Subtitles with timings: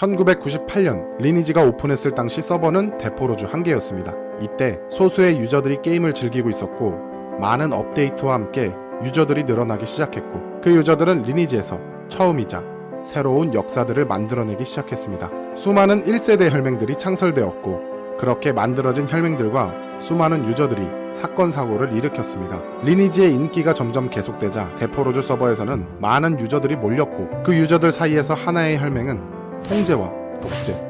[0.00, 4.14] 1998년 리니지가 오픈했을 당시 서버는 데포로쥬 한 개였습니다.
[4.40, 8.72] 이때 소수의 유저들이 게임을 즐기고 있었고 많은 업데이트와 함께
[9.04, 11.78] 유저들이 늘어나기 시작했고 그 유저들은 리니지에서
[12.08, 12.62] 처음이자
[13.04, 15.30] 새로운 역사들을 만들어내기 시작했습니다.
[15.54, 22.60] 수많은 1세대 혈맹들이 창설되었고 그렇게 만들어진 혈맹들과 수많은 유저들이 사건 사고를 일으켰습니다.
[22.84, 30.10] 리니지의 인기가 점점 계속되자 데포로쥬 서버에서는 많은 유저들이 몰렸고 그 유저들 사이에서 하나의 혈맹은 통제와
[30.40, 30.80] 독재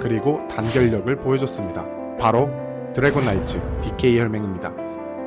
[0.00, 1.84] 그리고 단결력을 보여줬습니다.
[2.18, 2.50] 바로
[2.94, 4.72] 드래곤 나이츠 DK 혈맹입니다.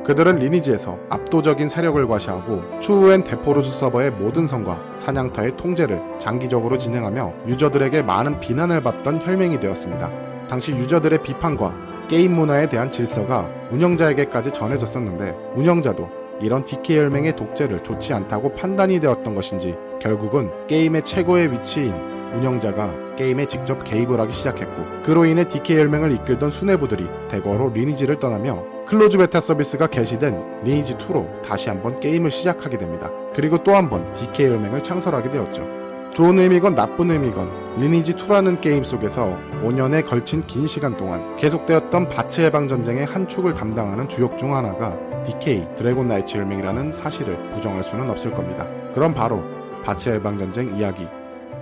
[0.04, 8.02] 그들은 리니지에서 압도적인 세력을 과시하고 추후엔 데포로쥬 서버의 모든 성과 사냥터의 통제를 장기적으로 진행하며 유저들에게
[8.02, 10.10] 많은 비난을 받던 혈맹이 되었습니다.
[10.48, 11.74] 당시 유저들의 비판과
[12.08, 16.08] 게임 문화에 대한 질서가 운영자에게까지 전해졌었는데 운영자도
[16.40, 21.94] 이런 DK 혈맹의 독재를 좋지 않다고 판단이 되었던 것인지 결국은 게임의 최고의 위치인
[22.34, 28.64] 운영자가 게임에 직접 개입을 하기 시작했고 그로 인해 DK 혈맹을 이끌던 수뇌부들이 대거로 리니지를 떠나며
[28.86, 33.10] 클로즈 베타 서비스가 개시된 리니지 2로 다시 한번 게임을 시작하게 됩니다.
[33.34, 35.80] 그리고 또 한번 DK 혈맹을 창설하게 되었죠.
[36.12, 42.40] 좋은 의미건 나쁜 의미건 리니지 2라는 게임 속에서 5년에 걸친 긴 시간 동안 계속되었던 바츠
[42.40, 48.10] 해방 전쟁의 한 축을 담당하는 주역 중 하나가 DK 드래곤 나이츠 혈맹이라는 사실을 부정할 수는
[48.10, 48.66] 없을 겁니다.
[48.92, 49.42] 그럼 바로
[49.84, 51.06] 바츠 해방 전쟁 이야기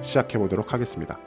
[0.03, 1.19] 시작해 보도록 하겠습니다.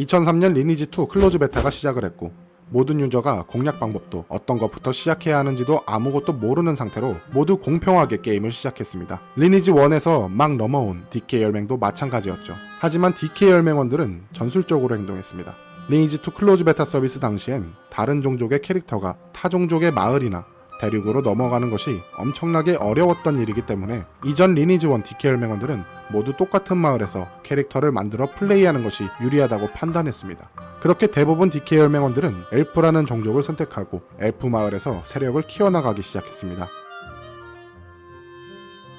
[0.00, 2.32] 2003년 리니지2 클로즈 베타가 시작을 했고
[2.70, 9.20] 모든 유저가 공략 방법도 어떤 것부터 시작해야 하는지도 아무것도 모르는 상태로 모두 공평하게 게임을 시작했습니다.
[9.36, 12.54] 리니지 1에서 막 넘어온 DK 혈맹도 마찬가지였죠.
[12.78, 15.54] 하지만 DK 혈맹원들은 전술적으로 행동했습니다.
[15.88, 20.44] 리니지 2 클로즈 베타 서비스 당시엔 다른 종족의 캐릭터가 타 종족의 마을이나
[20.80, 27.28] 대륙으로 넘어가는 것이 엄청나게 어려웠던 일이기 때문에 이전 리니지 1 DK 혈맹원들은 모두 똑같은 마을에서
[27.42, 30.50] 캐릭터를 만들어 플레이하는 것이 유리하다고 판단했습니다.
[30.80, 36.68] 그렇게 대부분 DK 혈맹원들은 엘프라는 종족을 선택하고 엘프 마을에서 세력을 키워나가기 시작했습니다.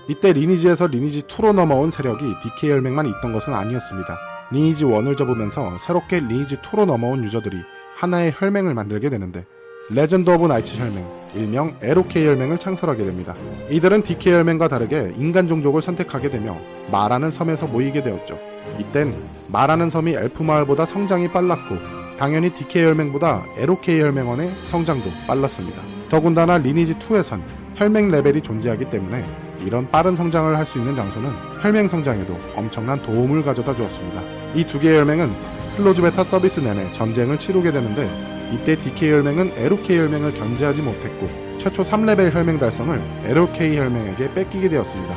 [0.08, 4.18] 이때 리니지에서 리니지 2로 넘어온 세력이 DK 혈맹만 있던 것은 아니었습니다.
[4.52, 7.58] 리니지 1을 접으면서 새롭게 리니지 2로 넘어온 유저들이
[7.96, 9.46] 하나의 혈맹을 만들게 되는데
[9.90, 11.06] 레전드 오브 나이츠 혈맹,
[11.36, 13.34] 일명 LOK 혈맹을 창설하게 됩니다.
[13.70, 16.58] 이들은 DK 혈맹과 다르게 인간 종족을 선택하게 되며
[16.92, 18.40] 말하는 섬에서 모이게 되었죠.
[18.80, 19.12] 이땐
[19.52, 21.76] 말하는 섬이 엘프 마을보다 성장이 빨랐고
[22.18, 25.82] 당연히 DK 혈맹보다 LOK 혈맹원의 성장도 빨랐습니다.
[26.10, 27.42] 더군다나 리니지 2에선
[27.76, 29.26] 혈맹 레벨이 존재하기 때문에
[29.66, 31.30] 이런 빠른 성장을 할 수 있는 장소는
[31.62, 34.22] 혈맹 성장에도 엄청난 도움을 가져다 주었습니다.
[34.56, 35.34] 이 두 개의 혈맹은
[35.76, 38.10] 클로즈 베타 서비스 내내 전쟁을 치르게 되는데
[38.54, 45.16] 이때 DK 혈맹은 LOK 혈맹을 견제하지 못했고 최초 3레벨 혈맹 달성을 LOK 혈맹에게 뺏기게 되었습니다.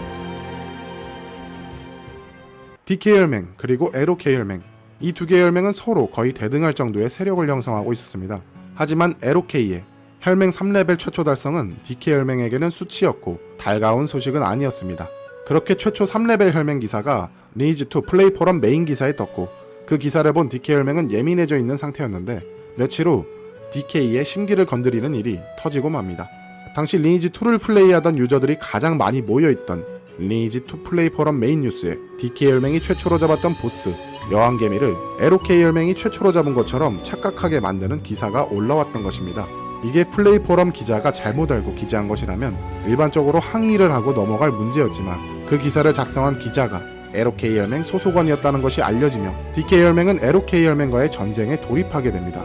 [2.84, 4.62] DK 혈맹 그리고 LOK 혈맹
[5.00, 8.40] 이 두 개의 혈맹은 서로 거의 대등할 정도의 세력을 형성하고 있었습니다.
[8.74, 9.82] 하지만 LOK의
[10.20, 15.08] 혈맹 3레벨 최초 달성은 DK 혈맹에게는 수치였고 달가운 소식은 아니었습니다.
[15.46, 19.48] 그렇게 최초 3레벨 혈맹 기사가 리니지2 플레이 포럼 메인 기사에 떴고
[19.86, 22.42] 그 기사를 본 DK 혈맹은 예민해져 있는 상태였는데
[22.76, 23.24] 며칠 후
[23.72, 26.28] DK의 심기를 건드리는 일이 터지고 맙니다.
[26.74, 29.84] 당시 리니지2를 플레이하던 유저들이 가장 많이 모여있던
[30.18, 33.92] 리니지2 플레이 포럼 메인 뉴스에 DK 혈맹이 최초로 잡았던 보스
[34.30, 39.46] 여왕개미를 LOK 혈맹이 최초로 잡은 것처럼 착각하게 만드는 기사가 올라왔던 것입니다.
[39.84, 42.56] 이게 플레이 포럼 기자가 잘못 알고 기재한 것이라면
[42.86, 46.80] 일반적으로 항의를 하고 넘어갈 문제였지만 그 기사를 작성한 기자가
[47.12, 52.42] LOK 혈맹 소속원이었다는 것이 알려지며 DK 혈맹은 LOK 혈맹과의 전쟁에 돌입하게 됩니다.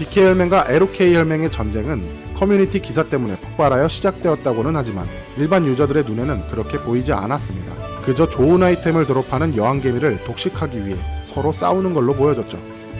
[0.00, 2.02] DK 혈맹과 LOK 혈맹의 전쟁은
[2.34, 5.04] 커뮤니티 기사 때문에 폭발하여 시작되었다고는 하지만
[5.36, 7.74] 일반 유저들의 눈에는 그렇게 보이지 않았습니다.
[8.02, 12.58] 그저 좋은 아이템을 드롭하는 여왕개미를 독식하기 위해 서로 싸우는 걸로 보여졌죠.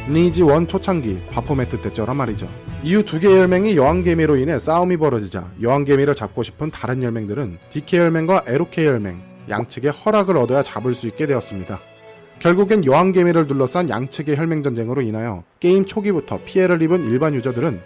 [0.08, 2.46] 리니지 1 초창기 바포메트 때처럼 말이죠.
[2.82, 8.44] 이후 두 개의 혈맹이 여왕개미로 인해 싸움이 벌어지자 여왕개미를 잡고 싶은 다른 혈맹들은 DK 혈맹과
[8.46, 11.80] LOK 혈맹 양측의 허락을 얻어야 잡을 수 있게 되었습니다.
[12.40, 17.80] 결국엔 여왕개미를 둘러싼 양측의 혈맹 전쟁으로 인하여 게임 초기부터 피해를 입은 일반 유저들은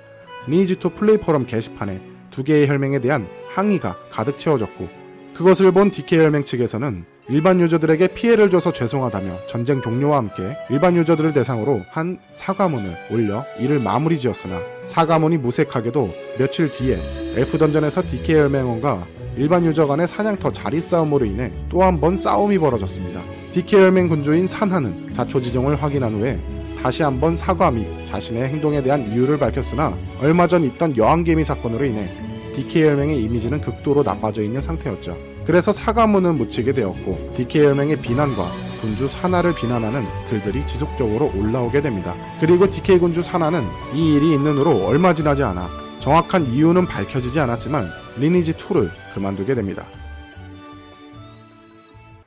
[0.46, 4.88] 리니지2 플레이 포럼 게시판에 두 개의 혈맹에 대한 항의가 가득 채워졌고
[5.34, 11.32] 그것을 본 DK 혈맹 측에서는 일반 유저들에게 피해를 줘서 죄송하다며 전쟁 종료와 함께 일반 유저들을
[11.32, 16.98] 대상으로 한 사과문을 올려 이를 마무리 지었으나 사과문이 무색하게도 며칠 뒤에
[17.36, 19.04] F 던전에서 DK 혈맹원과
[19.36, 23.20] 일반 유저 간의 사냥터 자리 싸움으로 인해 또 한 번 싸움이 벌어졌습니다.
[23.54, 26.40] DK 혈맹 군주인 산하는 자초 지정을 확인한 후에
[26.82, 32.10] 다시 한번 사과 및 자신의 행동에 대한 이유를 밝혔으나 얼마 전 있던 여왕개미 사건으로 인해
[32.56, 35.16] DK혈맹의 이미지는 극도로 나빠져 있는 상태였죠.
[35.46, 42.12] 그래서 사과문은 묻히게 되었고 DK혈맹의 비난과 군주 사나를 비난하는 글들이 지속적으로 올라오게 됩니다.
[42.40, 43.62] 그리고 DK군주 사나는
[43.94, 45.68] 이 일이 있는 후로 얼마 지나지 않아
[46.00, 49.84] 정확한 이유는 밝혀지지 않았지만 리니지 2를 그만두게 됩니다.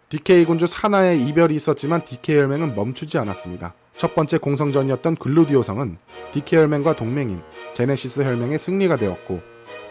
[0.10, 3.74] DK군주 사나의 이별이 있었지만 DK혈맹은 멈추지 않았습니다.
[3.98, 5.98] 첫 번째 공성전이었던 글루디오성은
[6.34, 7.42] DK혈맹과 동맹인
[7.74, 9.42] 제네시스 혈맹의 승리가 되었고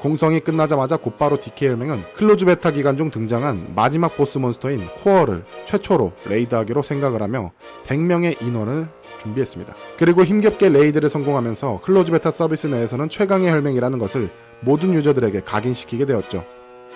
[0.00, 6.12] 공성이 끝나자마자 곧바로 DK 혈맹은 클로즈 베타 기간 중 등장한 마지막 보스 몬스터인 코어를 최초로
[6.26, 7.52] 레이드하기로 생각을 하며
[7.86, 9.74] 100명의 인원을 준비했습니다.
[9.98, 14.30] 그리고 힘겹게 레이드를 성공하면서 클로즈 베타 서비스 내에서는 최강의 혈맹이라는 것을
[14.60, 16.42] 모든 유저들에게 각인시키게 되었죠.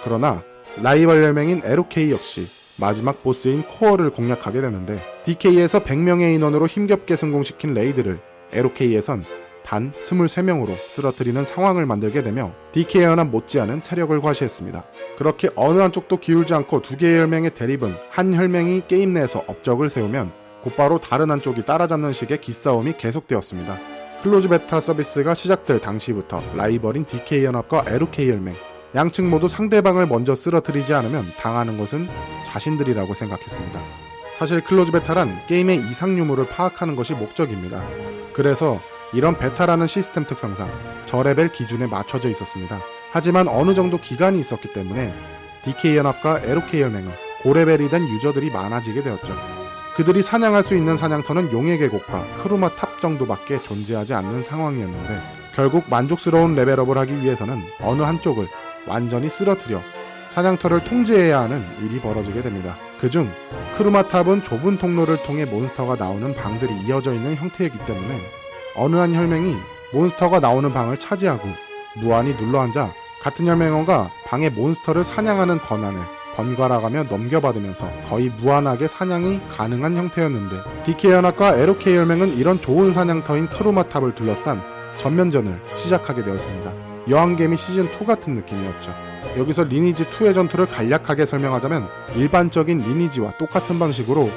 [0.05, 0.43] 그러나
[0.83, 2.47] 라이벌 혈맹인 LOK 역시
[2.81, 8.19] 마지막 보스인 코어를 공략하게 되는데 DK에서 100명의 인원으로 힘겹게 성공시킨 레이드를
[8.53, 9.25] LOK에선
[9.65, 14.85] 단 23명으로 쓰러뜨리는 상황을 만들게 되며 DK 연합 못지않은 세력을 과시했습니다.
[15.17, 20.33] 그렇게 어느 한쪽도 기울지 않고 두 개의 혈맹의 대립은 한 혈맹이 게임 내에서 업적을 세우면
[20.63, 23.79] 곧바로 다른 한쪽이 따라잡는 식의 기싸움이 계속되었습니다.
[24.23, 30.95] 클로즈 베타 서비스가 시작될 당시부터 라이벌인 DK 연합과 LOK 혈맹 양측 모두 상대방을 먼저 쓰러뜨리지
[30.95, 32.09] 않으면 당하는 것은
[32.45, 33.81] 자신들이라고 생각했습니다.
[34.37, 37.85] 사실 close beta란 게임의 이상 유무를 파악하는 것이 목적입니다.
[38.33, 38.81] 그래서
[39.13, 40.69] 이런 beta라는 시스템 특성상
[41.07, 42.81] 저레벨 기준에 맞춰져 있었습니다.
[43.13, 45.13] 하지만 어느 정도 기간이 있었기 때문에
[45.65, 47.11] DK 연합과 LOK 혈맹은
[47.43, 49.37] 고레벨이 된 유저들이 많아지게 되었죠.
[49.95, 55.21] 그들이 사냥할 수 있는 사냥터는 용의 계곡과 크루마 탑 정도밖에 존재하지 않는 상황이었는데
[55.53, 58.47] 결국 만족스러운 레벨업을 하기 위해서는 어느 한쪽을
[58.87, 59.81] 완전히 쓰러뜨려
[60.29, 62.77] 사냥터를 통제해야 하는 일이 벌어지게 됩니다.
[63.01, 63.31] 그중
[63.77, 68.21] 크루마탑은 좁은 통로를 통해 몬스터가 나오는 방들이 이어져 있는 형태이기 때문에
[68.77, 69.57] 어느 한 혈맹이
[69.93, 71.49] 몬스터가 나오는 방을 차지하고
[71.97, 72.93] 무한히 눌러앉아
[73.23, 76.01] 같은 혈맹원과 방의 몬스터를 사냥하는 권한을
[76.35, 84.15] 번갈아가며 넘겨받으면서 거의 무한하게 사냥이 가능한 형태였는데 DK 연합과 LOK 혈맹은 이런 좋은 사냥터인 크로마탑을
[84.15, 84.63] 둘러싼
[84.97, 86.90] 전면전을 시작하게 되었습니다.
[87.11, 88.95] 여왕개미 시즌2 같은 느낌이었죠.
[89.37, 94.31] 여기서 리니지2의 전투를 간략하게 설명하자면 일반적인 리니지와 똑같은 방식으로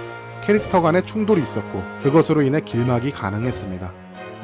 [0.43, 3.91] 캐릭터 간의 충돌이 있었고 그것으로 인해 길막이 가능했습니다.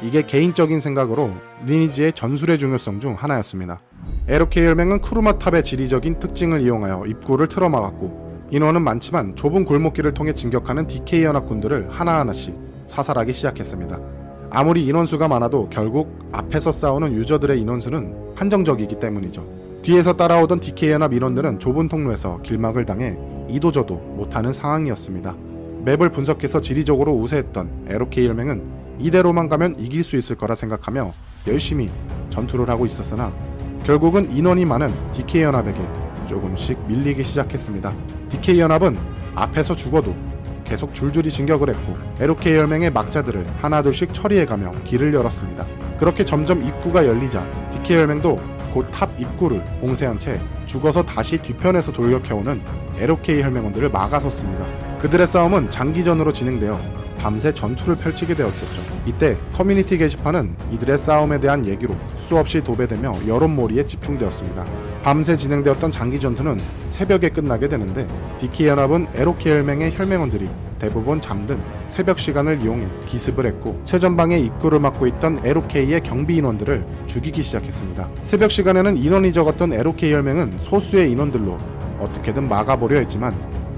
[0.02, 1.32] 이게 개인적인 생각으로
[1.66, 3.80] 리니지의 전술의 중요성 중 하나였습니다.
[4.28, 11.24] LOK 혈맹은 크루마탑의 지리적인 특징을 이용하여 입구를 틀어막았고 인원은 많지만 좁은 골목길을 통해 진격하는 DK
[11.24, 12.54] 연합군들을 하나하나씩
[12.86, 14.19] 사살하기 시작했습니다.
[14.52, 19.46] 아무리 인원수가 많아도 결국 앞에서 싸우는 유저들의 인원수는 한정적이기 때문이죠.
[19.82, 23.16] 뒤에서 따라오던 DK 연합 인원들은 좁은 통로에서 길막을 당해
[23.48, 25.36] 이도저도 못하는 상황이었습니다.
[25.84, 28.62] 맵을 분석해서 지리적으로 우세했던 에로케 혈맹은
[28.98, 31.12] 이대로만 가면 이길 수 있을 거라 생각하며
[31.46, 31.88] 열심히
[32.30, 33.32] 전투를 하고 있었으나
[33.84, 35.80] 결국은 인원이 많은 DK 연합에게
[36.26, 37.94] 조금씩 밀리기 시작했습니다.
[38.28, 38.96] DK 연합은
[39.36, 40.14] 앞에서 죽어도
[40.70, 45.66] 계속 줄줄이 진격을 했고 LOK 혈맹의 막자들을 하나둘씩 처리해가며 길을 열었습니다.
[45.98, 48.38] 그렇게 점점 입구가 열리자 DK 혈맹도
[48.72, 52.60] 곧 탑 입구를 봉쇄한 채 죽어서 다시 뒤편에서 돌격해오는
[53.00, 54.64] LOK 혈맹원들을 막아섰습니다.
[55.00, 56.80] 그들의 싸움은 장기전으로 진행되어
[57.18, 58.82] 밤새 전투를 펼치게 되었었죠.
[59.06, 64.64] 이때 커뮤니티 게시판은 이들의 싸움에 대한 얘기로 수없이 도배되며 여론몰이에 집중되었습니다.
[65.02, 68.06] 밤새 진행되었던 장기 전투는 새벽에 끝나게 되는데
[68.38, 75.06] DK 연합은 LOK 혈맹의 혈맹원들이 대부분 잠든 새벽 시간을 이용해 기습을 했고 최전방의 입구를 막고
[75.06, 78.08] 있던 LOK의 경비 인원들을 죽이기 시작했습니다.
[78.24, 81.56] 새벽 시간에는 인원이 적었던 LOK 혈맹은 소수의 인원들로
[81.98, 83.34] 어떻게든 막아보려 했지만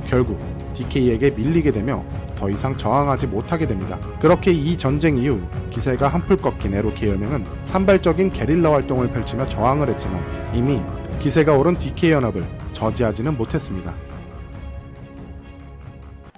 [0.07, 0.39] 결국
[0.75, 2.05] DK에게 밀리게 되며
[2.37, 3.99] 더 이상 저항하지 못하게 됩니다.
[4.21, 10.21] 그렇게 이 전쟁 이후 기세가 한풀 꺾인 LOK 혈맹은 산발적인 게릴라 활동을 펼치며 저항을 했지만
[10.53, 10.81] 이미
[11.23, 13.95] 기세가 오른 DK 연합을 저지하지는 못했습니다.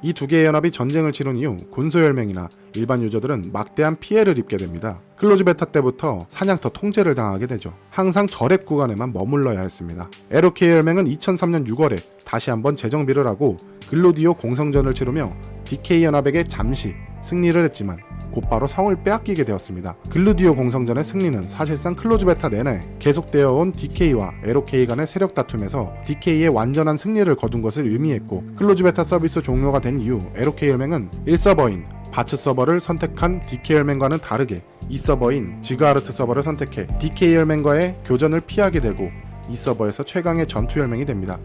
[0.02, 5.00] 이 두 개의 연합이 전쟁을 치른 이후 군소혈맹이나 일반 유저들은 막대한 피해를 입게 됩니다.
[5.16, 7.72] close beta 때부터 사냥터 통제를 당하게 되죠.
[7.88, 10.10] 항상 저렙 구간에만 머물러야 했습니다.
[10.30, 13.56] LOK 혈맹은 2003년 6월에 다시 한번 재정비를 하고
[13.88, 15.32] 글루디오 공성전을 치르며
[15.64, 16.92] DK 연합에게 잠시
[17.24, 17.98] 승리를 했지만
[18.30, 19.96] 곧바로 성을 빼앗기게 되었습니다.
[20.10, 26.48] 글루디오 공성전의 승리는 사실상 close beta 내내 계속되어 온 DK와 LOK 간의 세력 다툼에서 DK의
[26.48, 32.36] 완전한 승리를 거둔 것을 의미했고 close beta 서비스 종료가 된 이후 LOK 혈맹은 1서버인 바츠
[32.36, 39.10] 서버를 선택한 DK 혈맹과는 다르게 2서버인 지그하르트 서버를 선택해 DK 혈맹과의 교전을 피하게 되고
[39.48, 41.38] 이 서버에서 최강의 전투 혈맹이 됩니다.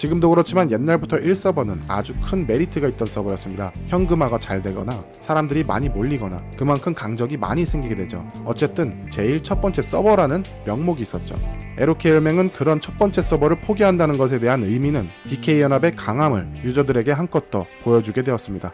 [0.00, 3.70] 지금도 그렇지만 옛날부터 1서버는 아주 큰 메리트가 있던 서버였습니다.
[3.88, 8.24] 현금화가 잘 되거나 사람들이 많이 몰리거나 그만큼 강적이 많이 생기게 되죠.
[8.46, 11.34] 어쨌든 제일 첫 번째 서버라는 명목이 있었죠.
[11.76, 17.50] LOK 혈맹은 그런 첫 번째 서버를 포기한다는 것에 대한 의미는 DK 연합의 강함을 유저들에게 한껏
[17.50, 18.72] 더 보여주게 되었습니다.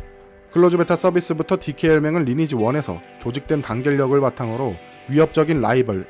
[0.56, 4.74] close beta 서비스부터 DK 혈맹은 리니지 1에서 조직된 단결력을 바탕으로
[5.06, 6.06] 위협적인 라이벌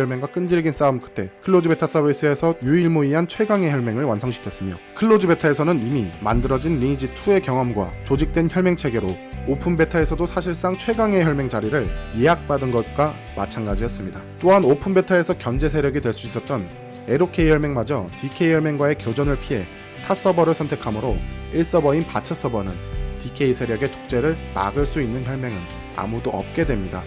[0.00, 6.80] 혈맹과 끈질긴 싸움 끝에 close beta 서비스에서 유일무이한 최강의 혈맹을 완성시켰으며 close beta에서는 이미 만들어진
[6.80, 9.06] 리니지 2의 경험과 조직된 혈맹 체계로
[9.46, 14.20] open beta에서도 사실상 최강의 혈맹 자리를 예약받은 것과 마찬가지였습니다.
[14.40, 16.68] 또한 open beta에서 견제 세력이 될 수 있었던
[17.06, 19.66] LOK 혈맹마저 DK 혈맹과의 교전을 피해
[20.04, 21.16] 타 서버를 선택하므로
[21.54, 25.58] 1서버인 바츠 서버는 DK 세력의 독재를 막을 수 있는 혈맹은
[25.96, 27.02] 아무도 없게 됩니다.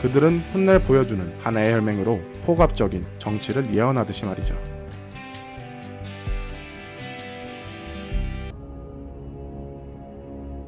[0.00, 4.54] 그들은 훗날 보여주는 하나의 혈맹으로 폭압적인 정치를 예언하듯이 말이죠.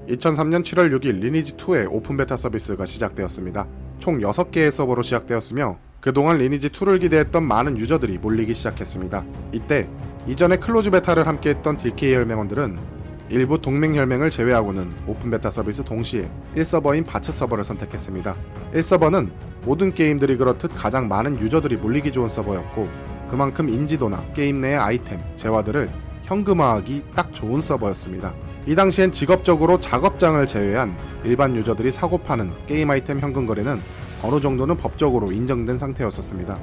[0.08, 3.68] (2003년 7월 6일) 리니지2의 open beta 서비스가 시작되었습니다.
[4.00, 9.24] 총 6개의 서버로 시작되었으며 그동안 리니지2를 기대했던 많은 유저들이 몰리기 시작했습니다.
[9.52, 9.88] 이때
[10.26, 12.91] 이전에 close beta를 함께했던 DK 혈맹원들은
[13.32, 18.36] 일부 동맹 혈맹을 제외하고는 open beta 서비스 동시에 1서버인 바츠 서버를 선택했습니다.
[18.74, 19.30] 1서버는
[19.64, 22.86] 모든 게임들이 그렇듯 가장 많은 유저들이 몰리기 좋은 서버였고
[23.30, 25.88] 그만큼 인지도나 게임 내의 아이템, 재화들을
[26.24, 28.34] 현금화하기 딱 좋은 서버였습니다.
[28.66, 33.80] 이 당시엔 직업적으로 작업장을 제외한 일반 유저들이 사고 파는 게임 아이템 현금 거래는
[34.22, 36.58] 어느 정도는 법적으로 인정된 상태였었습니다.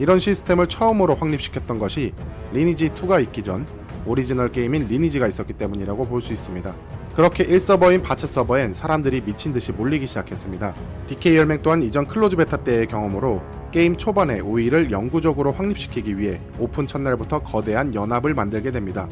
[0.00, 2.12] 이런 시스템을 처음으로 확립시켰던 것이
[2.52, 3.64] 리니지 2가 있기 전
[4.06, 6.74] 오리지널 게임인 리니지가 있었기 때문이라고 볼 수 있습니다.
[7.14, 10.74] 그렇게 1서버인 바츠 서버엔 사람들이 미친 듯이 몰리기 시작했습니다.
[11.06, 16.86] DK 혈맹 또한 이전 close beta 때의 경험으로 게임 초반에 우위를 영구적으로 확립시키기 위해 오픈
[16.86, 19.08] 첫날부터 거대한 연합을 만들게 됩니다.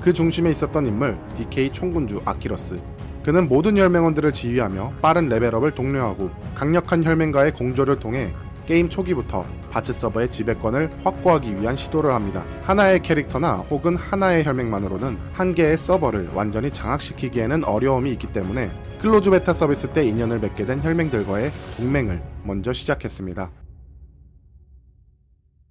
[0.00, 2.80] 그 중심에 있었던 인물 DK 총군주 아키러스.
[3.24, 8.32] 그는 모든 혈맹원들을 지휘하며 빠른 레벨업을 독려하고 강력한 혈맹과의 공조를 통해
[8.68, 12.44] 게임 초기부터 바츠 서버의 지배권을 확보하기 위한 시도를 합니다.
[12.64, 18.70] 하나의 캐릭터나 혹은 하나의 혈맹만으로는 한 개의 서버를 완전히 장악시키기에는 어려움이 있기 때문에
[19.00, 23.50] close beta 서비스 때 인연을 맺게 된 혈맹들과의 동맹을 먼저 시작했습니다.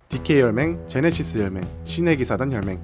[0.09, 2.81] DK 혈맹, 제네시스 혈맹, 신의 기사단 혈맹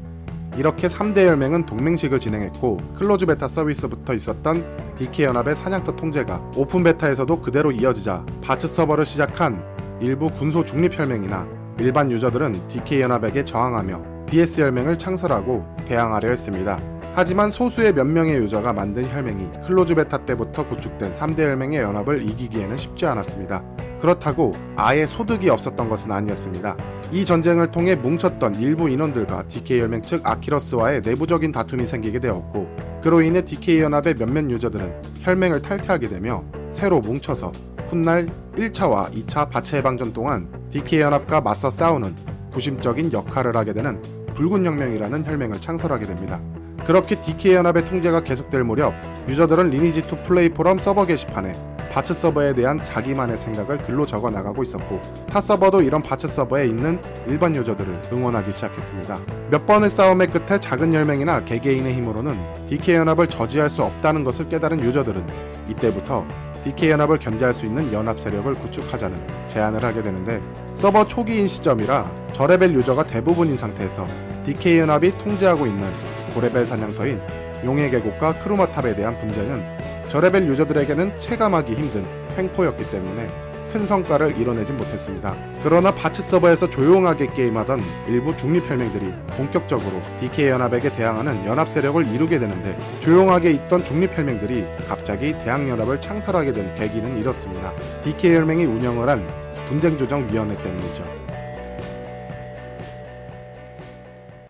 [0.58, 7.42] 이렇게 3대 혈맹은 동맹식을 진행했고 close beta 서비스부터 있었던 DK 연합의 사냥터 통제가 open beta에서도
[7.42, 9.73] 그대로 이어지자 바츠 서버를 시작한
[10.04, 11.48] 일부 군소 중립혈맹이나
[11.80, 16.78] 일반 유저들은 DK 연합에게 저항하며 DS 혈맹을 창설하고 대항하려 했습니다.
[17.16, 22.76] 하지만 소수의 몇 명의 유저가 만든 혈맹이 클로즈 베타 때부터 구축된 3대 혈맹의 연합을 이기기에는
[22.78, 23.64] 쉽지 않았습니다.
[24.02, 26.76] 그렇다고 아예 소득이 없었던 것은 아니었습니다.
[27.14, 32.68] 이 전쟁을 통해 뭉쳤던 일부 인원들과 DK 혈맹 측 아키러스와의 내부적인 다툼이 생기게 되었고
[33.02, 37.54] 그로 인해 DK 연합의 몇몇 유저들은 혈맹을 탈퇴하게 되며 새로 뭉쳐서
[37.90, 42.16] 훗날 1차와 2차 바츠 해방전 동안 DK 연합과 맞서 싸우는
[42.52, 44.02] 구심적인 역할을 하게 되는
[44.36, 46.40] 붉은 혁명이라는 혈맹을 창설하게 됩니다.
[46.86, 48.94] 그렇게 DK 연합의 통제가 계속될 무렵
[49.28, 51.54] 유저들은 리니지2 플레이 포럼 서버 게시판에
[51.94, 55.00] 바츠 서버에 대한 자기만의 생각을 글로 적어 나가고 있었고
[55.30, 59.20] 타 서버도 이런 바츠 서버에 있는 일반 유저들을 응원하기 시작했습니다.
[59.52, 62.36] 몇 번의 싸움의 끝에 작은 혈맹이나 개개인의 힘으로는
[62.68, 65.24] DK 연합을 저지할 수 없다는 것을 깨달은 유저들은
[65.70, 66.26] 이때부터
[66.64, 69.18] DK 연합을 견제할 수 있는 연합 세력을 구축하자는
[69.48, 70.42] 제안을 하게 되는데
[70.74, 74.08] 서버 초기인 시점이라 저레벨 유저가 대부분인 상태에서
[74.46, 75.88] DK 연합이 통제하고 있는
[76.34, 77.22] 고레벨 사냥터인
[77.66, 82.06] 용의 계곡과 크루마탑에 대한 분쟁은 저레벨 유저들에게는 체감하기 힘든
[82.38, 85.36] 횡포였기 때문에 큰 성과를 이뤄내진 못했습니다.
[85.64, 92.78] 그러나 바츠 서버에서 조용하게 게임하던 일부 중립혈맹들이 본격적으로 DK 연합에게 대항하는 연합 세력을 이루게 되는데
[93.02, 97.74] 조용하게 있던 중립혈맹들이 갑자기 대항연합을 창설하게 된 계기는 이렇습니다.
[98.04, 99.28] DK 혈맹이 운영을 한
[99.68, 101.04] 분쟁조정위원회 때문이죠.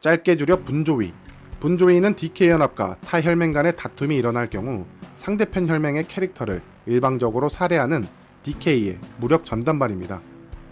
[0.02, 1.14] 짧게 줄여 분조위.
[1.62, 8.06] 분조이는 DK 연합과 타 혈맹 간의 다툼이 일어날 경우 상대편 혈맹의 캐릭터를 일방적으로 살해하는
[8.44, 10.22] DK의 무력 전담반입니다.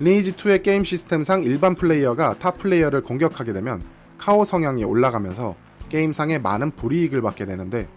[0.02, 3.82] 리니지2의 게임 시스템상 일반 플레이어가 타 플레이어를 공격하게 되면
[4.18, 5.56] 카오 성향이 올라가면서
[5.90, 7.88] 게임상에 많은 불이익을 받게 되는데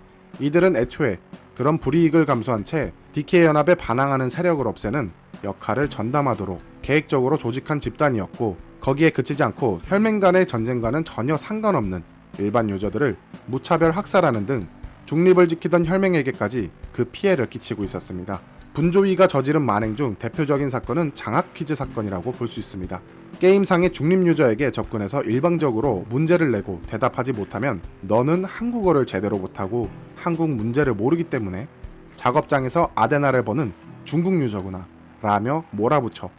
[0.41, 1.19] 이들은 애초에
[1.57, 5.11] 그런 불이익을 감수한 채 DK 연합에 반항하는 세력을 없애는
[5.45, 12.03] 역할을 전담하도록 계획적으로 조직한 집단이었고 거기에 그치지 않고 혈맹 간의 전쟁과는 전혀 상관없는
[12.39, 13.17] 일반 유저들을
[13.47, 14.67] 무차별 학살하는 등
[15.07, 18.41] 중립을 지키던 혈맹에게까지 그 피해를 끼치고 있었습니다.
[18.75, 23.01] 분조위가 저지른 만행 중 대표적인 사건은 장학 퀴즈 사건이라고 볼 수 있습니다.
[23.39, 30.95] 게임상의 중립 유저에게 접근해서 일방적으로 문제를 내고 대답하지 못하면 너는 한국어를 제대로 못하고 한국 문제를
[30.95, 31.69] 모르기 때문에
[32.17, 33.73] 작업장에서 아데나를 버는
[34.05, 34.87] 중국 유저구나
[35.23, 36.31] 라며 몰아붙여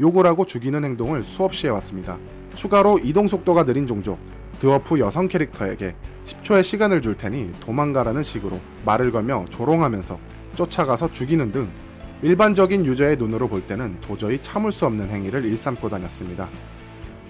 [0.00, 2.18] 욕을 하고 죽이는 행동을 수없이 해왔습니다.
[2.54, 4.18] 추가로 이동 속도가 느린 종족
[4.58, 10.18] 드워프 여성 캐릭터에게 10초의 시간을 줄 테니 도망가라는 식으로 말을 걸며 조롱하면서
[10.54, 11.68] 쫓아가서 죽이는 등
[12.24, 16.48] 일반적인 유저의 눈으로 볼 때는 도저히 참을 수 없는 행위를 일삼고 다녔습니다.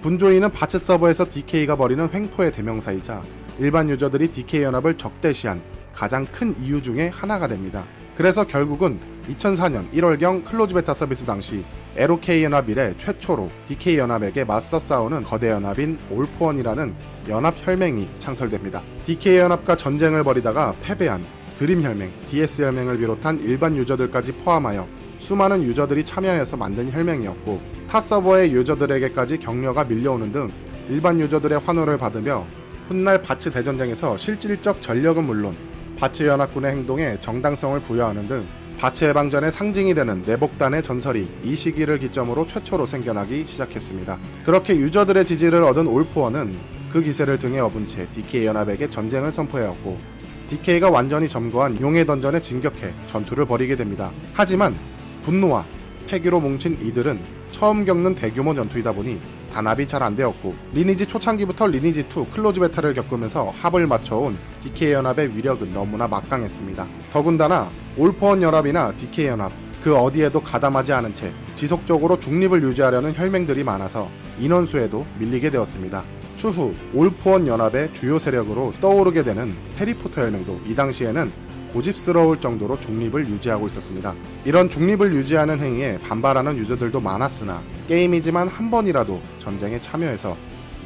[0.03, 3.21] 분조이는 바츠 서버에서 DK가 벌이는 횡포의 대명사이자
[3.59, 5.61] 일반 유저들이 DK 연합을 적대시한
[5.93, 7.85] 가장 큰 이유 중에 하나가 됩니다.
[8.17, 11.65] 그래서 결국은 2004년 1월경 클로즈 베타 서비스 당시
[11.97, 16.95] LOK 연합 이래 최초로 DK 연합에게 맞서 싸우는 거대 연합인 올포원이라는
[17.31, 18.81] 연합 혈맹이 창설됩니다.
[19.07, 21.25] DK 연합과 전쟁을 벌이다가 패배한
[21.57, 28.53] 드림 혈맹, DS 혈맹을 비롯한 일반 유저들까지 포함하여 수많은 유저들이 참여해서 만든 혈맹이었고 타 서버의
[28.53, 30.51] 유저들에게까지 격려가 밀려오는 등
[30.89, 32.45] 일반 유저들의 환호를 받으며
[32.89, 35.57] 훗날 바츠 대전쟁에서 실질적 전력은 물론
[35.99, 38.45] 바츠 연합군의 행동에 정당성을 부여하는 등
[38.79, 44.19] 바츠 해방전의 상징이 되는 내복단의 전설이 이 시기를 기점으로 최초로 생겨나기 시작했습니다.
[44.45, 46.59] 그렇게 유저들의 지지를 얻은 올포원은
[46.91, 50.14] 그 기세를 등에 업은 채 DK 연합에게 전쟁을 선포해왔고
[50.55, 54.13] DK가 완전히 점거한 용의 던전에 진격해 전투를 벌이게 됩니다.
[54.33, 54.77] 하지만
[55.23, 55.65] 분노와
[56.07, 57.19] 패기로 뭉친 이들은
[57.51, 59.19] 처음 겪는 대규모 전투이다 보니
[59.53, 65.37] 단합이 잘 안 되었고 리니지 초창기부터 리니지 2 클로즈 베타를 겪으면서 합을 맞춰온 DK 연합의
[65.37, 66.87] 위력은 너무나 막강했습니다.
[67.13, 74.09] 더군다나 올포원 연합이나 DK 연합 그 어디에도 가담하지 않은 채 지속적으로 중립을 유지하려는 혈맹들이 많아서
[74.41, 76.05] 인원수에도 밀리게 되었습니다.
[76.45, 81.33] 추후 올포원 연합의 주요 세력으로 떠오르게 되는 해리포터 혈맹도 이 당시에는
[81.73, 84.13] 고집스러울 정도로 중립을 유지하고 있었습니다.
[84.45, 90.37] 이런 중립을 유지하는 행위에 반발하는 유저들도 많았으나 게임이지만 한 번이라도 전쟁에 참여해서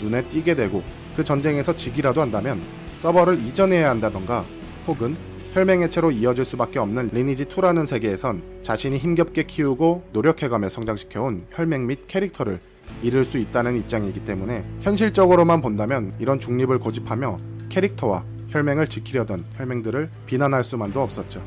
[0.00, 0.84] 눈에 띄게 되고
[1.16, 2.62] 그 전쟁에서 지기라도 한다면
[2.98, 4.44] 서버를 이전해야 한다던가
[4.86, 5.16] 혹은
[5.54, 12.60] 혈맹해체로 이어질 수밖에 없는 리니지2라는 세계에선 자신이 힘겹게 키우고 노력해가며 성장시켜온 혈맹 및 캐릭터를
[13.02, 20.64] 잃을 수 있다는 입장이기 때문에 현실적으로만 본다면 이런 중립을 고집하며 캐릭터와 혈맹을 지키려던 혈맹들을 비난할
[20.64, 21.42] 수만도 없었죠.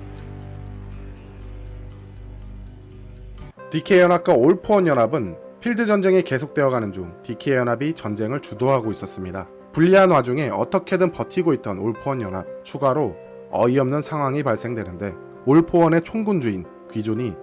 [3.72, 9.48] DK 연합과 올포원 연합은 필드 전쟁이 계속되어 가는 중 DK 연합이 전쟁을 주도하고 있었습니다.
[9.72, 13.16] 불리한 와중에 어떻게든 버티고 있던 올포원 연합 추가로
[13.52, 15.14] 어이없는 상황이 발생되는데
[15.46, 17.34] 올포원의 총군주인 귀존이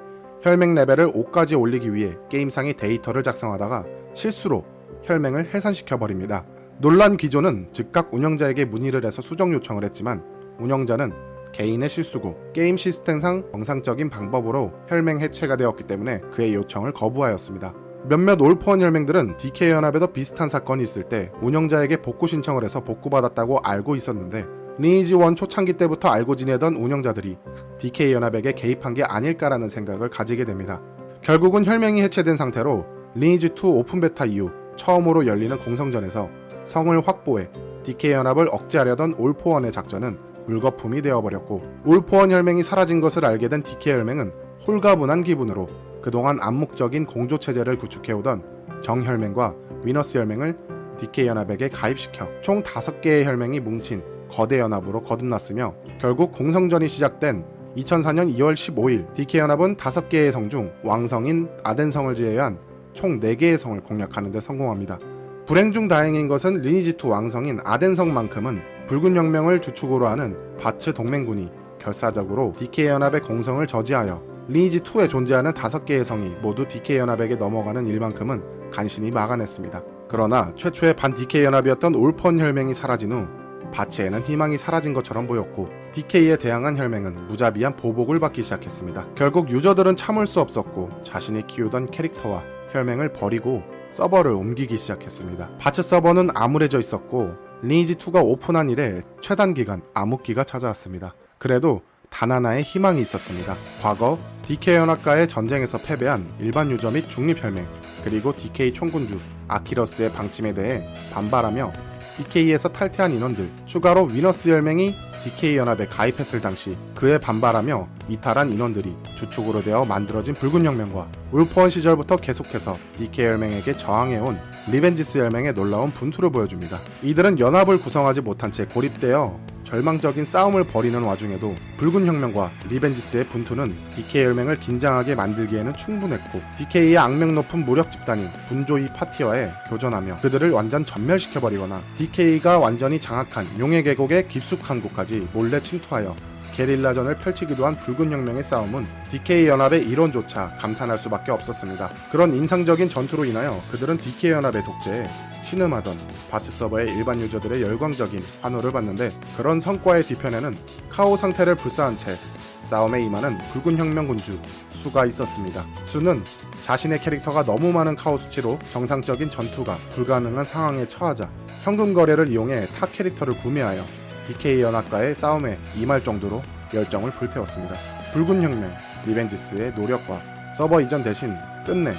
[0.40, 4.64] 혈맹 레벨을 5까지 올리기 위해 게임상의 데이터를 작성하다가 실수로
[5.02, 6.46] 혈맹을 해산시켜 버립니다.
[6.80, 10.24] 놀란 귀존은 즉각 운영자에게 문의를 해서 수정 요청을 했지만
[10.60, 11.12] 운영자는
[11.52, 17.74] 개인의 실수고 게임 시스템상 정상적인 방법으로 혈맹 해체가 되었기 때문에 그의 요청을 거부하였습니다.
[18.08, 23.96] 몇몇 올포원 혈맹들은 DK 연합에도 비슷한 사건이 있을 때 운영자에게 복구 신청을 해서 복구받았다고 알고
[23.96, 24.46] 있었는데
[24.78, 27.36] 리니지 1 초창기 때부터 알고 지내던 운영자들이
[27.78, 30.80] DK 연합에게 개입한 게 아닐까라는 생각을 가지게 됩니다.
[31.20, 36.28] 결국은 혈맹이 해체된 상태로 리니지 2 오픈 베타 이후 처음으로 열리는 공성전에서
[36.64, 37.48] 성을 확보해
[37.82, 44.32] DK 연합을 억제하려던 올포원의 작전은 물거품이 되어버렸고 올포원 혈맹이 사라진 것을 알게 된 DK 혈맹은
[44.66, 45.68] 홀가분한 기분으로
[46.02, 50.56] 그동안 암묵적인 공조 체제를 구축해오던 정혈맹과 위너스 혈맹을
[50.98, 57.44] DK 연합에게 가입시켜 총 5개의 혈맹이 뭉친 거대 연합으로 거듭났으며 결국 공성전이 시작된
[57.76, 62.58] 2004년 2월 15일 DK 연합은 5개의 성 중 왕성인 아덴성을 제외한
[62.92, 64.98] 총 4개의 성을 공략하는 데 성공합니다.
[65.46, 72.86] 불행 중 다행인 것은 리니지2 왕성인 아덴성만큼은 붉은 혁명을 주축으로 하는 바츠 동맹군이 결사적으로 DK
[72.86, 79.82] 연합의 공성을 저지하여 리니지2에 존재하는 5개의 성이 모두 DK 연합에게 넘어가는 일만큼은 간신히 막아냈습니다.
[80.08, 83.26] 그러나 최초의 반 DK 연합이었던 올펀 혈맹이 사라진 후
[83.72, 89.06] 바츠에는 희망이 사라진 것처럼 보였고 DK에 대항한 혈맹은 무자비한 보복을 받기 시작했습니다.
[89.14, 95.50] 결국 유저들은 참을 수 없었고 자신이 키우던 캐릭터와 혈맹을 버리고 서버를 옮기기 시작했습니다.
[95.58, 101.14] 바츠 서버는 암울해져 있었고 리니지2가 오픈한 이래 최단 기간 암흑기가 찾아왔습니다.
[101.38, 103.54] 그래도 단 하나의 희망이 있었습니다.
[103.82, 107.66] 과거 DK 연합과의 전쟁에서 패배한 일반 유저 및 중립 혈맹
[108.02, 111.72] 그리고 DK 총군주 아키러스의 방침에 대해 반발하며
[112.18, 119.62] DK에서 탈퇴한 인원들 추가로 위너스 혈맹이 DK 연합에 가입했을 당시 그에 반발하며 이탈한 인원들이 주축으로
[119.62, 124.38] 되어 만들어진 붉은 혁명과 올포원 시절부터 계속해서 DK 혈맹에게 저항해온
[124.70, 126.78] 리벤지스 혈맹의 놀라운 분투를 보여줍니다.
[127.02, 134.24] 이들은 연합을 구성하지 못한 채 고립되어 절망적인 싸움을 벌이는 와중에도 붉은 혁명과 리벤지스의 분투는 DK
[134.24, 141.82] 혈맹을 긴장하게 만들기에는 충분했고 DK의 악명 높은 무력 집단인 분조이 파티와의 교전하며 그들을 완전 전멸시켜버리거나
[141.98, 146.16] DK가 완전히 장악한 용의 계곡의 깊숙한 곳까지 몰래 침투하여
[146.58, 151.88] 게릴라전을 펼치기도 한 붉은 혁명의 싸움은 DK 연합의 이론조차 감탄할 수밖에 없었습니다.
[152.10, 155.08] 그런 인상적인 전투로 인하여 그들은 DK 연합의 독재에
[155.44, 155.96] 신음하던
[156.32, 160.56] 바츠 서버의 일반 유저들의 열광적인 환호를 받는데 그런 성과의 뒤편에는
[160.90, 162.16] 카오 상태를 불사한 채
[162.62, 164.40] 싸움에 임하는 붉은 혁명 군주
[164.70, 165.64] 수가 있었습니다.
[165.84, 166.24] 수는
[166.64, 171.30] 자신의 캐릭터가 너무 많은 카오 수치로 정상적인 전투가 불가능한 상황에 처하자
[171.62, 173.86] 현금 거래를 이용해 타 캐릭터를 구매하여
[174.28, 176.42] DK 연합과의 싸움에 임할 정도로
[176.74, 177.74] 열정을 불태웠습니다.
[178.12, 180.20] 붉은 혁명, 리벤지스의 노력과
[180.54, 181.92] 서버 이전 대신 끝내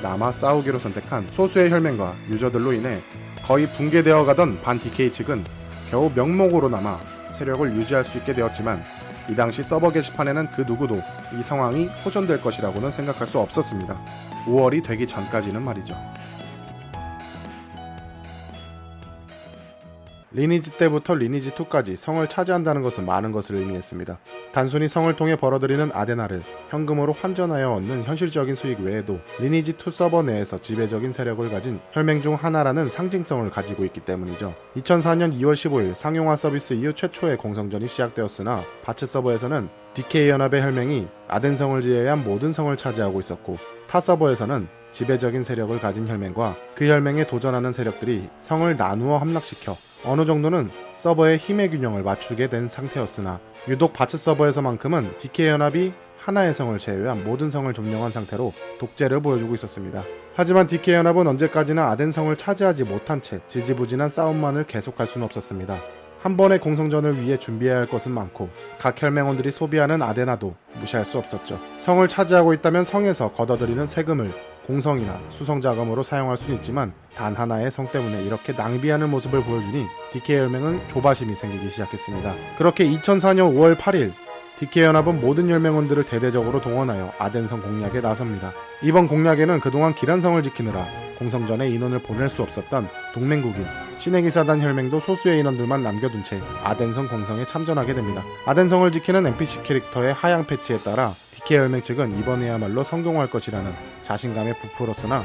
[0.00, 3.00] 남아 싸우기로 선택한 소수의 혈맹과 유저들로 인해
[3.44, 5.44] 거의 붕괴되어 가던 반 DK 측은
[5.90, 7.00] 겨우 명목으로 남아
[7.32, 8.84] 세력을 유지할 수 있게 되었지만
[9.28, 10.94] 이 당시 서버 게시판에는 그 누구도
[11.36, 13.98] 이 상황이 호전될 것이라고는 생각할 수 없었습니다.
[14.46, 15.96] 5월이 되기 전까지는 말이죠.
[20.34, 24.18] 리니지 때부터 리니지 2까지 성을 차지한다는 것은 많은 것을 의미했습니다.
[24.52, 30.58] 단순히 성을 통해 벌어들이는 아데나를 현금으로 환전하여 얻는 현실적인 수익 외에도 리니지 2 서버 내에서
[30.58, 34.54] 지배적인 세력을 가진 혈맹 중 하나라는 상징성을 가지고 있기 때문이죠.
[34.76, 41.82] 2004년 2월 15일 상용화 서비스 이후 최초의 공성전이 시작되었으나 바츠 서버에서는 DK 연합의 혈맹이 아덴성을
[41.82, 48.28] 제외한 모든 성을 차지하고 있었고 타 서버에서는 지배적인 세력을 가진 혈맹과 그 혈맹에 도전하는 세력들이
[48.40, 55.46] 성을 나누어 함락시켜 어느 정도는 서버의 힘의 균형을 맞추게 된 상태였으나 유독 바츠 서버에서만큼은 DK
[55.46, 60.04] 연합이 하나의 성을 제외한 모든 성을 점령한 상태로 독재를 보여주고 있었습니다.
[60.34, 65.80] 하지만 DK 연합은 언제까지나 아덴 성을 차지하지 못한 채 지지부진한 싸움만을 계속할 수는 없었습니다.
[66.20, 71.58] 한 번의 공성전을 위해 준비해야 할 것은 많고 각 혈맹원들이 소비하는 아데나도 무시할 수 없었죠.
[71.78, 74.32] 성을 차지하고 있다면 성에서 걷어들이는 세금을
[74.66, 80.38] 공성이나 수성 자금으로 사용할 수는 있지만 단 하나의 성 때문에 이렇게 낭비하는 모습을 보여주니 DK
[80.38, 82.34] 혈맹은 조바심이 생기기 시작했습니다.
[82.56, 84.12] 그렇게 2004년 5월 8일
[84.58, 88.52] DK 연합은 모든 혈맹원들을 대대적으로 동원하여 아덴성 공략에 나섭니다.
[88.82, 90.86] 이번 공략에는 그동안 기란성을 지키느라
[91.18, 93.66] 공성전에 인원을 보낼 수 없었던 동맹국인
[93.98, 98.22] 신의기사단 혈맹도 소수의 인원들만 남겨둔 채 아덴성 공성에 참전하게 됩니다.
[98.46, 105.24] 아덴성을 지키는 NPC 캐릭터의 하향 패치에 따라 DK 혈맹 측은 이번에야말로 성공할 것이라는 자신감에 부풀었으나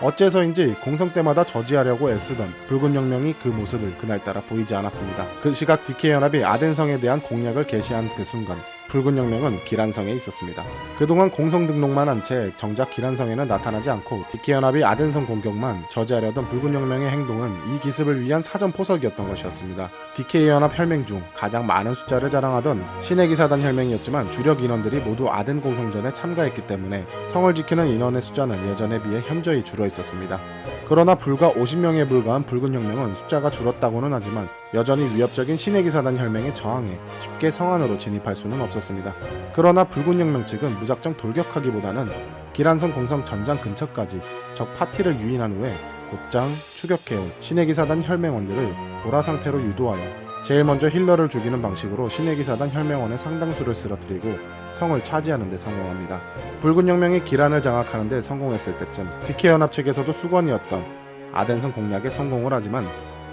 [0.00, 5.26] 어째서인지 공성 때마다 저지하려고 애쓰던 붉은 혁명이 그 모습을 그날따라 보이지 않았습니다.
[5.40, 10.62] 그 시각 DK 연합이 아덴성에 대한 공략을 개시한 그 순간 붉은 혁명은 기란성에 있었습니다.
[10.98, 16.74] 그동안 공성 등록만 한 채 정작 기란성에는 나타나지 않고 DK 연합이 아덴성 공격만 저지하려던 붉은
[16.74, 19.90] 혁명의 행동은 이 기습을 위한 사전 포석이었던 것이었습니다.
[20.14, 25.60] DK 연합 혈맹 중 가장 많은 숫자를 자랑하던 신의 기사단 혈맹이었지만 주력 인원들이 모두 아덴
[25.60, 30.40] 공성전에 참가했기 때문에 성을 지키는 인원의 숫자는 예전에 비해 현저히 줄어 있었습니다.
[30.88, 36.98] 그러나 불과 50명에 불과한 붉은 혁명은 숫자가 줄었다고는 하지만 여전히 위협적인 신의 기사단 혈맹에 저항해
[37.22, 39.14] 쉽게 성 안으로 진입할 수는 없었습니다.
[39.54, 42.10] 그러나 붉은 혁명 측은 무작정 돌격하기보다는
[42.52, 44.20] 기란성 공성 전장 근처까지
[44.52, 45.74] 적 파티를 유인한 후에
[46.10, 52.70] 곧장 추격해온 신의 기사단 혈맹원들을 보라 상태로 유도하여 제일 먼저 힐러를 죽이는 방식으로 신의 기사단
[52.70, 54.34] 혈맹원의 상당수를 쓰러뜨리고
[54.72, 56.20] 성을 차지하는 데 성공합니다.
[56.60, 60.84] 붉은 혁명이 기란을 장악하는 데 성공했을 때쯤 DK 연합 측에서도 숙원이었던
[61.32, 62.86] 아덴성 공략에 성공을 하지만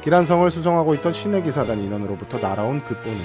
[0.04, 3.18] 기란성을 수성하고 있던 신의 기사단 인원으로부터 날아온 급보는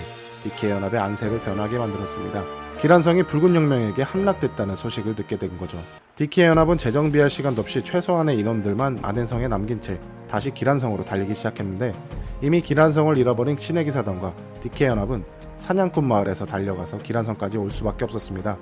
[0.45, 2.45] DK 연합의 안색을 변하게 만들었습니다.
[2.81, 5.77] 기란성이 붉은 혁명에게 함락됐다는 소식을 듣게 된 거죠.
[6.15, 11.95] DK 연합은 재정비할 시간도 없이 최소한의 인원들만 아덴성에 남긴 채 다시 기란성으로 달리기 시작했는데
[12.43, 15.25] 이미 기란성을 잃어버린 신의 기사단과 디케 연합은
[15.57, 18.57] 사냥꾼 마을에서 달려가서 기란성까지 올 수밖에 없었습니다.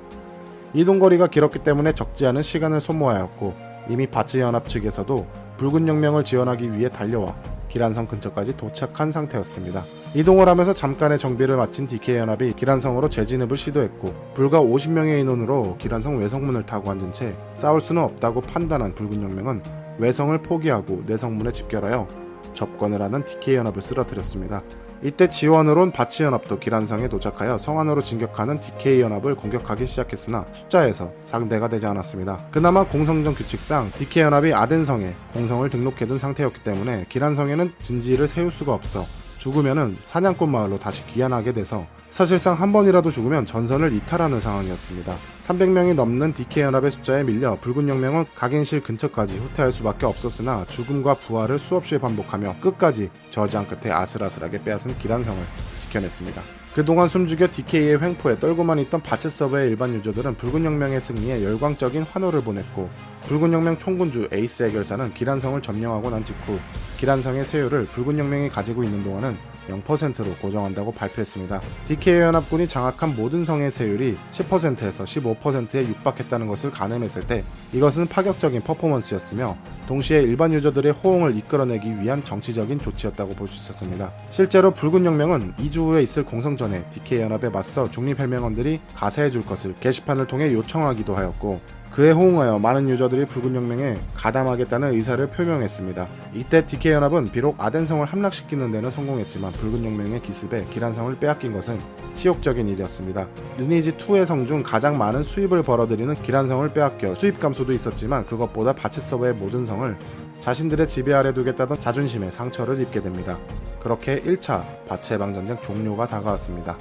[0.73, 3.53] 이동거리가 길었기 때문에 적지 않은 시간을 소모하였고
[3.91, 5.27] 이미 바츠 연합 측에서도
[5.59, 7.35] 붉은 혁명을 지원하기 위해 달려와
[7.69, 9.83] 기란성 근처까지 도착한 상태였습니다.
[10.15, 16.65] 이동을 하면서 잠깐의 정비를 마친 DK 연합이 기란성으로 재진입을 시도했고 불과 50명의 인원으로 기란성 외성문을
[16.65, 19.63] 타고 앉은 채 싸울 수는 없다고 판단한 붉은 혁명은
[19.99, 22.07] 외성을 포기하고 내성문에 집결하여
[22.55, 24.63] 접근을 하는 DK연합을 쓰러뜨렸습니다.
[25.03, 32.47] 이때 지원을 온 바치연합도 기란성에 도착하여 성안으로 진격하는 DK연합을 공격하기 시작했으나 숫자에서 상대가 되지 않았습니다.
[32.51, 39.05] 그나마 공성전 규칙상 DK연합이 아덴성에 공성을 등록해둔 상태였기 때문에 기란성에는 진지를 세울 수가 없어
[39.39, 45.17] 죽으면은 사냥꾼 마을로 다시 귀환하게 돼서 사실상 한 번이라도 죽으면 전선을 이탈하는 상황이었습니다.
[45.43, 51.99] 300명이 넘는 DK연합의 숫자에 밀려 붉은 혁명은 각인실 근처까지 후퇴할 수밖에 없었으나 죽음과 부활을 수없이
[51.99, 55.45] 반복하며 끝까지 저지한 끝에 아슬아슬하게 빼앗은 기란성을
[55.83, 56.66] 지켜냈습니다.
[56.77, 62.43] 그동안 숨죽여 DK의 횡포에 떨고만 있던 바츠 서버의 일반 유저들은 붉은 혁명의 승리에 열광적인 환호를
[62.43, 62.91] 보냈고
[63.29, 66.59] 붉은 혁명 총군주 에이스 해결사는 기란성을 점령하고 난 직후
[66.99, 71.61] 기란성의 세율을 붉은 혁명이 가지고 있는 동안은 0%로 고정한다고 발표했습니다.
[71.89, 79.57] DK 연합군이 장악한 모든 성의 세율이 10%에서 15%에 육박했다는 것을 가늠했을 때 이것은 파격적인 퍼포먼스였으며
[79.89, 84.13] 동시에 일반 유저들의 호응을 이끌어내기 위한 정치적인 조치였다고 볼 수 있었습니다.
[84.31, 90.27] 실제로 붉은 혁명은 2주 후에 있을 공성전에 DK 연합에 맞서 중립혈맹원들이 가세해 줄 것을 게시판을
[90.27, 91.61] 통해 요청하기도 하였고
[91.97, 96.07] 그에 호응하여 많은 유저들이 붉은 혁명에 가담하겠다는 의사를 표명했습니다.
[96.35, 101.79] 이때 DK연합은 비록 아덴성을 함락시키는 데는 성공했지만 붉은 혁명의 기습에 기란성을 빼앗긴 것은
[102.13, 103.27] 치욕적인 일이었습니다.
[103.57, 109.01] 리니지 2의 성 중 가장 많은 수입을 벌어들이는 기란성을 빼앗겨 수입 감소도 있었지만 그것보다 바치
[109.01, 109.97] 서버의 모든 성을
[110.41, 113.39] 자신들의 지배 아래 두겠다던 자존심에 상처를 입게 됩니다.
[113.81, 116.77] 그렇게 1차 바치 해방전쟁 종료가 다가왔습니다.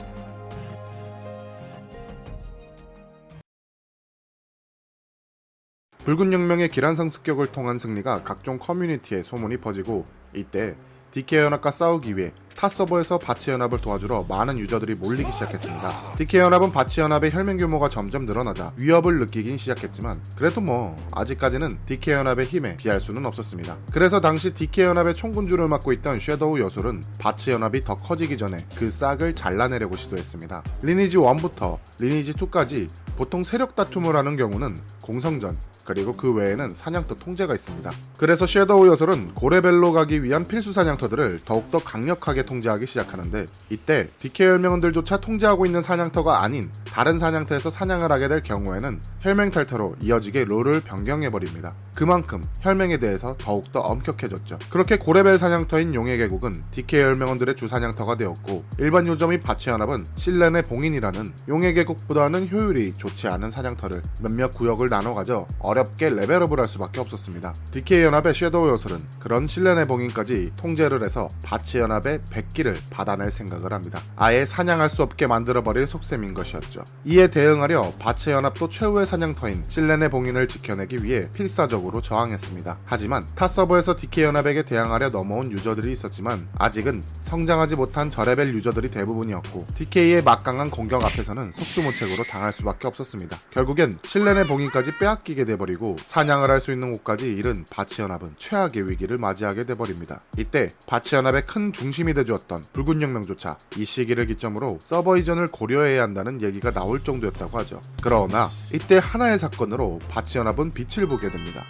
[6.05, 10.75] 붉은 혁명의 기란성 습격을 통한 승리가 각종 커뮤니티에 소문이 퍼지고 이때
[11.09, 16.13] DK연합과 싸우기 위해 타 서버에서 바츠 연합을 도와주러 많은 유저들이 몰리기 시작했습니다.
[16.17, 22.77] DK연합은 바츠 연합의 혈맹 규모가 점점 늘어나자 위협을 느끼기 시작했지만 그래도 뭐 아직까지는 DK연합의 힘에
[22.77, 23.77] 비할 수는 없었습니다.
[23.91, 29.33] 그래서 당시 DK연합의 총군주를 맡고 있던 섀도우 여솔은 바츠 연합이 더 커지기 전에 그 싹을
[29.33, 30.63] 잘라내려고 시도했습니다.
[30.81, 37.53] 리니지 1부터 리니지 2까지 보통 세력 다툼을 하는 경우는 공성전 그리고 그 외에는 사냥터 통제가
[37.53, 37.91] 있습니다.
[38.17, 45.17] 그래서 섀도우 여솔은 고레벨로 가기 위한 필수 사냥터들을 더욱더 강력하게 통제하기 시작하는데 이때 DK 혈맹원들조차
[45.17, 51.73] 통제하고 있는 사냥터가 아닌 다른 사냥터에서 사냥을 하게 될 경우에는 혈맹 탈퇴로 이어지게 룰을 변경해버립니다.
[51.95, 54.59] 그만큼 혈맹에 대해서 더욱더 엄격해졌죠.
[54.69, 60.63] 그렇게 고레벨 사냥터인 용의 계곡은 DK 혈맹원들의 주 사냥터가 되었고 일반 유저 및 바츠연합은 실렌의
[60.63, 66.99] 봉인이라는 용의 계곡보다는 효율이 좋지 않은 사냥터를 몇몇 구역을 나눠 가져 어렵게 레벨업을 할 수밖에
[66.99, 67.53] 없었습니다.
[67.71, 74.01] DK 연합의 섀도우 여솔은 그런 실렌의 봉인까지 통제를 해서 바츠 연합의 백기를 받아낼 생각을 합니다.
[74.17, 76.83] 아예 사냥할 수 없게 만들어버릴 속셈인 것이었죠.
[77.05, 82.77] 이에 대응하려 바체 연합도 최후의 사냥터인 실렌의 봉인을 지켜내기 위해 필사적으로 저항했습니다.
[82.83, 89.65] 하지만 타 서버에서 DK 연합에게 대항하려 넘어온 유저들이 있었지만 아직은 성장하지 못한 저레벨 유저들이 대부분이었고
[89.73, 93.37] DK의 막강한 공격 앞에서는 속수무책으로 당할 수밖에 없었습니다.
[93.51, 99.19] 결국엔 실렌의 봉인까지 빼앗기게 돼버리고 사냥을 할 수 있는 곳까지 잃은 바치 연합은 최악의 위기를
[99.19, 100.21] 맞이하게 돼버립니다.
[100.37, 106.03] 이때 바치 연합의 큰 중심이 되 주었던 붉은 혁명조차 이 시기를 기점으로 서버 이전을 고려해야
[106.03, 107.79] 한다는 얘기가 나올 정도였다고 하죠.
[108.01, 111.65] 그러나 이때 하나의 사건으로 바치 연합은 빛을 보게 됩니다.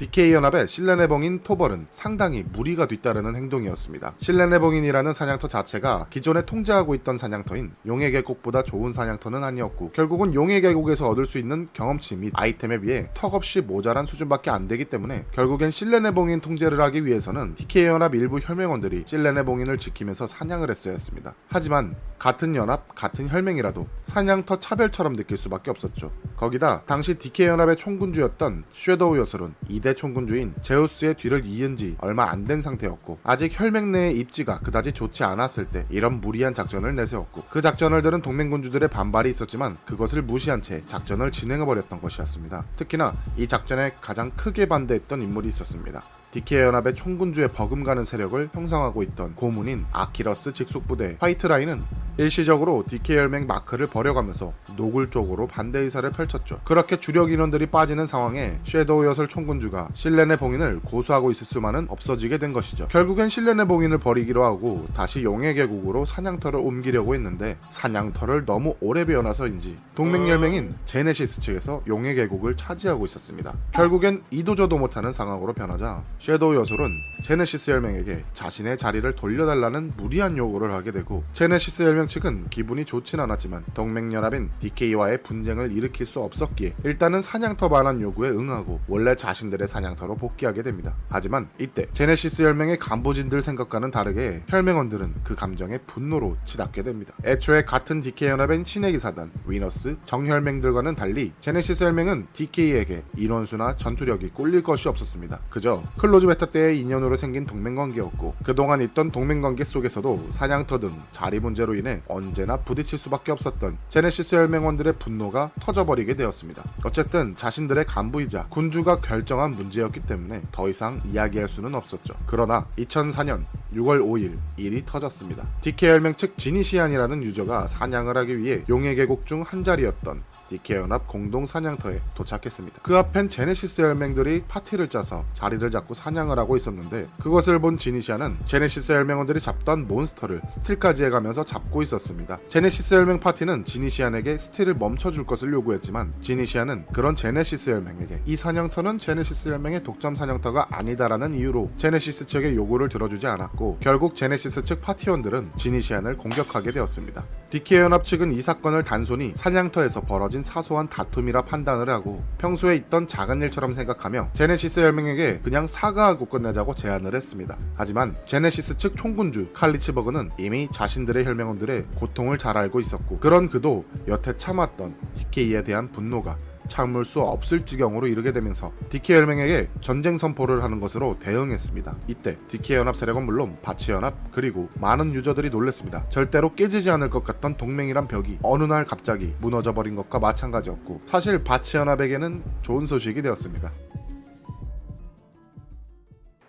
[0.00, 4.14] DK연합의 실내내봉인 토벌은 상당히 무리가 뒤따르는 행동이었습니다.
[4.18, 11.06] 실내내봉인이라는 사냥터 자체가 기존에 통제하고 있던 사냥터인 용의 계곡보다 좋은 사냥터는 아니었고 결국은 용의 계곡에서
[11.06, 16.40] 얻을 수 있는 경험치 및 아이템에 비해 턱없이 모자란 수준밖에 안 되기 때문에 결국엔 실내내봉인
[16.40, 21.34] 통제를 하기 위해서는 DK연합 일부 혈맹원들이 실내내봉인을 지키면서 사냥을 했어야 했습니다.
[21.48, 26.10] 하지만 같은 연합, 같은 혈맹이라도 사냥터 차별처럼 느낄 수밖에 없었죠.
[26.38, 32.44] 거기다 당시 DK연합의 총군주였던 섀도우 여솔은 2대 대 총군주인 제우스의 뒤를 이은 지 얼마 안
[32.44, 37.60] 된 상태였고 아직 혈맹 내의 입지가 그다지 좋지 않았을 때 이런 무리한 작전을 내세웠고 그
[37.60, 42.62] 작전을 들은 동맹군주들의 반발이 있었지만 그것을 무시한 채 작전을 진행해버렸던 것이었습니다.
[42.76, 46.02] 특히나 이 작전에 가장 크게 반대했던 인물이 있었습니다.
[46.32, 51.82] DK 연합의 총군주의 버금가는 세력을 형성하고 있던 고문인 아키러스 직속부대 화이트라인은
[52.18, 56.60] 일시적으로 DK 혈맹 마크를 버려가면서 노골적으로 반대 의사를 펼쳤죠.
[56.64, 62.52] 그렇게 주력 인원들이 빠지는 상황에 섀도우 여솔 총군주가 실렌의 봉인을 고수하고 있을 수만은 없어지게 된
[62.52, 62.88] 것이죠.
[62.88, 69.76] 결국엔 실렌의 봉인을 버리기로 하고 다시 용의 계곡으로 사냥터를 옮기려고 했는데 사냥터를 너무 오래 비워놔서인지
[69.94, 73.54] 동맹 혈맹인 제네시스 측에서 용의 계곡을 차지하고 있었습니다.
[73.72, 80.92] 결국엔 이도저도 못하는 상황으로 변하자 섀도우 여솔은 제네시스 혈맹에게 자신의 자리를 돌려달라는 무리한 요구를 하게
[80.92, 87.70] 되고 제네시스 혈맹 측은 기분이 좋진 않았지만 동맹연합인 DK와의 분쟁을 일으킬 수 없었기에 일단은 사냥터
[87.70, 90.94] 반환 요구에 응하고 원래 자신들의 사냥터로 복귀하게 됩니다.
[91.08, 97.14] 하지만 이때 제네시스 혈맹의 간부진들 생각과는 다르게 혈맹원들은 그 감정에 분노로 치닫게 됩니다.
[97.24, 104.62] 애초에 같은 DK 연합인 신의 기사단, 위너스, 정혈맹들과는 달리 제네시스 혈맹은 DK에게 인원수나 전투력이 꿀릴
[104.62, 105.40] 것이 없었습니다.
[105.48, 111.74] 그저 close beta 때의 인연으로 생긴 동맹관계였고 그동안 있던 동맹관계 속에서도 사냥터 등 자리 문제로
[111.74, 116.62] 인해 언제나 부딪힐 수밖에 없었던 제네시스 혈맹원들의 분노가 터져버리게 되었습니다.
[116.84, 122.14] 어쨌든 자신들의 간부이자 군주가 결정한 문제였기 때문에 더 이상 이야기할 수는 없었죠.
[122.26, 123.42] 그러나 2004년
[123.74, 125.46] 6월 5일 일이 터졌습니다.
[125.62, 130.20] DK혈맹 측 지니시안이라는 유저가 사냥을 하기 위해 용의 계곡 중 한 자리였던
[130.50, 132.80] DK연합 공동 사냥터에 도착했습니다.
[132.82, 138.92] 그 앞엔 제네시스 혈맹들이 파티를 짜서 자리를 잡고 사냥을 하고 있었는데 그것을 본 지니시아는 제네시스
[138.92, 142.38] 혈맹원들이 잡던 몬스터를 스틸까지 해가면서 잡고 있었습니다.
[142.48, 149.50] 제네시스 혈맹 파티는 지니시안에게 스틸을 멈춰줄 것을 요구했지만 지니시아는 그런 제네시스 혈맹에게 이 사냥터는 제네시스
[149.50, 156.16] 혈맹의 독점 사냥터가 아니다라는 이유로 제네시스 측의 요구를 들어주지 않았고 결국 제네시스 측 파티원들은 지니시안을
[156.16, 157.24] 공격하게 되었습니다.
[157.50, 163.42] DK 연합 측은 이 사건을 단순히 사냥터에서 벌어진 사소한 다툼이라 판단을 하고 평소에 있던 작은
[163.42, 167.56] 일처럼 생각하며 제네시스 혈맹에게 그냥 사과하고 끝내자고 제안을 했습니다.
[167.76, 174.32] 하지만 제네시스 측 총군주 칼리츠버그는 이미 자신들의 혈맹원들의 고통을 잘 알고 있었고 그런 그도 여태
[174.32, 176.36] 참았던 DK에 대한 분노가
[176.70, 181.94] 참을 수 없을 지경으로 이르게 되면서 DK 혈맹에게 전쟁 선포를 하는 것으로 대응했습니다.
[182.06, 186.08] 이때 DK 연합 세력은 물론 바치 연합 그리고 많은 유저들이 놀랐습니다.
[186.08, 191.42] 절대로 깨지지 않을 것 같던 동맹이란 벽이 어느 날 갑자기 무너져 버린 것과 마찬가지였고 사실
[191.42, 193.68] 바치 연합에게는 좋은 소식이 되었습니다.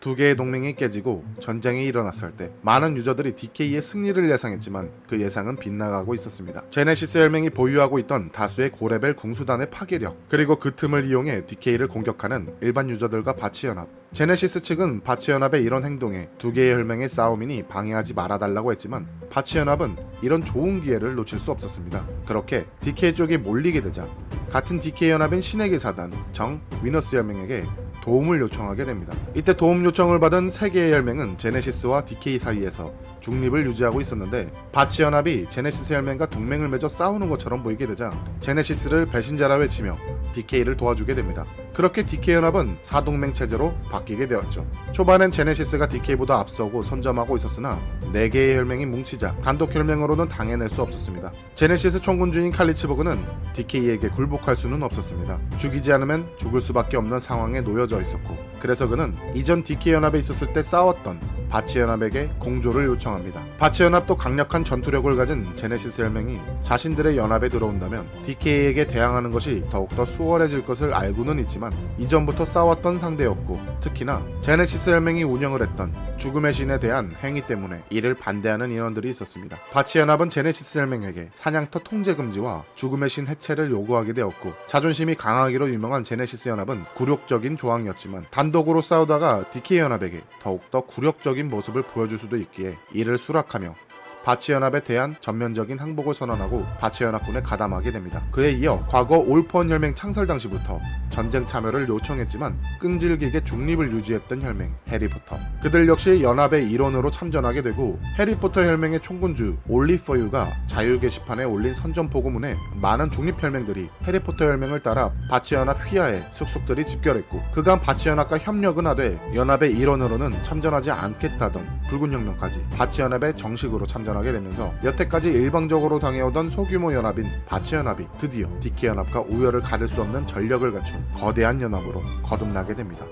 [0.02, 6.16] 두 개의 동맹이 깨지고 전쟁이 일어났을 때 많은 유저들이 DK의 승리를 예상했지만 그 예상은 빗나가고
[6.16, 6.64] 있었습니다.
[6.72, 12.90] 제네시스 혈맹이 보유하고 있던 다수의 고레벨 궁수단의 파괴력 그리고 그 틈을 이용해 DK를 공격하는 일반
[12.90, 19.96] 유저들과 바치연합 제네시스 측은 바치연합의 이런 행동에 두 개의 혈맹의 싸움이니 방해하지 말아달라고 했지만 바치연합은
[20.24, 22.08] 이런 좋은 기회를 놓칠 수 없었습니다.
[22.26, 24.08] 그렇게 DK 쪽이 몰리게 되자
[24.50, 27.66] 같은 DK 연합인 신의 기사단 정 위너스 혈맹에게
[28.02, 29.14] 도움을 요청하게 됩니다.
[29.36, 35.46] 이때 도움 요청을 받은 세 개의 혈맹은 제네시스와 DK 사이에서 중립을 유지하고 있었는데 바치 연합이
[35.50, 38.12] 제네시스 혈맹과 동맹을 맺어 싸우는 것처럼 보이게 되자
[38.42, 39.98] 제네시스를 배신자라 외치며
[40.34, 41.46] DK를 도와주게 됩니다.
[41.74, 44.66] 그렇게 DK 연합은 사동맹 체제로 바뀌게 되었죠.
[44.92, 47.80] 초반엔 제네시스가 DK보다 앞서고 선점하고 있었으나
[48.14, 51.32] 4개의 혈맹이 뭉치자 단독 혈맹으로는 당해낼 수 없었습니다.
[51.56, 55.40] 제네시스 총군주인 칼리츠버그는 DK에게 굴복할 수는 없었습니다.
[55.58, 60.62] 죽이지 않으면 죽을 수밖에 없는 상황에 놓여져 있었고 그래서 그는 이전 DK 연합에 있었을 때
[60.62, 61.20] 싸웠던
[61.52, 63.42] 바치 연합에게 공조를 요청합니다.
[63.58, 70.66] 바치 연합도 강력한 전투력을 가진 제네시스 혈맹이 자신들의 연합에 들어온다면 DK에게 대항하는 것이 더욱더 수월해질
[70.66, 77.42] 것을 알고는 있지만 이전부터 싸웠던 상대였고 특히나 제네시스 혈맹이 운영을 했던 죽음의 신에 대한 행위
[77.42, 79.58] 때문에 이를 반대하는 인원들이 있었습니다.
[79.72, 86.06] 바치 연합은 제네시스 혈맹에게 사냥터 통제 금지와 죽음의 신 해체를 요구하게 되었고 자존심이 강하기로 유명한
[86.06, 92.78] 제네시스 연합은 굴욕적인 조항 이었지만 단독으로 싸우다가 DK 연합에게 더욱더 굴욕적인 모습을 보여줄 수도 있기에
[92.94, 93.76] 이를 수락하며
[94.24, 98.22] 바치연합에 대한 전면적인 항복을 선언하고 바치연합군에 가담하게 됩니다.
[98.32, 100.80] 그에 이어 과거 올펀 혈맹 창설 당시부터
[101.10, 105.38] 전쟁 참여를 요청했지만 끈질기게 중립을 유지했던 혈맹 해리포터.
[105.62, 112.56] 그들 역시 연합의 일원으로 참전하게 되고 해리포터 혈맹의 총군주 올리퍼유가 자유 게시판에 올린 선전 보고문에
[112.76, 119.72] 많은 중립 혈맹들이 해리포터 혈맹을 따라 바치연합 휘하에 속속들이 집결했고 그간 바치연합과 협력은 하되 연합의
[119.74, 127.28] 일원으로는 참전하지 않겠다던 붉은 혁명까지 바치연합에 정식으로 참전 전하게 되면서 여태까지 일방적으로 당해오던 소규모 연합인
[127.46, 133.06] 바치연합이 드디어 디키연합과 우열을 가릴 수 없는 전력을 갖춘 거대한 연합으로 거듭나게 됩니다.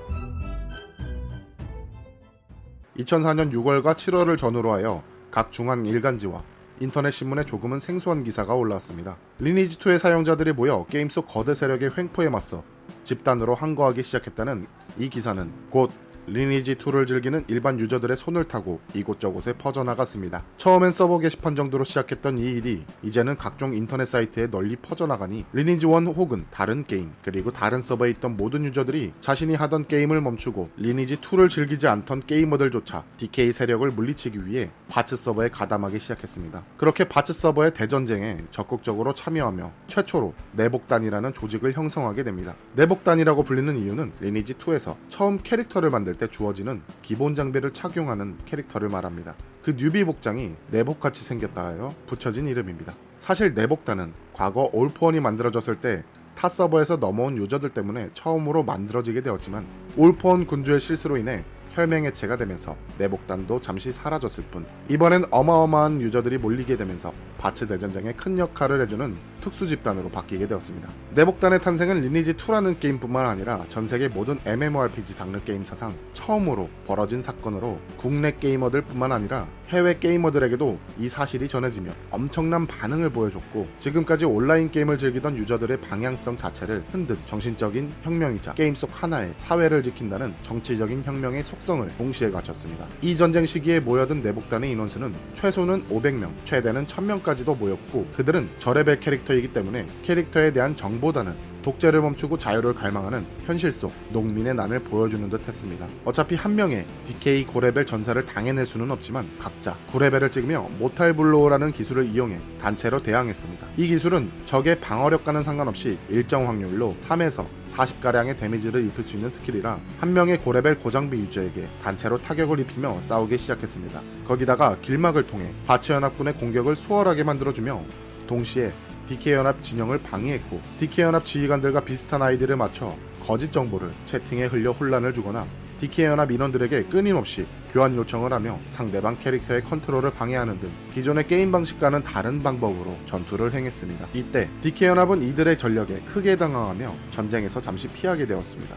[2.97, 6.43] 2004년 6월과 7월을 전후로 하여 각 중앙 일간지와
[6.81, 9.15] 인터넷 신문에 조금은 생소한 기사가 올라왔습니다.
[9.39, 12.63] 리니지2의 사용자들이 모여 게임 속 거대 세력의 횡포에 맞서
[13.05, 14.67] 집단으로 항거하기 시작했다는
[14.97, 15.91] 이 기사는 곧
[16.31, 20.43] 리니지 2를 즐기는 일반 유저들의 손을 타고 이곳저곳에 퍼져나갔습니다.
[20.57, 25.93] 처음엔 서버 게시판 정도로 시작했던 이 일이 이제는 각종 인터넷 사이트에 널리 퍼져나가니 리니지 1
[26.07, 31.49] 혹은 다른 게임 그리고 다른 서버에 있던 모든 유저들이 자신이 하던 게임을 멈추고 리니지 2를
[31.49, 36.63] 즐기지 않던 게이머들조차 DK 세력을 물리치기 위해 바츠 서버에 가담하기 시작했습니다.
[36.77, 42.53] 그렇게 바츠 서버의 대전쟁에 적극적으로 참여하며 최초로 내복단이라는 조직을 형성하게 됩니다.
[42.75, 49.33] 내복단이라고 불리는 이유는 리니지 2에서 처음 캐릭터를 만들 때 주어지는 기본 장비를 착용하는 캐릭터를 말합니다.
[49.63, 52.93] 그 newbie 복장이 내복같이 생겼다 하여 붙여진 이름입니다.
[53.17, 56.03] 사실 내복단은 과거 올포원이 만들어졌을 때
[56.39, 59.65] 타 서버에서 넘어온 유저들 때문에 처음으로 만들어지게 되었지만
[59.97, 67.13] 올포원 군주의 실수로 인해 혈맹해체가 되면서 내복단도 잠시 사라졌을 뿐 이번엔 어마어마한 유저들이 몰리게 되면서
[67.37, 70.89] 바츠 대전쟁에 큰 역할을 해주는 특수 집단으로 바뀌게 되었습니다.
[71.15, 77.21] 내복단의 탄생은 리니지 2라는 게임뿐만 아니라 전 세계 모든 MMORPG 장르 게임 사상 처음으로 벌어진
[77.21, 84.71] 사건으로 국내 게이머들 뿐만 아니라 해외 게이머들에게도 이 사실이 전해지며 엄청난 반응을 보여줬고 지금까지 온라인
[84.71, 91.43] 게임을 즐기던 유저들의 방향성 자체를 흔든 정신적인 혁명이자 게임 속 하나의 사회를 지킨다는 정치적인 혁명의
[91.43, 92.87] 속성을 동시에 갖췄습니다.
[93.01, 99.85] 이 전쟁 시기에 모여든 내복단의 인원수는 최소는 500명, 최대는 1000명까지도 모였고 그들은 저레벨 캐릭터이기 때문에
[100.01, 105.87] 캐릭터에 대한 정보다는 독재를 멈추고 자유를 갈망하는 현실 속 농민의 난을 보여주는 듯 했습니다.
[106.05, 112.07] 어차피 한 명의 DK 고레벨 전사를 당해낼 수는 없지만 각자 9레벨을 찍으며 Mortal Blow라는 기술을
[112.07, 113.67] 이용해 단체로 대항했습니다.
[113.77, 120.13] 이 기술은 적의 방어력과는 상관없이 일정 확률로 3에서 40가량의 데미지를 입힐 수 있는 스킬이라 한
[120.13, 124.01] 명의 고레벨 고장비 유저에게 단체로 타격을 입히며 싸우기 시작했습니다.
[124.27, 127.81] 거기다가 길막을 통해 바츠 연합군의 공격을 수월하게 만들어주며
[128.27, 128.71] 동시에
[129.09, 135.47] DK연합 진영을 방해했고 DK연합 지휘관들과 비슷한 아이디를 맞춰 거짓 정보를 채팅에 흘려 혼란을 주거나
[135.79, 142.43] DK연합 인원들에게 끊임없이 교환 요청을 하며 상대방 캐릭터의 컨트롤을 방해하는 등 기존의 게임 방식과는 다른
[142.43, 144.09] 방법으로 전투를 행했습니다.
[144.13, 148.75] 이때 DK연합은 이들의 전력에 크게 당황하며 전쟁에서 잠시 피하게 되었습니다.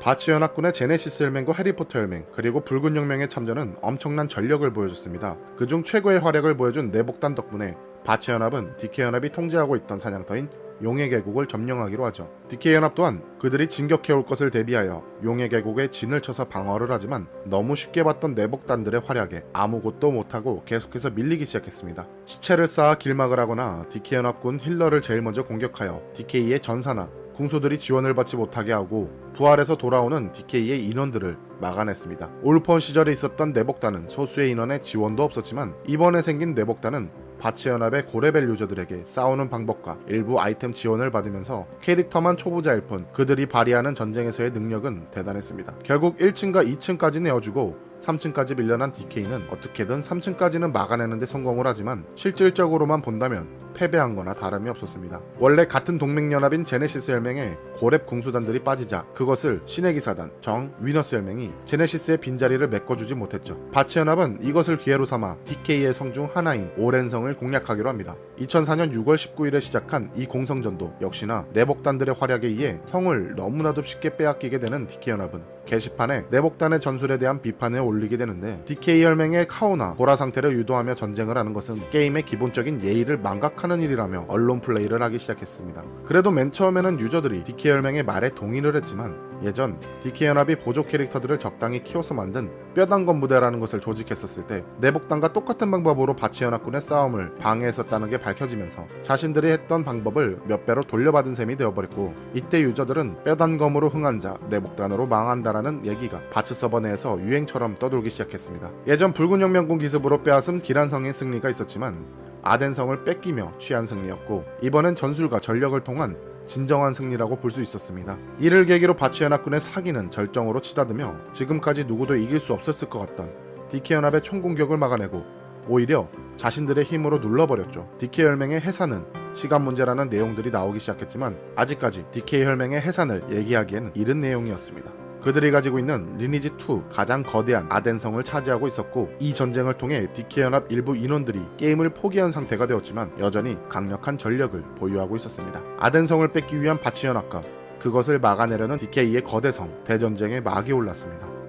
[0.00, 5.36] 바치 연합군의 제네시스 혈맹과 해리포터 혈맹 그리고 붉은 혁명의 참전은 엄청난 전력을 보여줬습니다.
[5.58, 10.48] 그중 최고의 활약을 보여준 내복단 덕분에 바츠 연합은 DK 연합이 통제하고 있던 사냥터인
[10.82, 12.30] 용의 계곡을 점령하기로 하죠.
[12.48, 18.02] DK 연합 또한 그들이 진격해올 것을 대비하여 용의 계곡에 진을 쳐서 방어를 하지만 너무 쉽게
[18.02, 22.08] 봤던 내복단들의 활약에 아무것도 못하고 계속해서 밀리기 시작했습니다.
[22.24, 27.10] 시체를 쌓아 길막을 하거나 DK 연합군 healer를 제일 먼저 공격하여 DK의 전사나
[27.40, 32.30] 궁수들이 지원을 받지 못하게 하고 부활해서 돌아오는 DK의 인원들을 막아냈습니다.
[32.42, 39.48] 올포원 시절에 있었던 내복단은 소수의 인원의 지원도 없었지만 이번에 생긴 내복단은 바치연합의 고레벨 유저들에게 싸우는
[39.48, 45.76] 방법과 일부 아이템 지원을 받으면서 캐릭터만 초보자일 뿐 그들이 발휘하는 전쟁에서의 능력은 대단했습니다.
[45.82, 54.14] 결국 1층과 2층까지 내어주고 3층까지 밀려난 DK는 어떻게든 3층까지는 막아내는데 성공을 하지만 실질적으로만 본다면 패배한
[54.14, 55.20] 거나 다름이 없었습니다.
[55.38, 62.18] 원래 같은 동맹연합인 제네시스 혈맹에 고렙 궁수단들이 빠지자 그것을 신의 기사단, 정, 위너스 혈맹이 제네시스의
[62.18, 63.58] 빈자리를 메꿔주지 못했죠.
[63.72, 68.16] 바치연합은 이것을 기회로 삼아 DK의 성 중 하나인 오렌성을 공략하기로 합니다.
[68.40, 74.88] 2004년 6월 19일에 시작한 이 공성전도 역시나 내복단들의 활약에 의해 성을 너무나도 쉽게 빼앗기게 되는
[74.88, 75.40] DK연합은
[75.70, 81.52] 게시판에 내복단의 전술에 대한 비판을 올리게 되는데 DK 혈맹의 카오나 보라 상태를 유도하며 전쟁을 하는
[81.52, 85.84] 것은 게임의 기본적인 예의를 망각하는 일이라며 언론 플레이를 하기 시작했습니다.
[86.04, 92.14] 그래도 맨 처음에는 유저들이 DK 혈맹의 말에 동의를 했지만 예전 DK연합이 보조 캐릭터들을 적당히 키워서
[92.14, 99.50] 만든 뼈단건 부대라는 것을 조직했었을 때 내복단과 똑같은 방법으로 바치연합군의 싸움을 방해했었다는 게 밝혀지면서 자신들이
[99.50, 106.20] 했던 방법을 몇 배로 돌려받은 셈이 되어버렸고 이때 유저들은 뼈단검으로 흥한 자 내복단으로 망한다라는 얘기가
[106.30, 108.70] 바츠 서버 내에서 유행처럼 떠돌기 시작했습니다.
[108.86, 112.04] 예전 붉은 혁명군 기습으로 빼앗은 기란성의 승리가 있었지만
[112.42, 116.16] 아덴성을 뺏기며 취한 승리였고 이번엔 전술과 전력을 통한
[116.50, 118.18] 진정한 승리라고 볼 수 있었습니다.
[118.40, 123.32] 이를 계기로 바츠 연합군의 사기는 절정으로 치닫으며 지금까지 누구도 이길 수 없었을 것 같던
[123.70, 125.24] DK 연합의 총공격을 막아내고
[125.68, 127.88] 오히려 자신들의 힘으로 눌러버렸죠.
[127.98, 134.90] DK 혈맹의 해산은 시간 문제라는 내용들이 나오기 시작했지만 아직까지 DK 혈맹의 해산을 얘기하기에는 이른 내용이었습니다.
[135.22, 140.96] 그들이 가지고 있는 리니지2 가장 거대한 아덴성을 차지하고 있었고 이 전쟁을 통해 DK 연합 일부
[140.96, 145.62] 인원들이 게임을 포기한 상태가 되었지만 여전히 강력한 전력을 보유하고 있었습니다.
[145.78, 147.42] 아덴성을 뺏기 위한 바츠 연합과
[147.78, 151.39] 그것을 막아내려는 DK의 거대성 대전쟁의 막이 올랐습니다.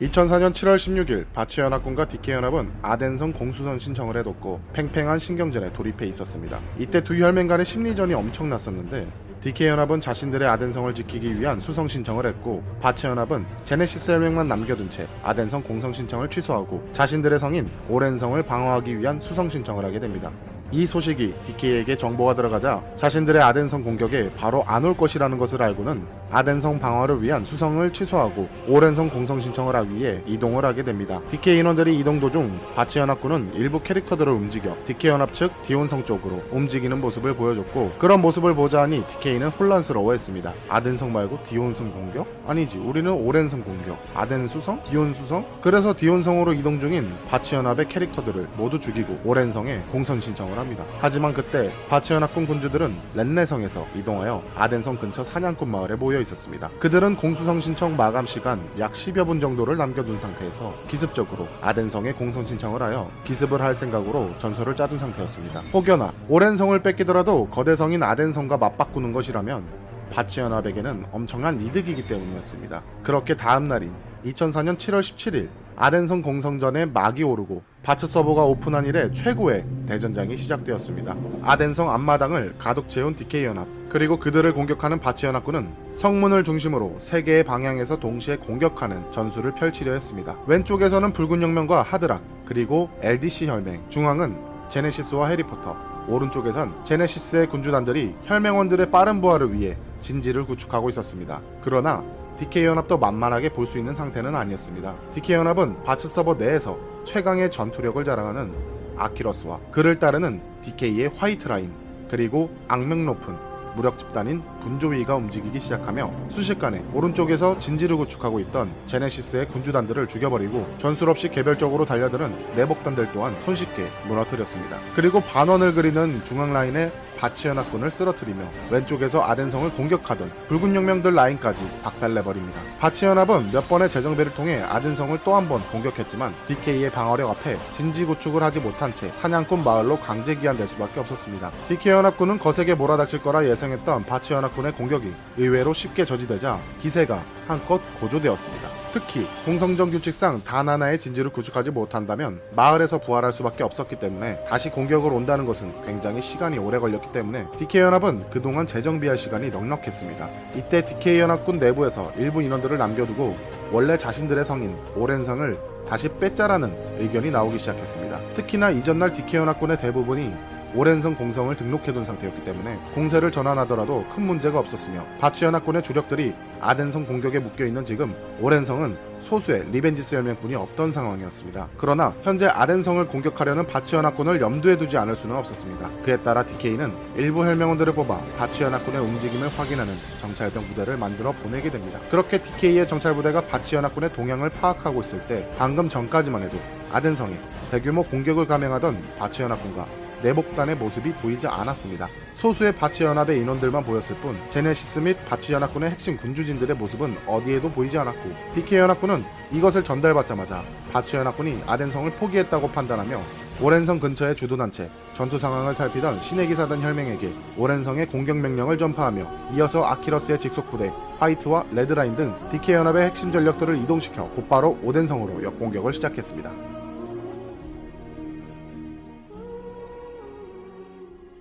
[0.00, 6.58] 2004년 7월 16일 바치연합군과 디케연합은 아덴성 공수선 신청을 해뒀고 팽팽한 신경전에 돌입해 있었습니다.
[6.78, 9.06] 이때 두 혈맹 간의 심리전이 엄청났었는데
[9.42, 15.92] DK연합은 자신들의 아덴성을 지키기 위한 수성 신청을 했고 바치연합은 제네시스 혈맹만 남겨둔 채 아덴성 공성
[15.92, 20.32] 신청을 취소하고 자신들의 성인 오렌성을 방어하기 위한 수성 신청을 하게 됩니다.
[20.72, 26.78] 이 소식이 DK에게 정보가 들어가자 자신들의 아덴성 공격에 바로 안 올 것이라는 것을 알고는 아덴성
[26.78, 31.20] 방어를 위한 수성을 취소하고 오렌성 공성 신청을 하기 위해 이동을 하게 됩니다.
[31.28, 36.98] DK 인원들이 이동 도중 바츠 연합군은 일부 캐릭터들을 움직여 DK 연합 측 디온성 쪽으로 움직이는
[37.00, 40.54] 모습을 보여줬고 그런 모습을 보자 하니 DK는 혼란스러워했습니다.
[40.68, 42.26] 아덴성 말고 디온성 공격?
[42.46, 43.98] 아니지 우리는 오렌성 공격.
[44.14, 44.82] 아덴 수성?
[44.82, 45.44] 디온 수성?
[45.60, 50.84] 그래서 디온성으로 이동 중인 바츠 연합의 캐릭터들을 모두 죽이고 오렌성에 공성 신청을 합니다.
[51.00, 56.70] 하지만 그때 바츠 연합군 군주들은 오렌성에서 이동하여 아덴성 근처 사냥꾼 마을에 모여 있었습니다.
[56.78, 62.82] 그들은 공수성 신청 마감 시간 약 10여 분 정도를 남겨둔 상태에서 기습적으로 아덴성에 공선 신청을
[62.82, 65.60] 하여 기습을 할 생각으로 전설을 짜둔 상태였습니다.
[65.72, 69.64] 혹여나 오랜 성을 뺏기더라도 거대 성인 아덴성과 맞바꾸는 것이라면
[70.12, 72.82] 바치연합에게는 엄청난 이득이기 때문이었습니다.
[73.02, 73.92] 그렇게 다음 날인
[74.24, 75.48] 2004년 7월 17일
[75.80, 81.16] 아덴성 공성전에 막이 오르고 바츠 서버가 오픈한 이래 최고의 대전장이 시작되었습니다.
[81.42, 87.44] 아덴성 앞마당을 가득 채운 DK 연합 그리고 그들을 공격하는 바치 연합군은 성문을 중심으로 세 개의
[87.44, 90.36] 방향에서 동시에 공격하는 전술을 펼치려 했습니다.
[90.46, 94.36] 왼쪽에서는 붉은 혁명과 하드락 그리고 LDC 혈맹 중앙은
[94.68, 101.40] 제네시스와 해리포터 오른쪽에선 제네시스의 군주단들이 혈맹원들의 빠른 부활을 위해 진지를 구축하고 있었습니다.
[101.62, 102.04] 그러나
[102.40, 104.94] DK연합도 만만하게 볼 수 있는 상태는 아니었습니다.
[105.12, 108.52] DK연합은 바츠 서버 내에서 최강의 전투력을 자랑하는
[108.96, 111.70] 아키러스와 그를 따르는 DK의 화이트라인
[112.08, 113.36] 그리고 악명 높은
[113.76, 121.28] 무력 집단인 분조위가 움직이기 시작하며 순식간에 오른쪽에서 진지를 구축하고 있던 제네시스의 군주단들을 죽여버리고 전술 없이
[121.28, 124.76] 개별적으로 달려드는 내복단들 또한 손쉽게 무너뜨렸습니다.
[124.96, 126.90] 그리고 반원을 그리는 중앙 라인의
[127.20, 132.60] 바치연합군을 쓰러뜨리며 왼쪽에서 아덴성을 공격하던 붉은 혁명들 라인까지 박살내버립니다.
[132.78, 138.42] 바치연합은 몇 번의 재정비를 통해 아덴성을 또 한 번 공격했지만 DK의 방어력 앞에 진지 구축을
[138.42, 141.50] 하지 못한 채 사냥꾼 마을로 강제 기한될 수밖에 없었습니다.
[141.68, 148.79] DK연합군은 거세게 몰아닥칠 거라 예상했던 바치연합군의 공격이 의외로 쉽게 저지되자 기세가 한껏 고조되었습니다.
[148.92, 155.12] 특히 공성전 규칙상 단 하나의 진지를 구축하지 못한다면 마을에서 부활할 수밖에 없었기 때문에 다시 공격을
[155.12, 160.28] 온다는 것은 굉장히 시간이 오래 걸렸기 때문에 DK연합은 그동안 재정비할 시간이 넉넉했습니다.
[160.56, 163.36] 이때 DK연합군 내부에서 일부 인원들을 남겨두고
[163.70, 165.56] 원래 자신들의 성인 오렌성을
[165.88, 168.20] 다시 뺏자라는 의견이 나오기 시작했습니다.
[168.34, 170.32] 특히나 이전날 DK연합군의 대부분이
[170.74, 177.84] 오렌성 공성을 등록해둔 상태였기 때문에 공세를 전환하더라도 큰 문제가 없었으며 바츠연합군의 주력들이 아덴성 공격에 묶여있는
[177.84, 181.68] 지금 오렌성은 소수의 리벤지스 혈맹뿐이 없던 상황이었습니다.
[181.76, 185.90] 그러나 현재 아덴성을 공격하려는 바츠연합군을 염두에 두지 않을 수는 없었습니다.
[186.04, 191.98] 그에 따라 DK는 일부 혈맹원들을 뽑아 바츠연합군의 움직임을 확인하는 정찰병 부대를 만들어 보내게 됩니다.
[192.10, 196.58] 그렇게 DK의 정찰부대가 바치연합군의 동향을 파악하고 있을 때 방금 전까지만 해도
[196.92, 197.36] 아덴성에
[197.70, 202.08] 대규모 공격을 감행하던 바치연합군과 내복단의 모습이 보이지 않았습니다.
[202.34, 209.24] 소수의 바치연합의 인원들만 보였을 뿐 제네시스 및 바치연합군의 핵심 군주진들의 모습은 어디에도 보이지 않았고 DK연합군은
[209.52, 210.62] 이것을 전달받자마자
[210.92, 213.20] 바치연합군이 아덴성을 포기했다고 판단하며
[213.62, 219.84] 오랜성 근처의 주둔한 채 전투 상황을 살피던 신의 기사단 혈맹에게 오렌성의 공격 명령을 전파하며 이어서
[219.84, 226.79] 아키러스의 직속 부대 화이트와 레드라인 등 DK연합의 핵심 전력들을 이동시켜 곧바로 오렌성으로 역공격을 시작했습니다.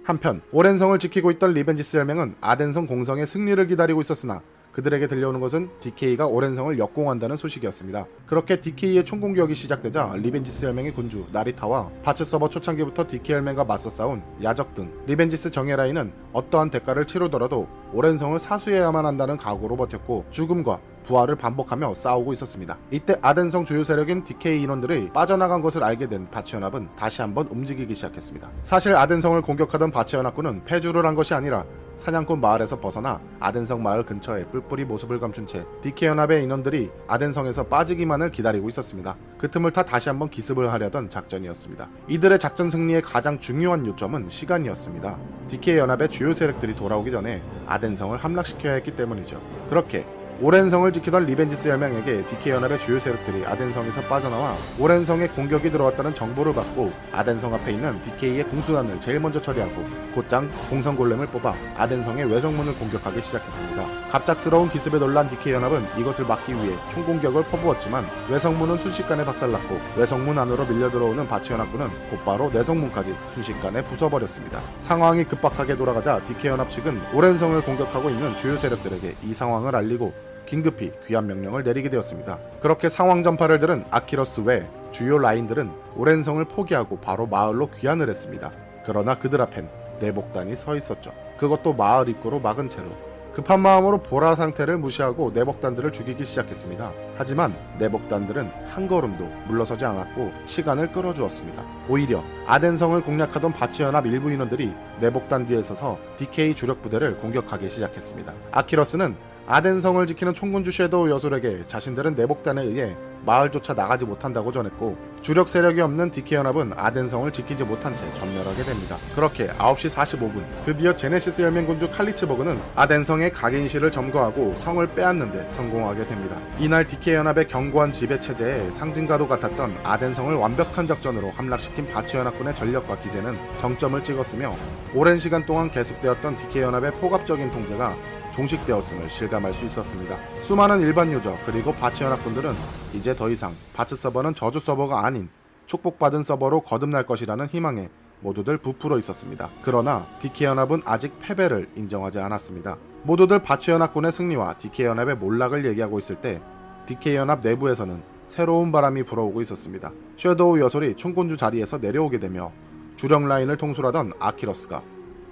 [0.09, 4.41] 한편 오렌 성을 지키고 있던 리벤지스 혈맹은 아덴성 공성의 승리를 기다리고 있었으나
[4.79, 8.05] 그들에게 들려오는 것은 DK가 오렌 성을 역공한다는 소식이었습니다.
[8.25, 14.21] 그렇게 DK의 총공격이 시작되자 리벤지스 혈맹의 군주 나리타와 바츠 서버 초창기부터 DK 혈맹과 맞서 싸운
[14.41, 20.79] 야적 등 리벤지스 정예 라인은 어떠한 대가를 치르더라도 오렌 성을 사수해야만 한다는 각오로 버텼고 죽음과
[21.03, 22.77] 부활을 반복하며 싸우고 있었습니다.
[22.91, 28.49] 이때 아덴성 주요 세력인 DK 인원들이 빠져나간 것을 알게 된 바츠연합은 다시 한번 움직이기 시작했습니다.
[28.63, 31.65] 사실 아덴성을 공격하던 바츠연합군은 패주를 한 것이 아니라
[31.99, 38.69] 사냥꾼 마을에서 벗어나 아덴성 마을 근처에 뿔뿔이 모습을 감춘 채 DK연합의 인원들이 아덴성에서 빠지기만을 기다리고
[38.69, 39.17] 있었습니다.
[39.37, 41.89] 그 틈을 타 다시 한번 기습을 하려던 작전이었습니다.
[42.07, 45.17] 이들의 작전 승리의 가장 중요한 요점은 시간이었습니다.
[45.49, 49.41] DK연합의 주요 세력들이 돌아오기 전에 아덴성을 함락시켜야 했기 때문이죠.
[49.69, 50.05] 그렇게
[50.41, 56.53] 오렌 성을 지키던 리벤지스 혈맹에게 DK연합의 주요 세력들이 아덴성에서 빠져나와 오렌 성에 공격이 들어왔다는 정보를
[56.53, 59.83] 받고 아덴성 앞에 있는 DK의 궁수단을 제일 먼저 처리하고
[60.15, 63.85] 곧장 공성 골렘을 뽑아 아덴성의 외성문을 공격하기 시작했습니다.
[64.11, 70.89] 갑작스러운 기습에 놀란 DK연합은 이것을 막기 위해 총공격을 퍼부었지만 외성문은 순식간에 박살났고 외성문 안으로 밀려
[70.89, 74.61] 들어오는 바치 연합군은 곧바로 내성문까지 순식간에 부숴버렸습니다.
[74.79, 80.91] 상황이 급박하게 돌아가자 DK연합 측은 오랜 성을 공격하고 있는 주요 세력들에게 이 상황을 알리고 긴급히
[81.05, 82.39] 귀환 명령을 내리게 되었습니다.
[82.59, 88.51] 그렇게 상황 전파를 들은 아키러스 외 주요 라인들은 오랜성을 포기하고 바로 마을로 귀환을 했습니다.
[88.83, 89.69] 그러나 그들 앞엔
[89.99, 91.11] 내복단이 서 있었죠.
[91.37, 92.87] 그것도 마을 입구로 막은 채로
[93.35, 96.91] 급한 마음으로 보라 상태를 무시하고 내복단들을 죽이기 시작했습니다.
[97.15, 101.63] 하지만 내복단들은 한 걸음도 물러서지 않았고 시간을 끌어주었습니다.
[101.87, 108.33] 오히려 아덴성을 공략하던 바치연합 일부 인원들이 내복단 뒤에 서서 DK 주력 부대를 공격하기 시작했습니다.
[108.51, 109.15] 아키러스는
[109.51, 112.95] 아덴성을 지키는 총군주 섀도우 여솔에게 자신들은 내복단에 의해
[113.25, 118.97] 마을조차 나가지 못한다고 전했고 주력 세력이 없는 DK 연합은 아덴성을 지키지 못한 채 전멸하게 됩니다.
[119.15, 126.37] 그렇게 9시 45분 드디어 제네시스 혈맹군주 칼리츠버그는 아덴성의 각인실을 점거하고 성을 빼앗는데 성공하게 됩니다.
[126.59, 132.99] 이날 DK 연합의 견고한 지배 체제에 상징과도 같았던 아덴성을 완벽한 작전으로 함락시킨 바츠 연합군의 전력과
[132.99, 134.55] 기세는 정점을 찍었으며
[134.93, 137.95] 오랜 시간 동안 계속되었던 DK 연합의 폭압적인 통제가
[138.39, 140.17] 종식되었음을 실감할 수 있었습니다.
[140.39, 142.53] 수많은 일반 유저 그리고 바츠 연합군들은
[142.93, 145.29] 이제 더 이상 바츠 서버는 저주 서버가 아닌
[145.65, 147.89] 축복받은 서버로 거듭날 것이라는 희망에
[148.21, 149.49] 모두들 부풀어 있었습니다.
[149.61, 152.77] 그러나 DK 연합은 아직 패배를 인정하지 않았습니다.
[153.03, 156.41] 모두들 바츠 연합군의 승리와 DK 연합의 몰락을 얘기하고 있을 때
[156.85, 159.91] DK 연합 내부에서는 새로운 바람이 불어오고 있었습니다.
[160.17, 162.51] 섀도우 여솔이 총군주 자리에서 내려오게 되며
[162.95, 164.81] 주력 라인을 통솔하던 아키러스가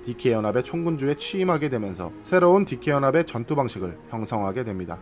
[0.08, 5.02] DK 연합의 총군주에 취임하게 되면서 새로운 DK 연합의 전투 방식을 형성하게 됩니다.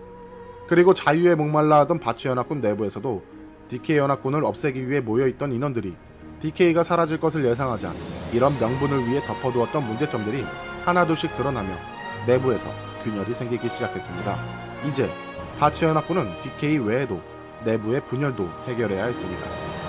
[0.67, 3.23] 그리고 자유에 목말라 하던 바츠 연합군 내부에서도
[3.67, 5.95] DK 연합군을 없애기 위해 모여있던 인원들이
[6.39, 7.93] DK가 사라질 것을 예상하자
[8.33, 10.43] 이런 명분을 위해 덮어두었던 문제점들이
[10.85, 11.69] 하나둘씩 드러나며
[12.25, 12.67] 내부에서
[13.03, 14.35] 균열이 생기기 시작했습니다.
[14.89, 15.07] 이제
[15.59, 17.21] 바츠 연합군은 DK 외에도
[17.63, 19.84] 내부의 분열도 해결해야 했습니다.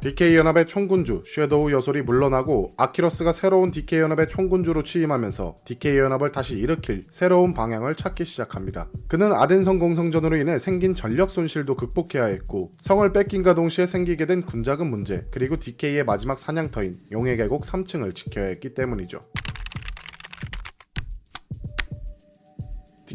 [0.00, 7.94] DK연합의 총군주 섀도우 여솔이 물러나고 아키러스가 새로운 DK연합의 총군주로 취임하면서 DK연합을 다시 일으킬 새로운 방향을
[7.96, 8.86] 찾기 시작합니다.
[9.08, 14.24] 그는 아덴 성 공 성전으로 인해 생긴 전력 손실도 극복해야 했고 성을 뺏긴과 동시에 생기게
[14.26, 19.20] 된 군자금 문제 그리고 DK의 마지막 사냥터인 용의 계곡 3층을 지켜야 했기 때문이죠.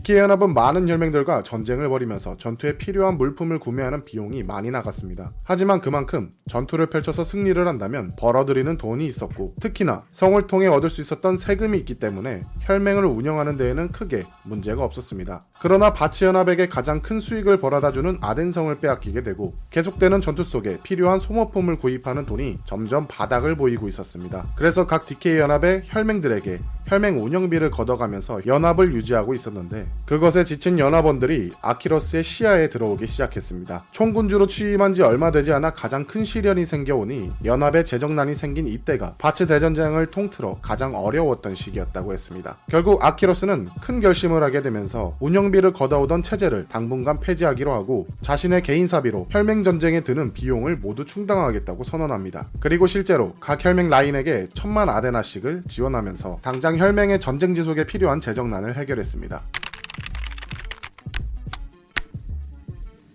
[0.01, 5.31] DK연합은 많은 혈맹들과 전쟁을 벌이면서 전투에 필요한 물품을 구매하는 비용이 많이 나갔습니다.
[5.45, 11.37] 하지만 그만큼 전투를 펼쳐서 승리를 한다면 벌어들이는 돈이 있었고 특히나 성을 통해 얻을 수 있었던
[11.37, 15.41] 세금이 있기 때문에 혈맹을 운영하는 데에는 크게 문제가 없었습니다.
[15.61, 22.25] 그러나 바치연합에게 가장 큰 수익을 벌어다주는 아덴성을 빼앗기게 되고 계속되는 전투 속에 필요한 소모품을 구입하는
[22.25, 24.45] 돈이 점점 바닥을 보이고 있었습니다.
[24.55, 32.67] 그래서 각 DK연합의 혈맹들에게 혈맹 운영비를 걷어가면서 연합을 유지하고 있었는데 그것에 지친 연합원들이 아키러스의 시야에
[32.67, 33.85] 들어오기 시작했습니다.
[33.91, 39.47] 총군주로 취임한 지 얼마 되지 않아 가장 큰 시련이 생겨오니 연합의 재정난이 생긴 이때가 바츠
[39.47, 42.57] 대전쟁을 통틀어 가장 어려웠던 시기였다고 했습니다.
[42.69, 49.27] 결국 아키러스는 큰 결심을 하게 되면서 운영비를 걷어오던 체제를 당분간 폐지하기로 하고 자신의 개인 사비로
[49.29, 52.43] 혈맹 전쟁에 드는 비용을 모두 충당하겠다고 선언합니다.
[52.59, 59.41] 그리고 실제로 각 혈맹 라인에게 천만 아데나씩을 지원하면서 당장 혈맹의 전쟁 지속에 필요한 재정난을 해결했습니다.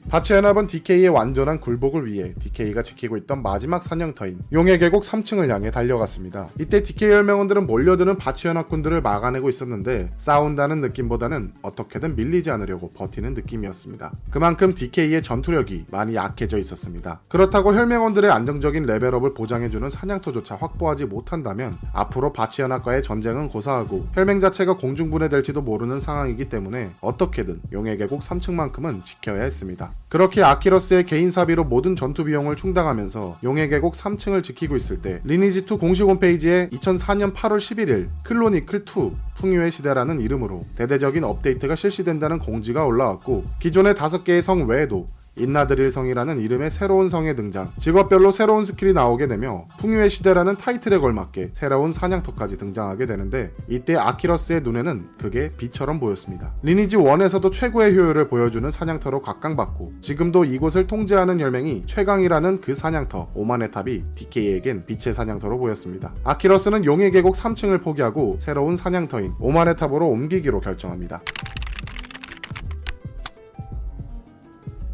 [0.08, 6.48] 바치연합은 DK의 완전한 굴복을 위해 DK가 지키고 있던 마지막 사냥터인 용의 계곡 3층을 향해 달려갔습니다.
[6.60, 14.12] 이때 DK 혈명원들은 몰려드는 바치 연합군들을 막아내고 있었는데 싸운다는 느낌보다는 어떻게든 밀리지 않으려고 버티는 느낌이었습니다.
[14.30, 17.20] 그만큼 DK의 전투력이 많이 약해져 있었습니다.
[17.28, 24.76] 그렇다고 혈명원들의 안정적인 레벨업을 보장해주는 사냥터조차 확보하지 못한다면 앞으로 바치 연합과의 전쟁은 고사하고 혈맹 자체가
[24.76, 29.92] 공중분해될지도 모르는 상황이기 때문에 어떻게든 용의 계곡 3층만큼은 지켜야 했습니다.
[30.08, 35.80] 그렇게 아키러스의 개인 사비로 모든 전투 비용을 충당하면서 용의 계곡 3층을 지키고 있을 때 리니지2
[35.80, 43.94] 공식 홈페이지에 2004년 8월 11일 Chronicle2 풍요의 시대라는 이름으로 대대적인 업데이트가 실시된다는 공지가 올라왔고 기존의
[43.94, 45.06] 5개의 성 외에도
[45.36, 51.50] 인나드릴 성이라는 이름의 새로운 성의 등장, 직업별로 새로운 스킬이 나오게 되며 풍요의 시대라는 타이틀에 걸맞게
[51.52, 56.54] 새로운 사냥터까지 등장하게 되는데 이때 아키러스의 눈에는 그게 빛처럼 보였습니다.
[56.62, 63.70] 리니지 1에서도 최고의 효율을 보여주는 사냥터로 각광받고 지금도 이곳을 통제하는 혈맹이 최강이라는 그 사냥터 오만의
[63.70, 66.12] 탑이 DK에겐 빛의 사냥터로 보였습니다.
[66.24, 71.20] 아키러스는 용의 계곡 3층을 포기하고 새로운 사냥터인 오만의 탑으로 옮기기로 결정합니다.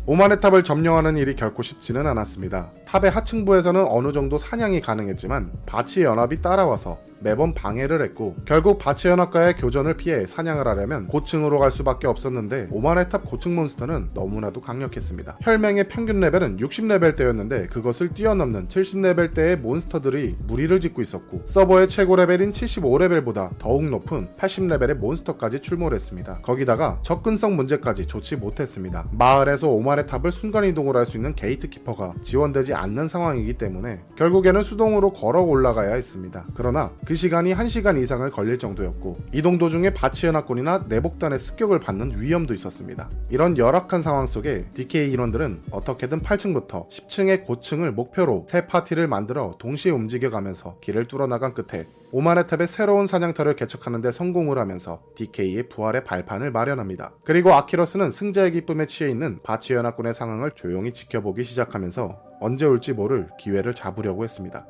[0.05, 2.73] 오만의 탑을 점령하는 일이 결코 쉽지는 않았습니다.
[2.87, 9.59] 탑의 하층부에서는 어느 정도 사냥이 가능했지만 바츠 연합이 따라와서 매번 방해를 했고 결국 바츠 연합과의
[9.59, 15.39] 교전을 피해 사냥을 하려면 고층으로 갈 수밖에 없었는데 오만의 탑 고층 몬스터는 너무나도 강력했습니다.
[15.41, 22.17] 혈맹의 평균 레벨은 60레벨 대였는데 그것을 뛰어넘는 70레벨 대의 몬스터들이 무리를 짓고 있었고 서버의 최고
[22.17, 26.41] 레벨인 75레벨보다 더욱 높은 80레벨의 몬스터까지 출몰했습니다.
[26.43, 29.05] 거기다가 접근성 문제까지 좋지 못했습니다.
[29.13, 35.13] 마을에서 오만 오만의 탑을 순간이동을 할 수 있는 gatekeeper가 지원되지 않는 상황이기 때문에 결국에는 수동으로
[35.13, 36.47] 걸어 올라가야 했습니다.
[36.55, 42.55] 그러나 그 시간이 1시간 이상을 걸릴 정도였고 이동 도중에 바츠 연합군이나 내복단의 습격을 받는 위험도
[42.55, 43.11] 있었습니다.
[43.31, 49.91] 이런 열악한 상황 속에 DK 인원들은 어떻게든 8층부터 10층의 고층을 목표로 새 파티를 만들어 동시에
[49.91, 51.85] 움직여가면서 길을 뚫어나간 끝에
[52.15, 57.15] 오만의 탑의 새로운 사냥터를 개척하는 데 성공을 하면서 DK의 부활의 발판을 마련합니다.
[57.25, 63.31] 그리고 아키러스는 승자의 기쁨에 취해 있는 바치 연합군의 상황을 조용히 지켜보기 시작하면서 언제 올지 모를
[63.39, 64.67] 기회를 잡으려고 했습니다.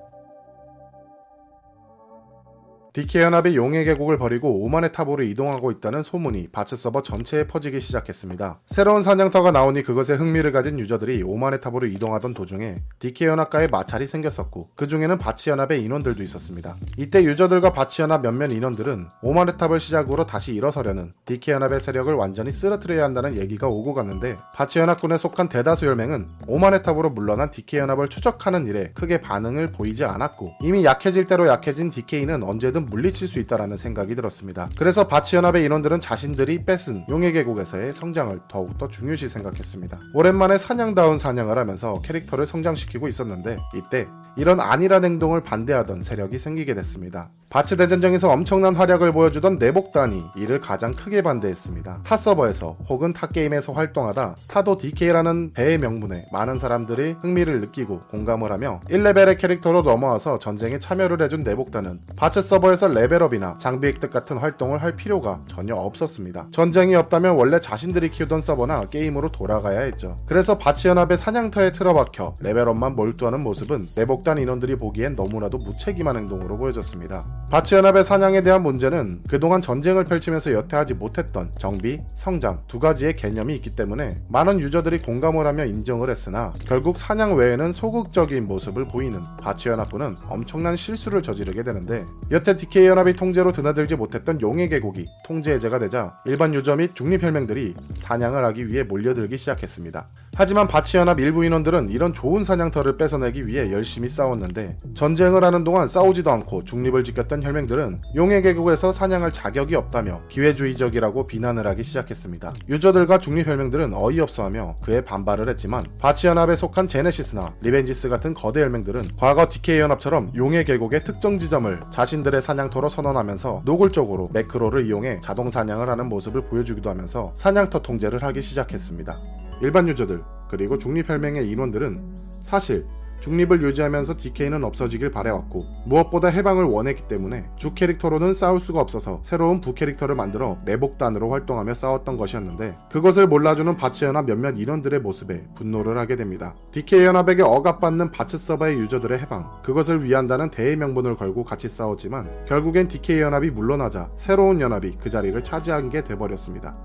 [2.95, 8.61] DK 연합이 용의 계곡을 버리고 오만의 탑으로 이동하고 있다는 소문이 바츠 서버 전체에 퍼지기 시작했습니다.
[8.66, 14.72] 새로운 사냥터가 나오니 그것에 흥미를 가진 유저들이 오만의 탑으로 이동하던 도중에 DK 연합과의 마찰이 생겼었고
[14.76, 16.76] 그 중에는 바츠 연합의 인원들도 있었습니다.
[16.99, 22.51] 이때 유저들과 바츠 연합 몇몇 인원들은 오만의 탑을 시작으로 다시 일어서려는 DK 연합의 세력을 완전히
[22.51, 28.11] 쓰러뜨려야 한다는 얘기가 오고 갔는데 바츠 연합군에 속한 대다수 혈맹은 오만의 탑으로 물러난 DK 연합을
[28.11, 33.39] 추적하는 일에 크게 반응을 보이지 않았고 이미 약해질 대로 약해진 DK는 언제든 언제든 물리칠 수
[33.39, 34.68] 있다라는 생각이 들었습니다.
[34.76, 39.99] 그래서 바츠 연합의 인원들은 자신들이 뺏은 용의 계곡에서의 성장을 더욱더 중요시 생각했습니다.
[40.14, 44.07] 오랜만에 사냥다운 사냥을 하면서 캐릭터를 성장시키고 있었는데 이때
[44.37, 47.30] 이런 안일한 행동을 반대하던 세력이 생기게 됐습니다.
[47.51, 52.01] 바츠 대전쟁에서 엄청난 활약을 보여주던 내복단이 이를 가장 크게 반대했습니다.
[52.03, 58.51] 타 서버에서 혹은 타 게임에서 활동하다 타도 DK라는 대의 명분에 많은 사람들이 흥미를 느끼고 공감을
[58.53, 64.83] 하며 1레벨의 캐릭터로 넘어와서 전쟁에 참여를 해준 내복단은 바츠 서버에서 레벨업이나 장비 획득 같은 활동을
[64.83, 66.49] 할 필요가 전혀 없었습니다.
[66.53, 70.16] 전쟁이 없다면 원래 자신들이 키우던 서버나 게임으로 돌아가야 했죠.
[70.27, 77.25] 그래서 바츠 연합의 사냥터에 틀어박혀 레벨업만 몰두하는 모습은 내복단 인원들이 보기엔 너무나도 무책임한 행동으로 보여졌습니다.
[77.51, 83.55] 바치연합의 사냥에 대한 문제는 그동안 전쟁을 펼치면서 여태 하지 못했던 정비, 성장 두 가지의 개념이
[83.57, 90.14] 있기 때문에 많은 유저들이 공감을 하며 인정을 했으나 결국 사냥 외에는 소극적인 모습을 보이는 바치연합군은
[90.31, 96.55] 엄청난 실수를 저지르게 되는데 여태 DK연합이 통제로 드나들지 못했던 용의 계곡이 통제 해제가 되자 일반
[96.55, 100.07] 유저 및 중립혈맹들이 사냥을 하기 위해 몰려들기 시작했습니다.
[100.37, 105.89] 하지만 바치 연합 일부 인원들은 이런 좋은 사냥터를 뺏어내기 위해 열심히 싸웠는데 전쟁을 하는 동안
[105.89, 112.53] 싸우지도 않고 중립을 지켰던 혈맹들은 용의 계곡에서 사냥할 자격이 없다며 기회주의적이라고 비난을 하기 시작했습니다.
[112.69, 119.49] 유저들과 중립혈맹들은 어이없어하며 그에 반발을 했지만 바치 연합에 속한 제네시스나 리벤지스 같은 거대 혈맹들은 과거
[119.49, 126.42] DK연합처럼 용의 계곡의 특정 지점을 자신들의 사냥터로 선언하면서 노골적으로 매크로를 이용해 자동 사냥을 하는 모습을
[126.42, 129.18] 보여주기도 하면서 사냥터 통제를 하기 시작했습니다.
[129.62, 132.86] 일반 유저들 그리고 중립혈맹의 인원들은 사실
[133.23, 139.61] 중립을 유지하면서 DK는 없어지길 바래왔고 무엇보다 해방을 원했기 때문에 주 캐릭터로는 싸울 수가 없어서 새로운
[139.61, 146.16] 부 캐릭터를 만들어 내복단으로 활동하며 싸웠던 것이었는데 그것을 몰라주는 바츠연합 몇몇 인원들의 모습에 분노를 하게
[146.16, 146.55] 됩니다.
[146.73, 153.51] DK연합에게 억압받는 바츠 서버의 유저들의 해방 그것을 위한다는 대의 명분을 걸고 같이 싸웠지만 결국엔 DK연합이
[153.51, 156.77] 물러나자 새로운 연합이 그 자리를 차지한 게 돼버렸습니다.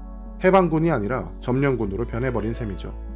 [0.44, 3.07] 해방군이 아니라 점령군으로 변해버린 셈이죠.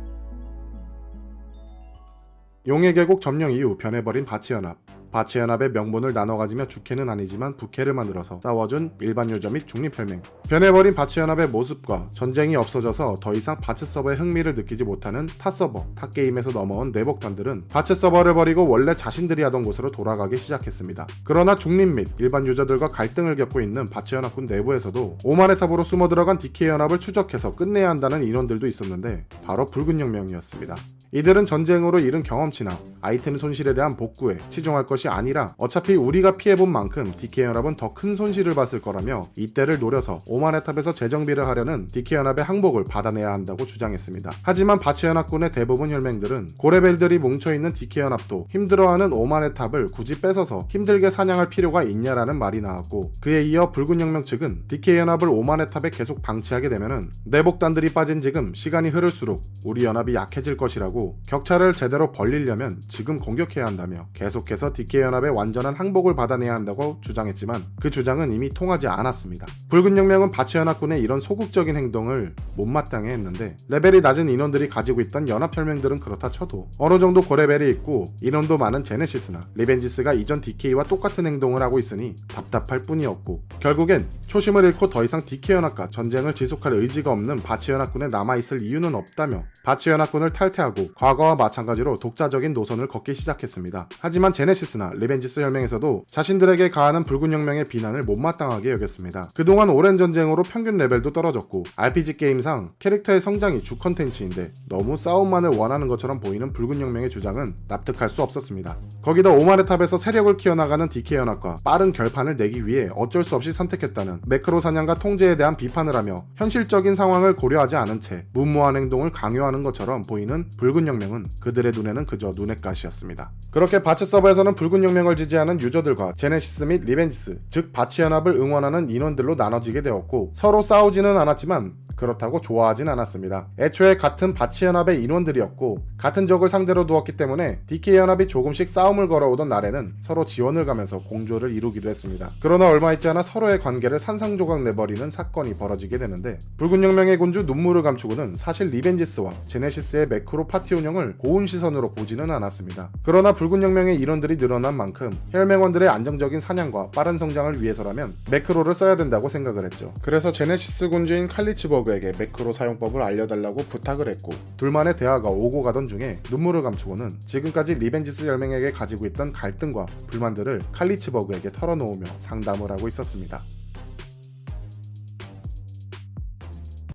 [2.68, 4.77] 용의 계곡 점령 이후 변해버린 바츠연합
[5.11, 11.49] 바츠연합의 명분을 나눠 가지며 주캐는 아니지만 부캐를 만들어서 싸워준 일반 유저 및 중립혈맹 변해버린 바츠연합의
[11.49, 16.91] 모습과 전쟁이 없어져서 더 이상 바츠 서버에 흥미를 느끼지 못하는 타 서버, 타 게임에서 넘어온
[16.91, 21.07] 내복단들은 바츠 서버를 버리고 원래 자신들이 하던 곳으로 돌아가기 시작했습니다.
[21.24, 26.99] 그러나 중립 및 일반 유저들과 갈등을 겪고 있는 바츠연합군 내부에서도 오만의 탑으로 숨어 들어간 DK연합을
[26.99, 30.76] 추적해서 끝내야 한다는 인원들도 있었는데 바로 붉은 혁명이었습니다.
[31.14, 37.03] 이들은 전쟁으로 잃은 경험치나 아이템 손실에 대한 복구에 치중할 것이 아니라 어차피 우리가 피해본 만큼
[37.15, 43.31] DK연합은 더 큰 손실을 봤을 거라며 이때를 노려서 오만의 탑에서 재정비를 하려는 DK연합의 항복을 받아내야
[43.31, 44.31] 한다고 주장했습니다.
[44.43, 51.49] 하지만 바츠 연합군의 대부분 혈맹들은 고레벨들이 뭉쳐있는 DK연합도 힘들어하는 오만의 탑을 굳이 뺏어서 힘들게 사냥할
[51.49, 57.11] 필요가 있냐라는 말이 나왔고 그에 이어 붉은 혁명 측은 DK연합을 오만의 탑에 계속 방치하게 되면은
[57.25, 64.07] 내복단들이 빠진 지금 시간이 흐를수록 우리 연합이 약해질 것이라고 격차를 제대로 벌리려면 지금 공격해야 한다며
[64.13, 69.45] 계속해서 DK 연합의 완전한 항복을 받아내야 한다고 주장했지만 그 주장은 이미 통하지 않았습니다.
[69.69, 76.31] 붉은 혁명은 바츠연합군의 이런 소극적인 행동을 못마땅해 했는데 레벨이 낮은 인원들이 가지고 있던 연합혈맹들은 그렇다
[76.31, 82.15] 쳐도 어느 정도 고레벨이 있고 인원도 많은 제네시스나 리벤지스가 이전 DK와 똑같은 행동을 하고 있으니
[82.27, 88.95] 답답할 뿐이었고 결국엔 초심을 잃고 더 이상 DK연합과 전쟁을 지속할 의지가 없는 바츠연합군에 남아있을 이유는
[88.95, 93.87] 없다며 바츠연합군을 탈퇴하고 과거와 마찬가지로 독자적인 노선을 걷기 시작했습니다.
[93.99, 99.29] 하지만 제네시스나 업데이트나 리벤지스 혈맹에서도 자신들에게 가하는 붉은 혁명의 비난을 못마땅하게 여겼습니다.
[99.36, 105.88] 그동안 오랜 전쟁으로 평균 레벨도 떨어졌고 RPG 게임상 캐릭터의 성장이 주 컨텐츠인데 너무 싸움만을 원하는
[105.88, 108.77] 것처럼 보이는 붉은 혁명의 주장은 납득할 수 없었습니다.
[109.03, 114.21] 거기다 오만의 탑에서 세력을 키워나가는 DK 연합과 빠른 결판을 내기 위해 어쩔 수 없이 선택했다는
[114.25, 120.01] 매크로 사냥과 통제에 대한 비판을 하며 현실적인 상황을 고려하지 않은 채 무모한 행동을 강요하는 것처럼
[120.01, 123.32] 보이는 붉은 혁명은 그들의 눈에는 그저 눈의 가시였습니다.
[123.51, 129.36] 그렇게 바츠 서버에서는 붉은 혁명을 지지하는 유저들과 제네시스 및 리벤지스, 즉 바츠 연합을 응원하는 인원들로
[129.36, 133.47] 나눠지게 되었고 서로 싸우지는 않았지만 그렇다고 좋아하진 않았습니다.
[133.59, 139.95] 애초에 같은 바츠 연합의 인원들이었고 같은 적을 상대로 두었기 때문에 DK연합이 조금씩 싸움을 걸어오던 날에는
[139.99, 142.29] 서로 지원을 가면서 공조를 이루기도 했습니다.
[142.39, 147.83] 그러나 얼마 있지 않아 서로의 관계를 산산조각 내버리는 사건이 벌어지게 되는데 붉은 혁명의 군주 눈물을
[147.83, 152.89] 감추고는 사실 리벤지스와 제네시스의 매크로 파티 운영을 고운 시선으로 보지는 않았습니다.
[153.03, 159.29] 그러나 붉은 혁명의 인원들이 늘어난 만큼 혈맹원들의 안정적인 사냥과 빠른 성장을 위해서라면 매크로를 써야 된다고
[159.29, 159.93] 생각을 했죠.
[160.03, 166.13] 그래서 제네시스 군주인 칼리츠버그 친구에게 매크로 사용법을 알려달라고 부탁을 했고 둘만의 대화가 오고 가던 중에
[166.29, 173.41] 눈물을 감추고는 지금까지 리벤지스 혈맹에게 가지고 있던 갈등과 불만들을 칼리츠버그에게 털어놓으며 상담을 하고 있었습니다.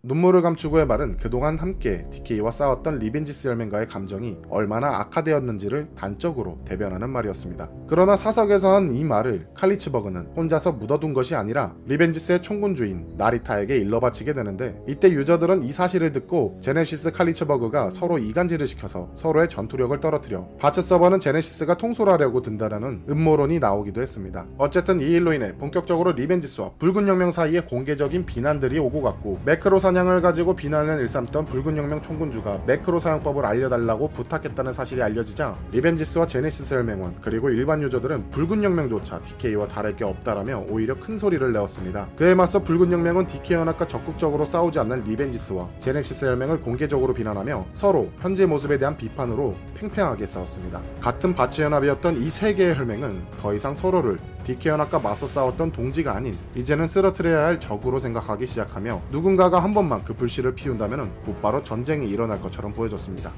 [0.06, 7.68] 눈물을 감추고의 말은 그동안 함께 DK와 싸웠던 리벤지스 혈맹과의 감정이 얼마나 악화되었는지를 단적으로 대변하는 말이었습니다.
[7.88, 14.32] 그러나 사석에서 한 이 말을 칼리츠버그는 혼자서 묻어둔 것이 아니라 리벤지스의 총군주인 나리타에게 일러 바치게
[14.32, 20.82] 되는데 이때 유저들은 이 사실을 듣고 제네시스 칼리츠버그가 서로 이간질을 시켜서 서로의 전투력을 떨어뜨려 바츠
[20.82, 24.46] 서버는 제네시스가 통솔하려고 든다라는 음모론이 나오기도 했습니다.
[24.56, 30.20] 어쨌든 이 일로 인해 본격적으로 리벤지스와 붉은 혁명 사이에 공개적인 비난들이 오고 갔고 매크로사 사냥을
[30.20, 37.16] 가지고 비난을 일삼던 붉은 혁명 총군주가 매크로 사용법을 알려달라고 부탁했다는 사실이 알려지자 리벤지스와 제네시스 혈맹원
[37.22, 42.08] 그리고 일반 유저들은 붉은 혁명조차 DK와 다를 게 없다라며 오히려 큰 소리를 내었습니다.
[42.14, 48.10] 그에 맞서 붉은 혁명은 DK 연합과 적극적으로 싸우지 않는 리벤지스와 제네시스 혈맹을 공개적으로 비난하며 서로
[48.20, 50.82] 현재 모습에 대한 비판으로 팽팽하게 싸웠습니다.
[51.00, 56.38] 같은 바츠 연합이었던 이 세 개의 혈맹은 더 이상 서로를 DK연합과 맞서 싸웠던 동지가 아닌
[56.54, 62.40] 이제는 쓰러트려야 할 적으로 생각하기 시작하며 누군가가 한 번만 그 불씨를 피운다면 곧바로 전쟁이 일어날
[62.40, 63.30] 것처럼 보여졌습니다.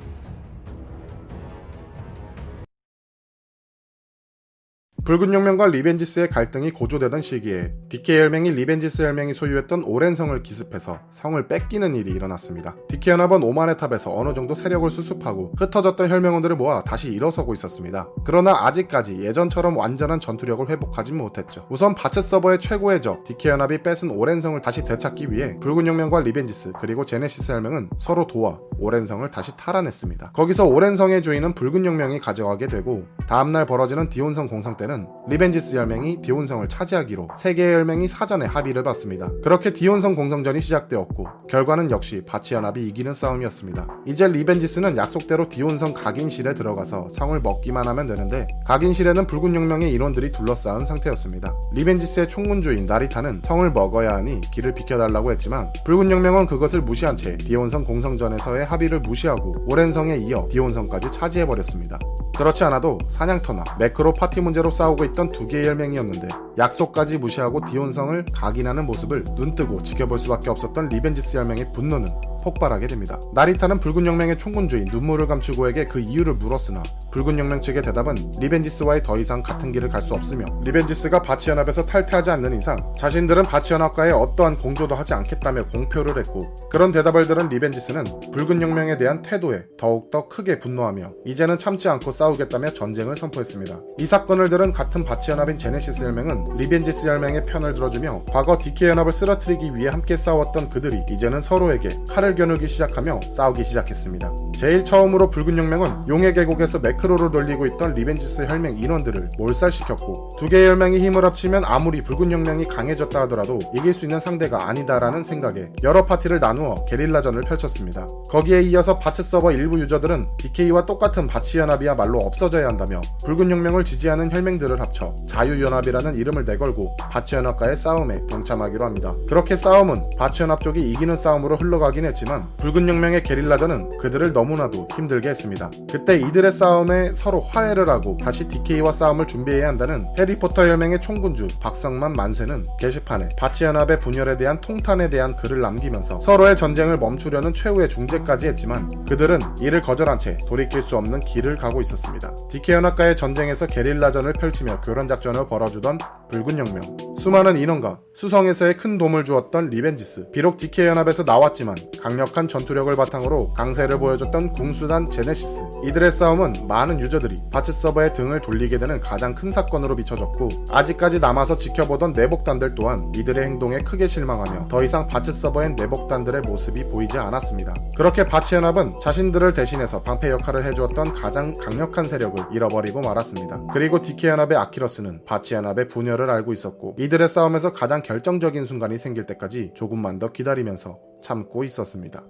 [5.09, 11.49] 붉은 혁명과 리벤지스의 갈등이 고조되던 시기에 DK 혈맹이 리벤지스 혈맹이 소유했던 오렌 성을 기습해서 성을
[11.49, 12.77] 뺏기는 일이 일어났습니다.
[12.89, 18.11] DK 연합은 오만의 탑에서 어느 정도 세력을 수습하고 흩어졌던 혈맹원들을 모아 다시 일어서고 있었습니다.
[18.27, 21.67] 그러나 아직까지 예전처럼 완전한 전투력을 회복하지 못했죠.
[21.71, 26.21] 우선 바츠 서버의 최고의 적 DK 연합이 뺏은 오렌 성을 다시 되찾기 위해 붉은 혁명과
[26.21, 30.33] 리벤지스 그리고 제네시스 혈맹은 서로 도와 오렌 성을 다시 탈환했습니다.
[30.35, 35.77] 거기서 오렌 성의 주인은 붉은 혁명이 가져가게 되고 다음날 벌어지는 디온성 공성 때는 때는 리벤지스
[35.77, 39.31] 혈맹이 디온성을 차지하기로 세 개의 혈맹이 사전에 합의를 봤습니다.
[39.45, 43.87] 그렇게 디온성 공성전이 시작되었고 결과는 역시 바츠 연합이 이기는 싸움이었습니다.
[44.07, 50.81] 이제 리벤지스는 약속대로 디온성 각인실에 들어가서 성을 먹기만 하면 되는데 각인실에는 붉은 혁명의 인원들이 둘러싸은
[50.81, 51.55] 상태였습니다.
[51.73, 57.85] 리벤지스의 총군주인 나리타는 성을 먹어야 하니 길을 비켜달라고 했지만 붉은 혁명은 그것을 무시한 채 디온성
[57.85, 61.99] 공성전에서의 합의를 무시하고 오렌 성에 이어 디온성까지 차지해버렸습니다.
[62.39, 66.29] 그렇지 않아도 사냥터나 매크로 파티 문제로 싸우고 있던 두 개의 혈맹이었는데
[66.59, 72.07] 약속까지 무시하고 디온성을 각인하는 모습을 눈뜨고 지켜볼 수밖에 없었던 리벤지스 혈맹의 분노는
[72.43, 73.21] 폭발하게 됩니다.
[73.35, 76.83] 나리타는 붉은 혁명의 총군주인 눈물을 감추고에게 그 이유를 물었으나
[77.13, 82.31] 붉은 혁명 측의 대답은 리벤지스와의 더 이상 같은 길을 갈 수 없으며 리벤지스가 바츠연합에서 탈퇴하지
[82.31, 88.63] 않는 이상 자신들은 바츠연합과의 어떠한 공조도 하지 않겠다며 공표를 했고 그런 대답을 들은 리벤지스는 붉은
[88.63, 93.81] 혁명에 대한 태도에 더욱더 크게 분노하며 이제는 참지 않고 싸우겠다며 전쟁을 선포했습니다.
[93.99, 99.11] 이 사건을 들은 같은 바츠 연합인 제네시스 혈맹은 리벤지스 혈맹의 편을 들어주며 과거 DK 연합을
[99.11, 104.33] 쓰러뜨리기 위해 함께 싸웠던 그들이 이제는 서로에게 칼을 겨누기 시작하며 싸우기 시작했습니다.
[104.57, 110.69] 제일 처음으로 붉은 혁명은 용의 계곡에서 매크로를 돌리고 있던 리벤지스 혈맹 인원들을 몰살시켰고 두 개의
[110.69, 116.05] 혈맹이 힘을 합치면 아무리 붉은 혁명이 강해졌다 하더라도 이길 수 있는 상대가 아니다라는 생각에 여러
[116.05, 118.07] 파티를 나누어 게릴라전을 펼쳤습니다.
[118.31, 124.31] 거기에 이어서 바츠 서버 일부 유저들은 DK와 똑같은 바치 연합이야말로 없어져야 한다며 붉은 혁명을 지지하는
[124.31, 129.13] 혈맹 들을 합쳐 자유연합이라는 이름을 내걸고 바치연합과의 싸움에 동참하기로 합니다.
[129.29, 135.71] 그렇게 싸움은 바치연합 쪽이 이기는 싸움으로 흘러가긴 했지만 붉은 혁명의 게릴라전은 그들을 너무나도 힘들게 했습니다.
[135.91, 142.13] 그때 이들의 싸움에 서로 화해를 하고 다시 DK와 싸움을 준비해야 한다는 해리포터 혈맹의 총군주 박성만
[142.13, 148.89] 만세는 게시판에 바치연합의 분열에 대한 통탄에 대한 글을 남기면서 서로의 전쟁을 멈추려는 최후의 중재까지 했지만
[149.07, 152.35] 그들은 이를 거절한 채 돌이킬 수 없는 길을 가고 있었습니다.
[152.51, 155.99] DK연합과의 전쟁에서 게릴라전을 펼치며 교란 작전을 벌어주던
[156.31, 156.81] 붉은 혁명
[157.19, 164.53] 수많은 인원과 수성에서의 큰 도움을 주었던 리벤지스 비록 DK연합에서 나왔지만 강력한 전투력을 바탕으로 강세를 보여줬던
[164.53, 170.49] 궁수단 제네시스 이들의 싸움은 많은 유저들이 바츠 서버의 등을 돌리게 되는 가장 큰 사건으로 비춰졌고
[170.71, 176.89] 아직까지 남아서 지켜보던 내복단들 또한 이들의 행동에 크게 실망하며 더 이상 바츠 서버엔 내복단들의 모습이
[176.91, 177.75] 보이지 않았습니다.
[177.97, 183.61] 그렇게 바츠 연합은 자신들을 대신해서 방패 역할을 해주었던 가장 강력한 세력을 잃어버리고 말았습니다.
[183.73, 184.01] 그리고
[184.39, 185.25] DK 연합의 아키러스는
[185.57, 191.65] 연합의 분열을 알고 있었고 이들의 싸움에서 가장 결정적인 순간이 생길 때까지 조금만 더 기다리면서 참고
[191.65, 192.25] 있었습니다.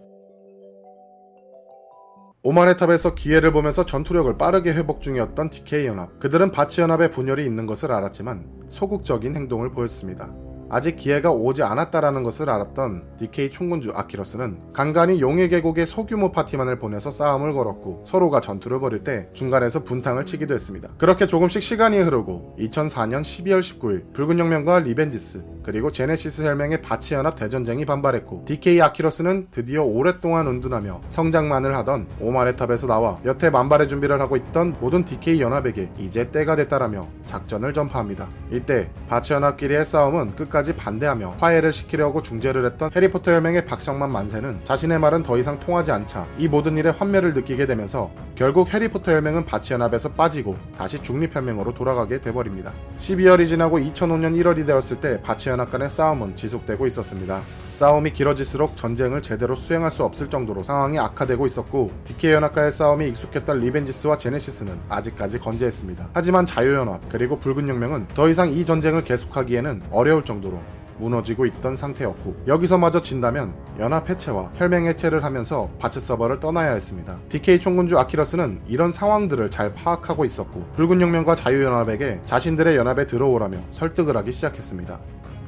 [2.43, 6.19] 오만의 탑에서 기회를 보면서 전투력을 빠르게 회복 중이었던 DK연합.
[6.19, 10.33] 그들은 바츠 연합의 분열이 있는 것을 알았지만 소극적인 행동을 보였습니다.
[10.71, 17.11] 아직 기회가 오지 않았다라는 것을 알았던 DK 총군주 아키러스는 간간히 용의 계곡에 소규모 파티만을 보내서
[17.11, 20.91] 싸움을 걸었고 서로가 전투를 벌일 때 중간에서 분탕을 치기도 했습니다.
[20.99, 27.85] 그렇게 조금씩 시간이 흐르고 2004년 12월 19일 붉은 혁명과 리벤지스 그리고 제네시스 혈맹의 바츠연합 대전쟁이
[27.85, 34.37] 발발했고 DK 아키러스는 드디어 오랫동안 은둔하며 성장만을 하던 오마레 탑에서 나와 여태 만발의 준비를 하고
[34.37, 38.29] 있던 모든 DK 연합에게 이제 때가 됐다라며 작전을 전파합니다.
[38.51, 44.99] 이때 바치연합끼리의 싸움은 끝까지 끝까지 반대하며 화해를 시키려고 중재를 했던 해리포터 혈맹의 박성만 만세는 자신의
[44.99, 50.11] 말은 더 이상 통하지 않자 이 모든 일에 환멸을 느끼게 되면서 결국 해리포터 혈맹은 바치연합에서
[50.13, 52.73] 빠지고 다시 중립혈맹으로 돌아가게 돼버립니다.
[52.99, 57.43] 12월이 지나고 2005년 1월이 되었을 때 바치연합 간의 싸움은 지속되고 있었습니다.
[57.79, 63.61] 싸움이 길어질수록 전쟁을 제대로 수행할 수 없을 정도로 상황이 악화되고 있었고 DK 연합과의 싸움이 익숙했던
[63.61, 66.09] 리벤지스와 제네시스는 아직까지 건재했습니다.
[66.13, 70.61] 하지만 자유연합 그리고 붉은 혁명은 더 이상 이 전쟁을 계속하기에는 어려울 정도로
[70.99, 77.17] 무너지고 있던 상태였고 여기서마저 진다면 연합 해체와 혈맹 해체를 하면서 바츠 서버를 떠나야 했습니다.
[77.29, 84.17] DK 총군주 아키러스는 이런 상황들을 잘 파악하고 있었고 붉은 혁명과 자유연합에게 자신들의 연합에 들어오라며 설득을
[84.17, 84.99] 하기 시작했습니다.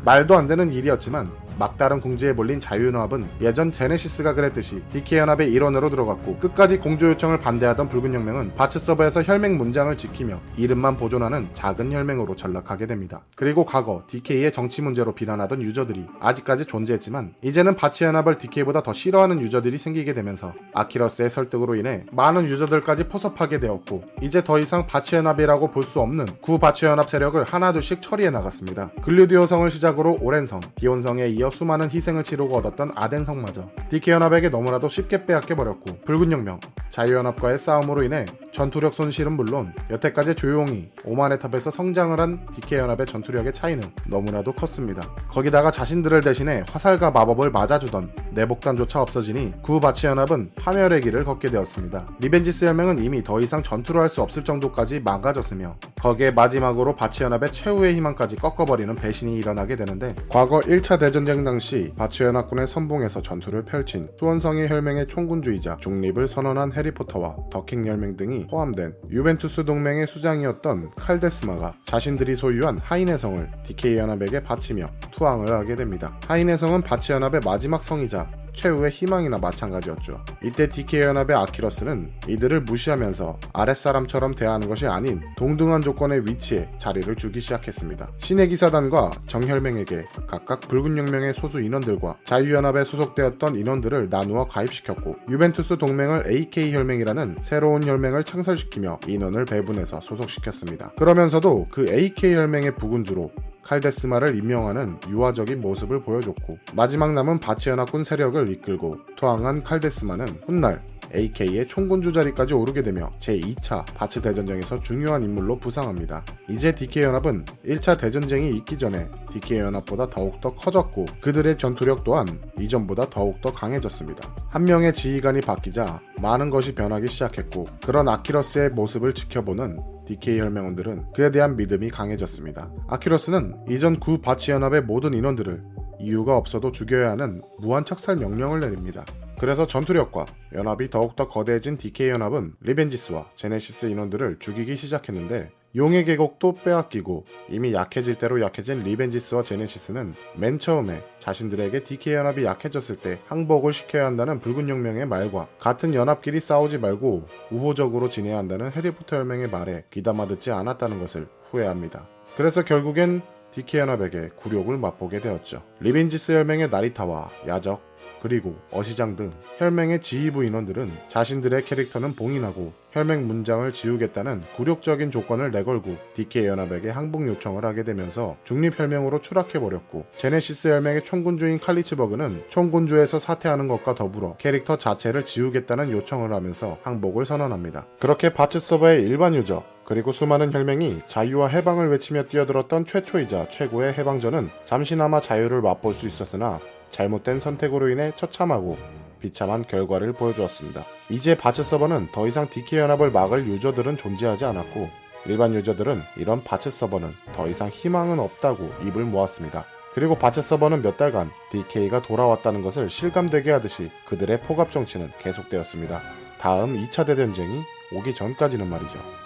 [0.04, 6.78] 말도 안 되는 일이었지만 막다른 궁지에 몰린 자유연합은 예전 제네시스가 그랬듯이 DK연합의 일원으로 들어갔고 끝까지
[6.78, 12.86] 공조 요청을 반대하던 붉은 혁명은 바츠 서버에서 혈맹 문장을 지키며 이름만 보존하는 작은 혈맹으로 전락하게
[12.86, 13.20] 됩니다.
[13.36, 19.42] 그리고 과거 DK의 정치 문제로 비난하던 유저들이 아직까지 존재했지만 이제는 바츠 연합을 DK보다 더 싫어하는
[19.42, 25.70] 유저들이 생기게 되면서 아키러스의 설득으로 인해 많은 유저들까지 포섭하게 되었고 이제 더 이상 바츠 연합이라고
[25.70, 28.92] 볼 수 없는 구 바츠 연합 세력을 하나둘씩 처리해 나갔습니다.
[29.02, 34.88] 글루디오 성을 시작으로 오렌 성, 디온성에 이어 수많은 희생을 치르고 얻었던 아덴 성마저 DK연합에게 너무나도
[34.88, 41.70] 쉽게 빼앗겨 버렸고 붉은 혁명, 자유연합과의 싸움으로 인해 전투력 손실은 물론 여태까지 조용히 오만의 탑에서
[41.70, 45.02] 성장을 한 DK연합의 전투력의 차이는 너무나도 컸습니다.
[45.28, 52.06] 거기다가 자신들을 대신해 화살과 마법을 맞아주던 내복단조차 없어지니 구바츠 연합은 파멸의 길을 걷게 되었습니다.
[52.18, 57.52] 리벤지스 혈맹은 이미 더 이상 전투를 할 수 없을 정도까지 망가졌으며 거기에 마지막으로 바츠 연합의
[57.52, 64.68] 최후의 희망까지 꺾어버리는 배신이 일어나게 되는데 과거 1차 대전쟁 당시 바츠연합군의 선봉에서 전투를 펼친 수원성의
[64.68, 72.78] 혈맹의 총군주이자 중립을 선언한 해리포터와 더킹 혈맹 등이 포함된 유벤투스 동맹의 수장이었던 칼데스마가 자신들이 소유한
[72.78, 76.18] 하이네 성을 DK 연합에게 바치며 투항을 하게 됩니다.
[76.28, 80.24] 하이네 성은 바츠 연합의 마지막 성이자 최후의 희망이나 마찬가지였죠.
[80.42, 87.40] 이때 DK 연합의 아키러스는 이들을 무시하면서 아랫사람처럼 대하는 것이 아닌 동등한 조건의 위치에 자리를 주기
[87.40, 88.10] 시작했습니다.
[88.18, 96.30] 신의 기사단과 정혈맹에게 각각 붉은 혁명의 소수 인원들과 자유연합에 소속되었던 인원들을 나누어 가입시켰고 유벤투스 동맹을
[96.30, 100.92] AK 혈맹이라는 새로운 혈맹을 창설시키며 인원을 배분해서 소속시켰습니다.
[100.98, 103.30] 그러면서도 그 AK 혈맹의 부군주로
[103.70, 110.82] 칼데스마를 임명하는 유화적인 모습을 보여줬고 마지막 남은 바치연합군 세력을 이끌고 투항한 칼데스마는 훗날
[111.14, 116.24] AK의 총군주 자리까지 오르게 되며 제2차 바츠 대전쟁에서 중요한 인물로 부상합니다.
[116.48, 124.34] 이제 DK연합은 1차 대전쟁이 있기 전에 DK연합보다 더욱더 커졌고 그들의 전투력 또한 이전보다 더욱더 강해졌습니다.
[124.48, 131.30] 한 명의 지휘관이 바뀌자 많은 것이 변하기 시작했고 그런 아키러스의 모습을 지켜보는 DK 혈맹원들은 그에
[131.30, 132.70] 대한 믿음이 강해졌습니다.
[132.88, 135.62] 아키러스는 이전 구 바츠 연합의 모든 인원들을
[136.00, 139.04] 이유가 없어도 죽여야 하는 무한 척살 명령을 내립니다.
[139.40, 147.24] 그래서 전투력과 연합이 더욱더 거대해진 DK 연합은 리벤지스와 제네시스 인원들을 죽이기 시작했는데 용의 계곡도 빼앗기고
[147.48, 154.04] 이미 약해질 대로 약해진 리벤지스와 제네시스는 맨 처음에 자신들에게 DK 연합이 약해졌을 때 항복을 시켜야
[154.04, 160.26] 한다는 붉은 혁명의 말과 같은 연합끼리 싸우지 말고 우호적으로 지내야 한다는 해리포터 혈맹의 말에 귀담아
[160.26, 162.06] 듣지 않았다는 것을 후회합니다.
[162.36, 163.22] 그래서 결국엔
[163.52, 165.62] DK 연합에게 굴욕을 맛보게 되었죠.
[165.80, 167.89] 리벤지스 혈맹의 나리타와 야적,
[168.22, 175.96] 그리고 어시장 등 혈맹의 지휘부 인원들은 자신들의 캐릭터는 봉인하고 혈맹 문장을 지우겠다는 굴욕적인 조건을 내걸고
[176.14, 183.68] DK 연합에게 항복 요청을 하게 되면서 중립 혈맹으로 추락해버렸고 제네시스 혈맹의 총군주인 칼리츠버그는 총군주에서 사퇴하는
[183.68, 187.86] 것과 더불어 캐릭터 자체를 지우겠다는 요청을 하면서 항복을 선언합니다.
[188.00, 194.48] 그렇게 바츠 서버의 일반 유저 그리고 수많은 혈맹이 자유와 해방을 외치며 뛰어들었던 최초이자 최고의 해방전은
[194.64, 196.60] 잠시나마 자유를 맛볼 수 있었으나
[196.90, 198.76] 잘못된 선택으로 인해 처참하고
[199.20, 200.84] 비참한 결과를 보여주었습니다.
[201.10, 204.88] 이제 바츠 서버는 더 이상 DK 연합을 막을 유저들은 존재하지 않았고
[205.26, 209.66] 일반 유저들은 이런 바츠 서버는 더 이상 희망은 없다고 입을 모았습니다.
[209.94, 216.00] 그리고 바츠 서버는 몇 달간 DK가 돌아왔다는 것을 실감되게 하듯이 그들의 포갑 정치는 계속되었습니다.
[216.38, 217.62] 다음 2차 대전쟁이
[217.92, 219.19] 오기 전까지는 말이죠.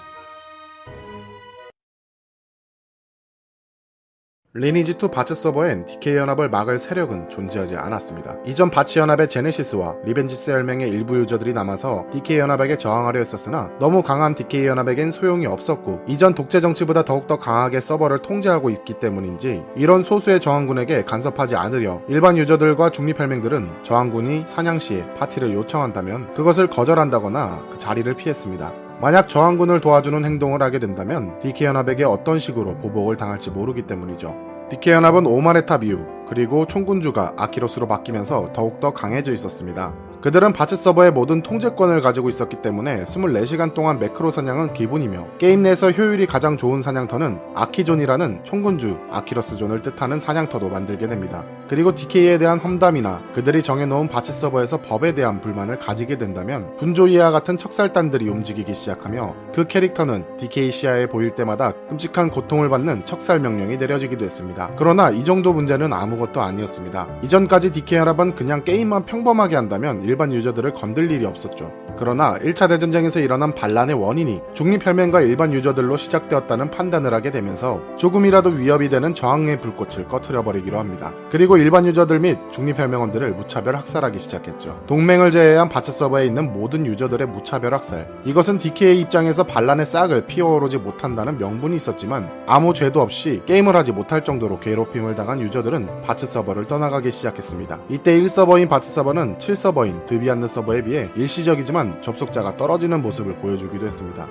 [4.54, 8.36] 리니지2 바츠 서버엔 DK 연합을 막을 세력은 존재하지 않았습니다.
[8.46, 14.36] 이전 바츠 연합의 제네시스와 리벤지스 혈맹의 일부 유저들이 남아서 DK 연합에게 저항하려 했었으나 너무 강한
[14.36, 20.38] DK 연합에겐 소용이 없었고 이전 독재 정치보다 더욱더 강하게 서버를 통제하고 있기 때문인지 이런 소수의
[20.38, 27.78] 저항군에게 간섭하지 않으려 일반 유저들과 중립 혈맹들은 저항군이 사냥 시에 파티를 요청한다면 그것을 거절한다거나 그
[27.80, 28.83] 자리를 피했습니다.
[29.04, 34.34] 만약 저항군을 도와주는 행동을 하게 된다면 DK연합에게 어떤 식으로 보복을 당할지 모르기 때문이죠.
[34.70, 39.92] DK연합은 오마레타 비우, 그리고 총군주가 아키러스로 바뀌면서 더욱더 강해져 있었습니다.
[40.24, 45.90] 그들은 바츠 서버의 모든 통제권을 가지고 있었기 때문에 24시간 동안 매크로 사냥은 기본이며 게임 내에서
[45.90, 51.44] 효율이 가장 좋은 사냥터는 아키존이라는 총군주 아키러스존을 뜻하는 사냥터도 만들게 됩니다.
[51.68, 57.58] 그리고 DK에 대한 험담이나 그들이 정해놓은 바츠 서버에서 법에 대한 불만을 가지게 된다면 분조이와 같은
[57.58, 64.24] 척살단들이 움직이기 시작하며 그 캐릭터는 DK 시야에 보일 때마다 끔찍한 고통을 받는 척살 명령이 내려지기도
[64.24, 64.70] 했습니다.
[64.76, 67.08] 그러나 이 정도 문제는 아무것도 아니었습니다.
[67.22, 71.72] 이전까지 DK 혈맹은 그냥 게임만 평범하게 한다면 일반 유저들을 건들 일이 없었죠.
[71.96, 78.88] 그러나 1차 대전쟁에서 일어난 반란의 원인이 중립혈맹과 일반 유저들로 시작되었다는 판단을 하게 되면서 조금이라도 위협이
[78.90, 81.12] 되는 저항의 불꽃을 꺼트려버리기로 합니다.
[81.30, 84.82] 그리고 일반 유저들 및 중립혈맹원들을 무차별 학살하기 시작했죠.
[84.86, 88.08] 동맹을 제외한 바츠 서버에 있는 모든 유저들의 무차별 학살.
[88.24, 94.22] 이것은 DK의 입장에서 반란의 싹을 피워오르지 못한다는 명분이 있었지만 아무 죄도 없이 게임을 하지 못할
[94.22, 97.80] 정도로 괴롭힘을 당한 유저들은 바츠 서버를 떠나가기 시작했습니다.
[97.88, 104.28] 이때 1서버인 바츠 서버는 7서버인 드비안느 서버에 비해 일시적이지만 접속자가 떨어지는 모습을 보여주기도 했습니다.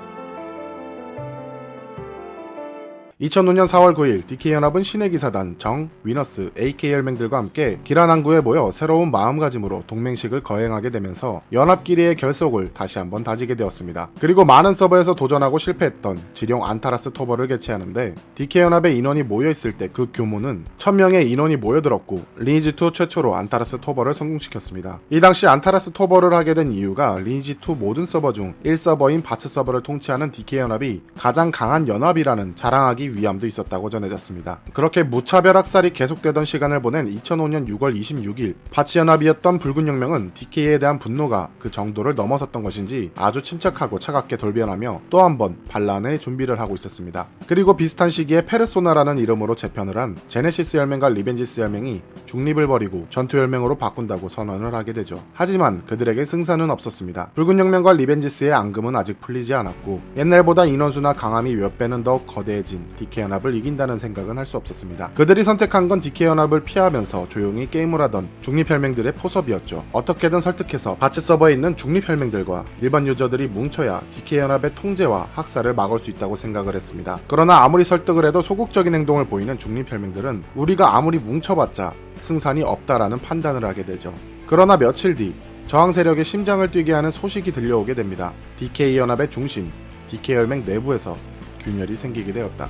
[3.23, 9.83] 2005년 4월 9일 DK연합은 신의 기사단, 정, 위너스, AK 혈맹들과 함께 기란항구에 모여 새로운 마음가짐으로
[9.87, 14.09] 동맹식을 거행하게 되면서 연합끼리의 결속을 다시 한번 다지게 되었습니다.
[14.19, 20.65] 그리고 많은 서버에서 도전하고 실패했던 지룡 안타라스 토벌을 개최하는데 DK연합의 인원이 모여있을 때 그 규모는
[20.79, 24.99] 1000명의 인원이 모여들었고 리니지2 최초로 안타라스 토벌을 성공시켰습니다.
[25.11, 30.31] 이 당시 안타라스 토벌을 하게 된 이유가 리니지2 모든 서버 중 1서버인 바츠 서버를 통치하는
[30.31, 34.59] DK연합이 가장 강한 연합이라는 자랑하기 위함도 있었다고 전해졌습니다.
[34.73, 41.49] 그렇게 무차별 학살이 계속되던 시간을 보낸 2005년 6월 26일 바츠연합이었던 붉은 혁명은 DK에 대한 분노가
[41.59, 47.25] 그 정도를 넘어섰던 것인지 아주 침착하고 차갑게 돌변하며 또 한 번 반란의 준비를 하고 있었습니다.
[47.47, 53.75] 그리고 비슷한 시기에 페르소나라는 이름으로 재편을 한 제네시스 혈맹과 리벤지스 혈맹이 중립을 버리고 전투 혈맹으로
[53.75, 55.23] 바꾼다고 선언을 하게 되죠.
[55.33, 57.31] 하지만 그들에게 승산은 없었습니다.
[57.35, 63.55] 붉은 혁명과 리벤지스의 앙금은 아직 풀리지 않았고 옛날보다 인원수나 강함이 몇 배는 더 거대해진 DK연합을
[63.55, 65.11] 이긴다는 생각은 할 수 없었습니다.
[65.15, 69.85] 그들이 선택한 건 DK연합을 피하면서 조용히 게임을 하던 중립혈맹들의 포섭이었죠.
[69.93, 76.35] 어떻게든 설득해서 바츠 서버에 있는 중립혈맹들과 일반 유저들이 뭉쳐야 DK연합의 통제와 학살을 막을 수 있다고
[76.35, 77.19] 생각을 했습니다.
[77.27, 83.85] 그러나 아무리 설득을 해도 소극적인 행동을 보이는 중립혈맹들은 우리가 아무리 뭉쳐봤자 승산이 없다라는 판단을 하게
[83.85, 84.13] 되죠.
[84.45, 85.33] 그러나 며칠 뒤
[85.67, 88.33] 저항 세력의 심장을 뛰게 하는 소식이 들려오게 됩니다.
[88.57, 89.71] DK 연합의 중심,
[90.09, 91.15] DK 혈맹 내부에서
[91.61, 92.69] 균열이 생기게 되었다.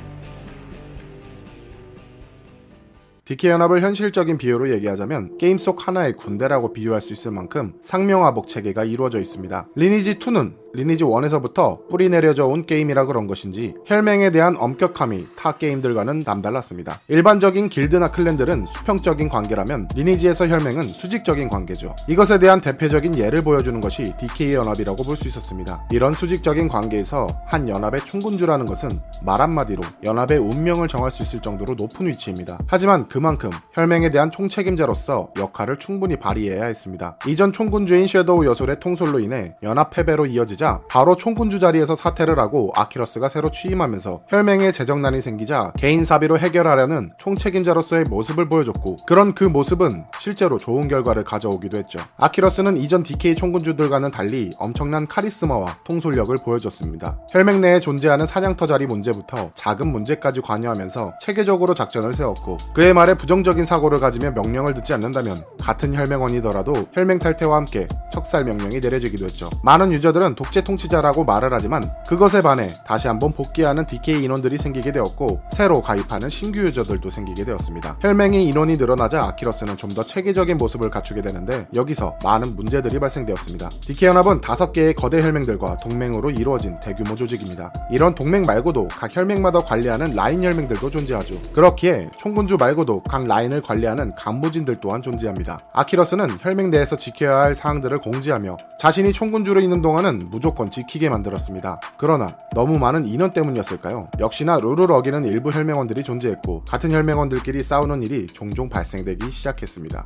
[3.26, 8.84] DK 연합을 현실적인 비유로 얘기하자면 게임 속 하나의 군대라고 비유할 수 있을 만큼 상명하복 체계가
[8.84, 9.68] 이루어져 있습니다.
[9.76, 16.24] 리니지 2는 리니지 1에서부터 뿌리 내려져 온 게임이라 그런 것인지 혈맹에 대한 엄격함이 타 게임들과는
[16.26, 17.00] 남달랐습니다.
[17.08, 21.96] 일반적인 길드나 클랜들은 수평적인 관계라면 리니지에서 혈맹은 수직적인 관계죠.
[22.10, 25.86] 이것에 대한 대표적인 예를 보여주는 것이 DK 연합이라고 볼 수 있었습니다.
[25.92, 28.90] 이런 수직적인 관계에서 한 연합의 총군주라는 것은
[29.22, 32.58] 말 한마디로 연합의 운명을 정할 수 있을 정도로 높은 위치입니다.
[32.66, 37.20] 하지만 그만큼 혈맹에 대한 총책임자로서 역할을 충분히 발휘해야 했습니다.
[37.28, 43.30] 이전 총군주인 섀도우 여솔의 통솔로 인해 연합 패배로 이어지자 바로 총군주 자리에서 사퇴를 하고 아키러스가
[43.30, 50.58] 새로 취임하면서 혈맹에 재정난이 생기자 개인 사비로 해결하려는 총책임자로서의 모습을 보여줬고 그런 그 모습은 실제로
[50.58, 52.00] 좋은 결과를 가져오기도 했죠.
[52.18, 57.20] 아키러스는 이전 DK 총군주들과는 달리 엄청난 카리스마와 통솔력을 보여줬습니다.
[57.30, 63.66] 혈맹 내에 존재하는 사냥터 자리 문제부터 작은 문제까지 관여하면서 체계적으로 작전을 세웠고 그의 말에 부정적인
[63.66, 69.50] 사고를 가지며 명령을 듣지 않는다면 같은 혈맹원이더라도 혈맹 탈퇴와 함께 척살 명령이 내려지기도 했죠.
[69.62, 75.42] 많은 유저들은 독재 통치자라고 말을 하지만 그것에 반해 다시 한번 복귀하는 DK 인원들이 생기게 되었고
[75.52, 77.98] 새로 가입하는 신규 유저들도 생기게 되었습니다.
[78.02, 83.70] 혈맹의 인원이 늘어나자 아키러스는 좀 더 체계적인 모습을 갖추게 되는데 여기서 많은 문제들이 발생되었습니다.
[83.82, 87.72] DK 연합은 5개의 거대 혈맹들과 동맹으로 이루어진 대규모 조직입니다.
[87.92, 91.40] 이런 동맹 말고도 각 혈맹마다 관리하는 라인 혈맹들도 존재하죠.
[91.54, 95.60] 그렇기에 총군주 말고도 각 라인을 관리하는 간부진들 또한 존재합니다.
[95.74, 101.80] 아키러스는 혈맹 내에서 지켜야 할 사항들을 공지하며 자신이 총군주로 있는 동안은 무조건 지키게 만들었습니다.
[101.98, 104.10] 그러나 너무 많은 인원 때문이었을까요?
[104.20, 110.06] 역시나 룰을 어기는 일부 혈맹원들이 존재했고 같은 혈맹원들끼리 싸우는 일이 종종 발생되기 시작했습니다.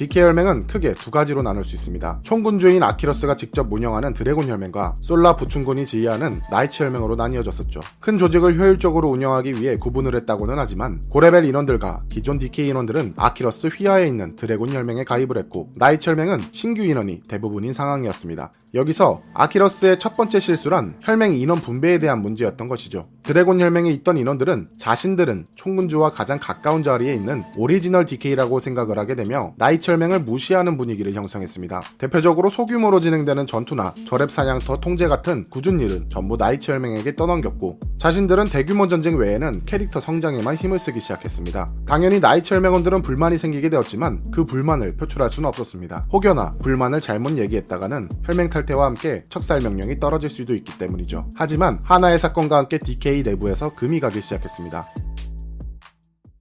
[0.00, 2.20] DK 혈맹은 크게 두 가지로 나눌 수 있습니다.
[2.22, 7.80] 총군주인 아키러스가 직접 운영하는 드래곤 혈맹과 솔라 부총군이 지휘하는 나이츠 혈맹으로 나뉘어졌었죠.
[8.00, 14.06] 큰 조직을 효율적으로 운영하기 위해 구분을 했다고는 하지만 고레벨 인원들과 기존 DK 인원들은 아키러스 휘하에
[14.06, 18.52] 있는 드래곤 혈맹에 가입을 했고 나이츠 혈맹은 신규 인원이 대부분인 상황이었습니다.
[18.72, 23.02] 여기서 아키러스의 첫 번째 실수란 혈맹 인원 분배에 대한 문제였던 것이죠.
[23.22, 29.52] 드래곤 혈맹에 있던 인원들은 자신들은 총군주와 가장 가까운 자리에 있는 오리지널 DK라고 생각을 하게 되며
[29.58, 31.82] 나이츠 혈맹을 무시하는 분위기를 형성했습니다.
[31.98, 38.44] 대표적으로 소규모로 진행되는 전투나 저랩 사냥터 통제 같은 굳은 일은 전부 나이츠 혈맹에게 떠넘겼고 자신들은
[38.44, 41.68] 대규모 전쟁 외에는 캐릭터 성장에만 힘을 쓰기 시작했습니다.
[41.86, 46.04] 당연히 나이츠 혈맹원들은 불만이 생기게 되었지만 그 불만을 표출할 수는 없었습니다.
[46.12, 51.28] 혹여나 불만을 잘못 얘기했다가는 혈맹 탈퇴와 함께 척살 명령이 떨어질 수도 있기 때문이죠.
[51.34, 54.86] 하지만 하나의 사건과 함께 DK 내부에서 금이 가기 시작했습니다.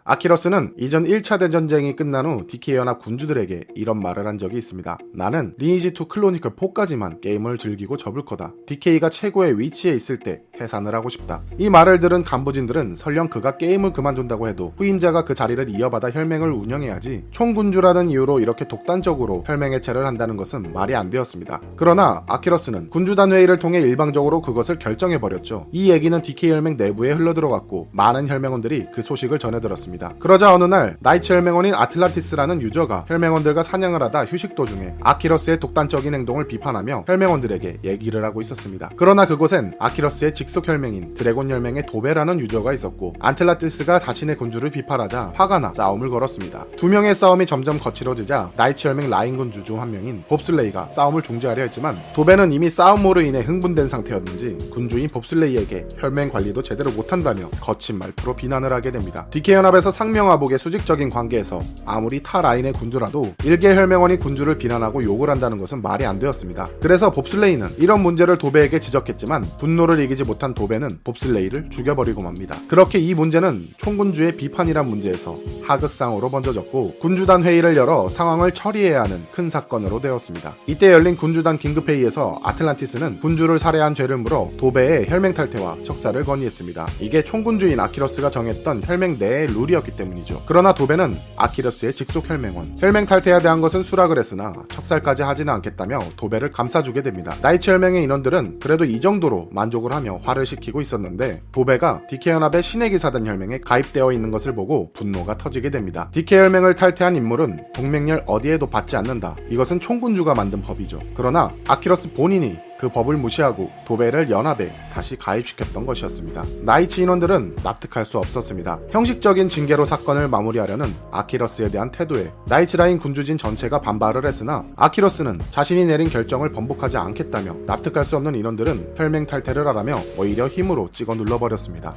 [0.09, 4.97] 아키러스는 이전 1차 대전쟁이 끝난 후 DK 연합 군주들에게 이런 말을 한 적이 있습니다.
[5.13, 8.55] 나는 리니지2 클로니클 4까지만 게임을 즐기고 접을 거다.
[8.65, 11.41] DK가 최고의 위치에 있을 때 해산을 하고 싶다.
[11.57, 17.25] 이 말을 들은 간부진들은 설령 그가 게임을 그만둔다고 해도 후임자가 그 자리를 이어받아 혈맹을 운영해야지
[17.31, 21.61] 총군주라는 이유로 이렇게 독단적으로 혈맹 해체를 한다는 것은 말이 안 되었습니다.
[21.75, 25.67] 그러나 아키러스는 군주단 회의를 통해 일방적으로 그것을 결정해버렸죠.
[25.71, 30.15] 이 얘기는 DK 혈맹 내부에 흘러들어갔고 많은 혈맹원들이 그 소식을 전해들었습니다.
[30.19, 36.47] 그러자 어느 날 나이츠 혈맹원인 아틀란티스라는 유저가 혈맹원들과 사냥을 하다 휴식 도중에 아키러스의 독단적인 행동을
[36.47, 38.89] 비판하며 혈맹원들에게 얘기를 하고 있었습니다.
[38.95, 45.59] 그러나 그곳엔 아키러스의 직속 혈맹인 드래곤 혈맹의 도베라는 유저가 있었고 아틀란티스가 자신의 군주를 비판하자 화가
[45.59, 46.65] 나 싸움을 걸었습니다.
[46.75, 51.61] 두 명의 싸움이 점점 거칠어지자 나이츠 혈맹 라인 군주 중 한 명인 봅슬레이가 싸움을 중지하려
[51.63, 58.35] 했지만 도베는 이미 싸움으로 인해 흥분된 상태였는지 군주인 봅슬레이에게 혈맹 관리도 제대로 못한다며 거친 말투로
[58.35, 59.27] 비난을 하게 됩니다.
[59.31, 65.59] DK 연합에서 상명하복의 수직적인 관계에서 아무리 타 라인의 군주라도 일개 혈맹원이 군주를 비난하고 욕을 한다는
[65.59, 66.67] 것은 말이 안 되었습니다.
[66.81, 72.55] 그래서 봅슬레이는 이런 문제를 도배에게 지적했지만 분노를 이기지 못한 도배는 봅슬레이를 죽여버리고 맙니다.
[72.67, 79.49] 그렇게 이 문제는 총군주의 비판이란 문제에서 하극상으로 번져졌고 군주단 회의를 열어 상황을 처리해야 하는 큰
[79.49, 80.53] 사건으로 되었습니다.
[80.67, 86.87] 이때 열린 군주단 긴급회의에서 아틀란티스는 군주를 살해한 죄를 물어 도배의 혈맹 탈퇴와 척살을 건의했습니다.
[86.99, 90.43] 이게 총군주인 아키러스가 정했던 혈맹 내의 룰이었 혈맹이었기 때문이죠.
[90.45, 92.77] 그러나 도베는 아키러스의 직속 혈맹원.
[92.79, 97.35] 혈맹 탈퇴에 대한 것은 수락을 했으나 척살까지 하지는 않겠다며 도베를 감싸주게 됩니다.
[97.41, 102.91] 나이츠 혈맹의 인원들은 그래도 이 정도로 만족을 하며 화를 식히고 있었는데 도베가 DK 연합의 신의
[102.91, 106.09] 기사단 혈맹에 가입되어 있는 것을 보고 분노가 터지게 됩니다.
[106.13, 109.35] DK 혈맹을 탈퇴한 인물은 동맹혈 어디에도 받지 않는다.
[109.49, 110.99] 이것은 총군주가 만든 법이죠.
[111.15, 116.45] 그러나 아키러스 본인이 그 법을 무시하고 도배를 연합에 다시 가입시켰던 것이었습니다.
[116.61, 118.79] 나이츠 인원들은 납득할 수 없었습니다.
[118.91, 125.85] 형식적인 징계로 사건을 마무리하려는 아키러스에 대한 태도에 나이츠 라인 군주진 전체가 반발을 했으나 아키러스는 자신이
[125.85, 131.93] 내린 결정을 번복하지 않겠다며 납득할 수 없는 인원들은 혈맹 탈퇴를 하라며 오히려 힘으로 찍어 눌러버렸습니다.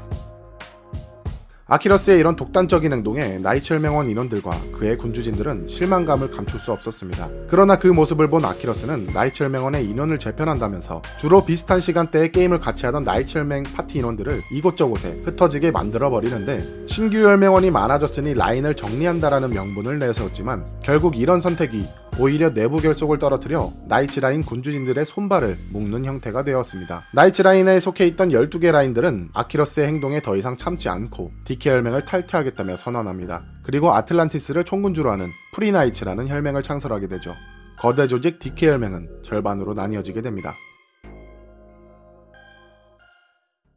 [1.72, 7.30] 아키러스의 이런 독단적인 행동에 나이츠 혈맹원 인원들과 그의 군주진들은 실망감을 감출 수 없었습니다.
[7.48, 13.04] 그러나 그 모습을 본 아키러스는 나이츠 혈맹원의 인원을 재편한다면서 주로 비슷한 시간대에 게임을 같이 하던
[13.04, 20.66] 나이츠 혈맹 파티 인원들을 이곳저곳에 흩어지게 만들어 버리는데 신규 혈맹원이 많아졌으니 라인을 정리한다라는 명분을 내세웠지만
[20.82, 21.86] 결국 이런 선택이
[22.18, 27.02] 오히려 내부 결속을 떨어뜨려 나이츠라인 군주진들의 손발을 묶는 형태가 되었습니다.
[27.14, 33.42] 나이츠라인에 속해 있던 12개 라인들은 아키러스의 행동에 더 이상 참지 않고 DK 혈맹을 탈퇴하겠다며 선언합니다.
[33.62, 37.32] 그리고 아틀란티스를 총군주로 하는 프리나이츠라는 혈맹을 창설하게 되죠.
[37.78, 40.52] 거대 조직 DK 혈맹은 절반으로 나뉘어지게 됩니다.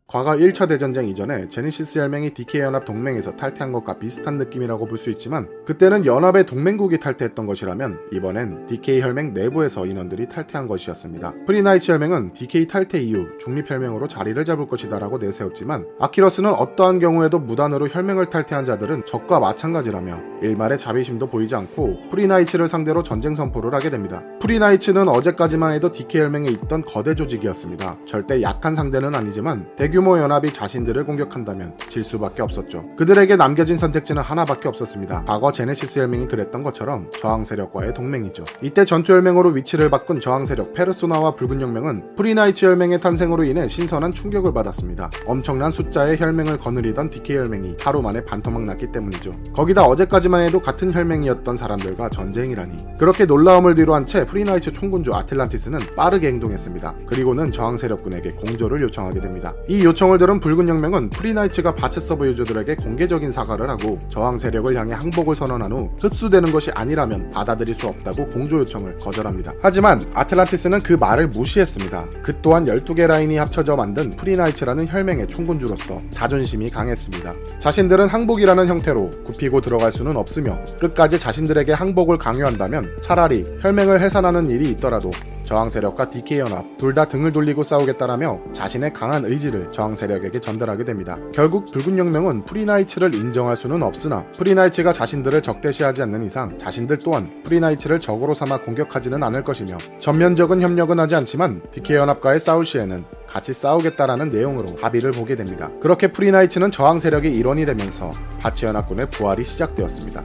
[0.08, 5.10] 과거 1차 대전쟁 이전에 제네시스 혈맹이 DK 연합 동맹에서 탈퇴한 것과 비슷한 느낌이라고 볼 수
[5.10, 11.34] 있지만 그때는 연합의 동맹국이 탈퇴했던 것이라면 이번엔 DK 혈맹 내부에서 인원들이 탈퇴한 것이었습니다.
[11.48, 17.88] 프리나이츠 혈맹은 DK 탈퇴 이후 중립 혈맹으로 자리를 잡을 것이다라고 내세웠지만 아키러스는 어떠한 경우에도 무단으로
[17.90, 24.22] 혈맹을 탈퇴한 자들은 적과 마찬가지라며 일말의 자비심도 보이지 않고 프리나이츠를 상대로 전쟁 선포를 하게 됩니다.
[24.40, 27.98] 프리나이츠는 어제까지만 해도 DK 혈맹에 있던 거대 조직이었습니다.
[28.06, 32.84] 절대 약한 상대는 아니지만 대규모 대규모 연합이 자신들을 공격한다면 질 수밖에 없었죠.
[32.98, 35.24] 그들에게 남겨진 선택지는 하나밖에 없었습니다.
[35.26, 38.44] 과거 제네시스 혈맹이 그랬던 것처럼 저항 세력과의 동맹이죠.
[38.62, 44.12] 이때 전투 혈맹으로 위치를 바꾼 저항 세력 페르소나와 붉은 혁명은 프리나이츠 혈맹의 탄생으로 인해 신선한
[44.12, 45.10] 충격을 받았습니다.
[45.26, 49.32] 엄청난 숫자의 혈맹을 거느리던 DK 혈맹이 하루 만에 반토막 났기 때문이죠.
[49.54, 52.98] 거기다 어제까지만 해도 같은 혈맹이었던 사람들과 전쟁이라니.
[53.00, 56.96] 그렇게 놀라움을 뒤로한 채 프리나이츠 총군주 아틀란티스는 빠르게 행동했습니다.
[57.08, 59.54] 그리고는 저항 세력군에게 공조를 요청하게 됩니다.
[59.70, 64.94] 이 요청을 들은 붉은 혁명은 프리나이츠가 바츠 서버 유저들에게 공개적인 사과를 하고 저항 세력을 향해
[64.94, 69.54] 항복을 선언한 후 흡수되는 것이 아니라면 받아들일 수 없다고 공조 요청을 거절합니다.
[69.62, 72.06] 하지만 아틀란티스는 그 말을 무시했습니다.
[72.24, 77.34] 그 또한 12개 라인이 합쳐져 만든 프리나이츠라는 혈맹의 총군주로서 자존심이 강했습니다.
[77.60, 84.72] 자신들은 항복이라는 형태로 굽히고 들어갈 수는 없으며 끝까지 자신들에게 항복을 강요한다면 차라리 혈맹을 해산하는 일이
[84.72, 85.12] 있더라도
[85.44, 90.86] 저항 세력과 DK 연합 둘 다 등을 돌리고 싸우겠다라며 자신의 강한 의지를 저항 세력에게 전달하게
[90.86, 91.18] 됩니다.
[91.34, 98.00] 결국 붉은 혁명은 프리나이츠를 인정할 수는 없으나 프리나이츠가 자신들을 적대시하지 않는 이상 자신들 또한 프리나이츠를
[98.00, 104.30] 적으로 삼아 공격하지는 않을 것이며 전면적인 협력은 하지 않지만 DK 연합과의 싸울 시에는 같이 싸우겠다라는
[104.30, 105.70] 내용으로 합의를 보게 됩니다.
[105.82, 110.24] 그렇게 프리나이츠는 저항 세력의 일원이 되면서 바츠 연합군의 부활이 시작되었습니다.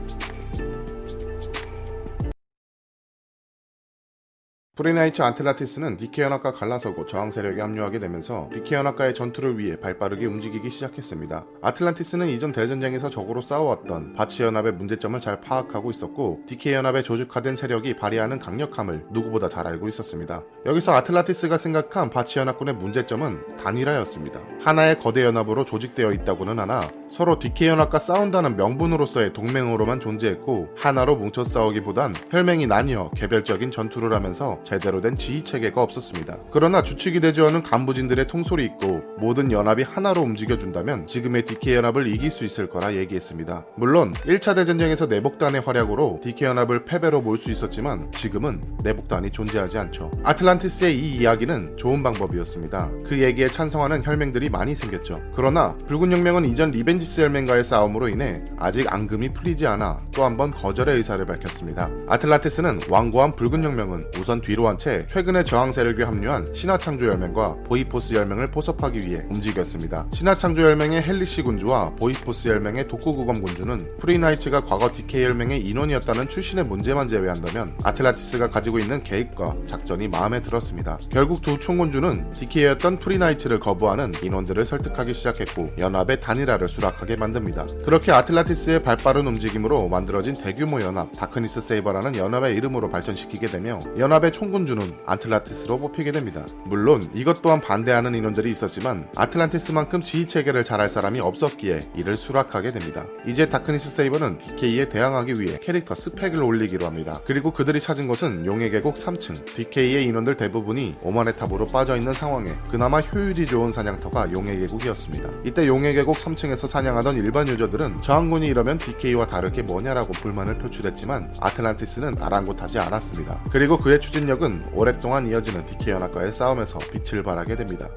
[4.80, 10.70] 프리나이츠 안틀라티스는 DK 연합과 갈라서고 저항 세력에 합류하게 되면서 DK 연합과의 전투를 위해 발빠르게 움직이기
[10.70, 11.44] 시작했습니다.
[11.60, 17.96] 아틀란티스는 이전 대전쟁에서 적으로 싸워왔던 바츠 연합의 문제점을 잘 파악하고 있었고 DK 연합의 조직화된 세력이
[17.96, 20.44] 발휘하는 강력함을 누구보다 잘 알고 있었습니다.
[20.64, 24.40] 여기서 아틀란티스가 생각한 바츠 연합군의 문제점은 단일화였습니다.
[24.62, 26.80] 하나의 거대 연합으로 조직되어 있다고는 하나
[27.10, 34.62] 서로 DK 연합과 싸운다는 명분으로서의 동맹으로만 존재했고 하나로 뭉쳐 싸우기보단 혈맹이 나뉘어 개별적인 전투를 하면서
[34.70, 36.38] 제대로 된 지휘 체계가 없었습니다.
[36.52, 42.30] 그러나 주축이 되지 않은 간부진들의 통솔이 있고 모든 연합이 하나로 움직여준다면 지금의 DK 연합을 이길
[42.30, 43.66] 수 있을 거라 얘기했습니다.
[43.76, 50.10] 물론 1차 대전쟁에서 내복단의 활약으로 DK 연합을 패배로 몰 수 있었지만 지금은 내복단이 존재하지 않죠.
[50.24, 52.90] 아틀란티스의 이 이야기는 좋은 방법이었습니다.
[53.08, 55.22] 그 얘기에 찬성하는 혈맹들이 많이 생겼죠.
[55.34, 60.50] 그러나 붉은 혁명은 이전 리벤지스 혈맹과의 싸움으로 인해 아직 앙금이 풀리지 않아 또 한 번
[60.52, 61.90] 거절의 의사를 밝혔습니다.
[62.08, 68.14] 아틀란티스는 완고한 붉은 혁명은 우선 뒤로 한 채 최근에 저항 세력에 합류한 신화창조 혈맹과 보이포스
[68.14, 70.06] 혈맹을 포섭하기 위해 움직였습니다.
[70.12, 77.08] 신화창조 혈맹의 헬리시 군주와 보이포스 혈맹의 독고구검 군주는 프리나이츠가 과거 DK 혈맹의 인원이었다는 출신의 문제만
[77.08, 80.98] 제외한다면 아틀란티스가 가지고 있는 계획과 작전이 마음에 들었습니다.
[81.10, 87.66] 결국 두 총군주는 DK였던 프리나이츠를 거부하는 인원들을 설득하기 시작했고 연합의 단일화를 수락하게 만듭니다.
[87.84, 94.94] 그렇게 아틀란티스의 발빠른 움직임으로 만들어진 대규모 연합 다크니스 세이버라는 연합의 이름으로 발전시키게 되며 연합의 총군주는
[95.04, 96.46] 아틀란티스로 뽑히게 됩니다.
[96.64, 103.04] 물론 이것 또한 반대하는 인원들이 있었지만 아틀란티스만큼 지휘 체계를 잘할 사람이 없었기에 이를 수락하게 됩니다.
[103.26, 107.20] 이제 다크니스 세이버는 DK에 대항하기 위해 캐릭터 스펙을 올리기로 합니다.
[107.26, 109.44] 그리고 그들이 찾은 곳은 용의 계곡 3층.
[109.44, 115.28] DK의 인원들 대부분이 오만의 탑으로 빠져 있는 상황에 그나마 효율이 좋은 사냥터가 용의 계곡이었습니다.
[115.44, 121.34] 이때 용의 계곡 3층에서 사냥하던 일반 유저들은 저항군이 이러면 DK와 다를 게 뭐냐라고 불만을 표출했지만
[121.40, 123.44] 아틀란티스는 아랑곳하지 않았습니다.
[123.50, 127.88] 그리고 그의 추진 추진력은 오랫동안 이어지는 DK 연합과의 싸움에서 빛을 발하게 됩니다.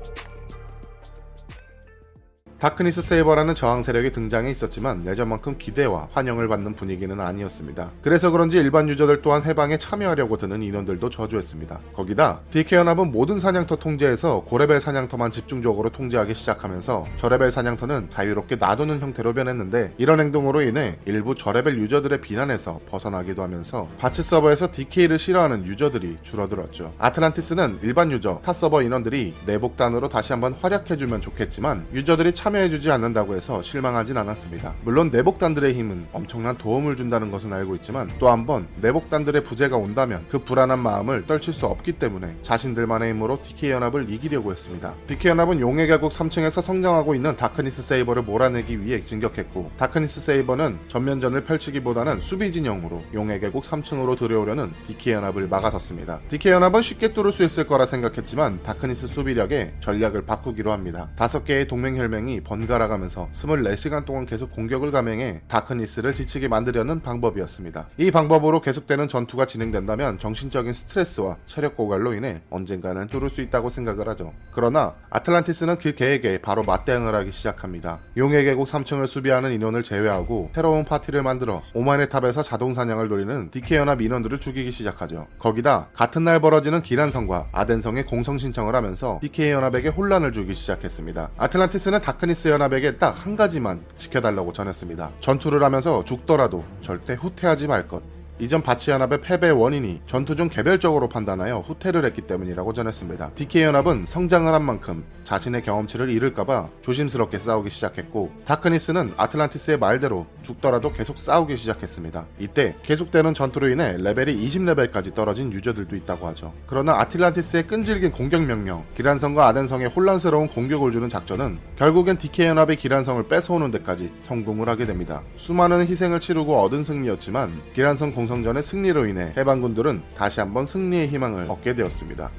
[2.63, 7.91] 다크니스 세이버라는 저항 세력이 등장해 있었지만 예전만큼 기대와 환영을 받는 분위기는 아니었습니다.
[8.01, 11.79] 그래서 그런지 일반 유저들 또한 해방에 참여하려고 드는 인원들도 저조했습니다.
[11.93, 19.01] 거기다 DK 연합은 모든 사냥터 통제에서 고레벨 사냥터만 집중적으로 통제하기 시작하면서 저레벨 사냥터는 자유롭게 놔두는
[19.01, 25.65] 형태로 변했는데 이런 행동으로 인해 일부 저레벨 유저들의 비난에서 벗어나기도 하면서 바츠 서버에서 DK를 싫어하는
[25.65, 26.93] 유저들이 줄어들었죠.
[26.97, 33.35] 아틀란티스는 일반 유저, 타 서버 인원들이 내복단으로 다시 한번 활약해주면 좋겠지만 유저들이 참 참여해주지 않는다고
[33.35, 34.73] 해서 실망하진 않았습니다.
[34.83, 40.39] 물론 내복단들의 힘은 엄청난 도움을 준다는 것은 알고 있지만 또 한번 내복단들의 부재가 온다면 그
[40.39, 44.93] 불안한 마음을 떨칠 수 없기 때문에 자신들만의 힘으로 DK 연합을 이기려고 했습니다.
[45.07, 51.45] DK 연합은 용의 계곡 3층에서 성장하고 있는 다크니스 세이버를 몰아내기 위해 진격했고 다크니스 세이버는 전면전을
[51.45, 56.19] 펼치기보다는 수비 진영으로 용의 계곡 3층으로 들어오려는 DK 연합을 막아섰습니다.
[56.29, 61.09] DK 연합은 쉽게 뚫을 수 있을 거라 생각했지만 다크니스 수비력에 전략을 바꾸기로 합니다.
[61.15, 67.87] 다섯 개의 동맹 혈맹이 번갈아 가면서 24시간 동안 계속 공격을 감행해 다크니스를 지치게 만들려는 방법이었습니다.
[67.97, 74.07] 이 방법으로 계속되는 전투가 진행된다면 정신적인 스트레스와 체력 고갈로 인해 언젠가는 뚫을 수 있다고 생각을
[74.09, 74.33] 하죠.
[74.51, 77.99] 그러나 아틀란티스는 그 계획에 바로 맞대응을 하기 시작합니다.
[78.17, 83.77] 용의 계곡 3층을 수비하는 인원을 제외하고 새로운 파티를 만들어 오만의 탑에서 자동 사냥을 노리는 DK
[83.77, 85.27] 연합 인원들을 죽이기 시작하죠.
[85.39, 91.31] 거기다 같은 날 벌어지는 기란성과 아덴성에 공성 신청을 하면서 DK 연합에게 혼란을 주기 시작했습니다.
[91.37, 95.11] 아틀란티스는 다크니스 아테니스 연합에게 딱 한 가지만 지켜달라고 전했습니다.
[95.19, 98.01] 전투를 하면서 죽더라도 절대 후퇴하지 말 것.
[98.39, 103.31] 이전 바치 연합의 패배 원인이 전투 중 개별적으로 판단하여 후퇴를 했기 때문이라고 전했습니다.
[103.35, 110.91] DK 연합은 성장을 한 만큼 자신의 경험치를 잃을까봐 조심스럽게 싸우기 시작했고 다크니스는 아틀란티스의 말대로 죽더라도
[110.91, 112.25] 계속 싸우기 시작했습니다.
[112.39, 116.53] 이때 계속되는 전투로 인해 레벨이 20레벨까지 떨어진 유저들도 있다고 하죠.
[116.65, 123.27] 그러나 아틀란티스의 끈질긴 공격 명령, 기란성과 아덴성의 혼란스러운 공격을 주는 작전은 결국엔 DK 연합의 기란성을
[123.27, 125.21] 뺏어오는 데까지 성공을 하게 됩니다.
[125.35, 131.49] 수많은 희생을 치르고 얻은 승리였지만 기란성 공 공성전의 승리로 인해 해방군들은 다시 한번 승리의 희망을
[131.49, 132.31] 얻게 되었습니다.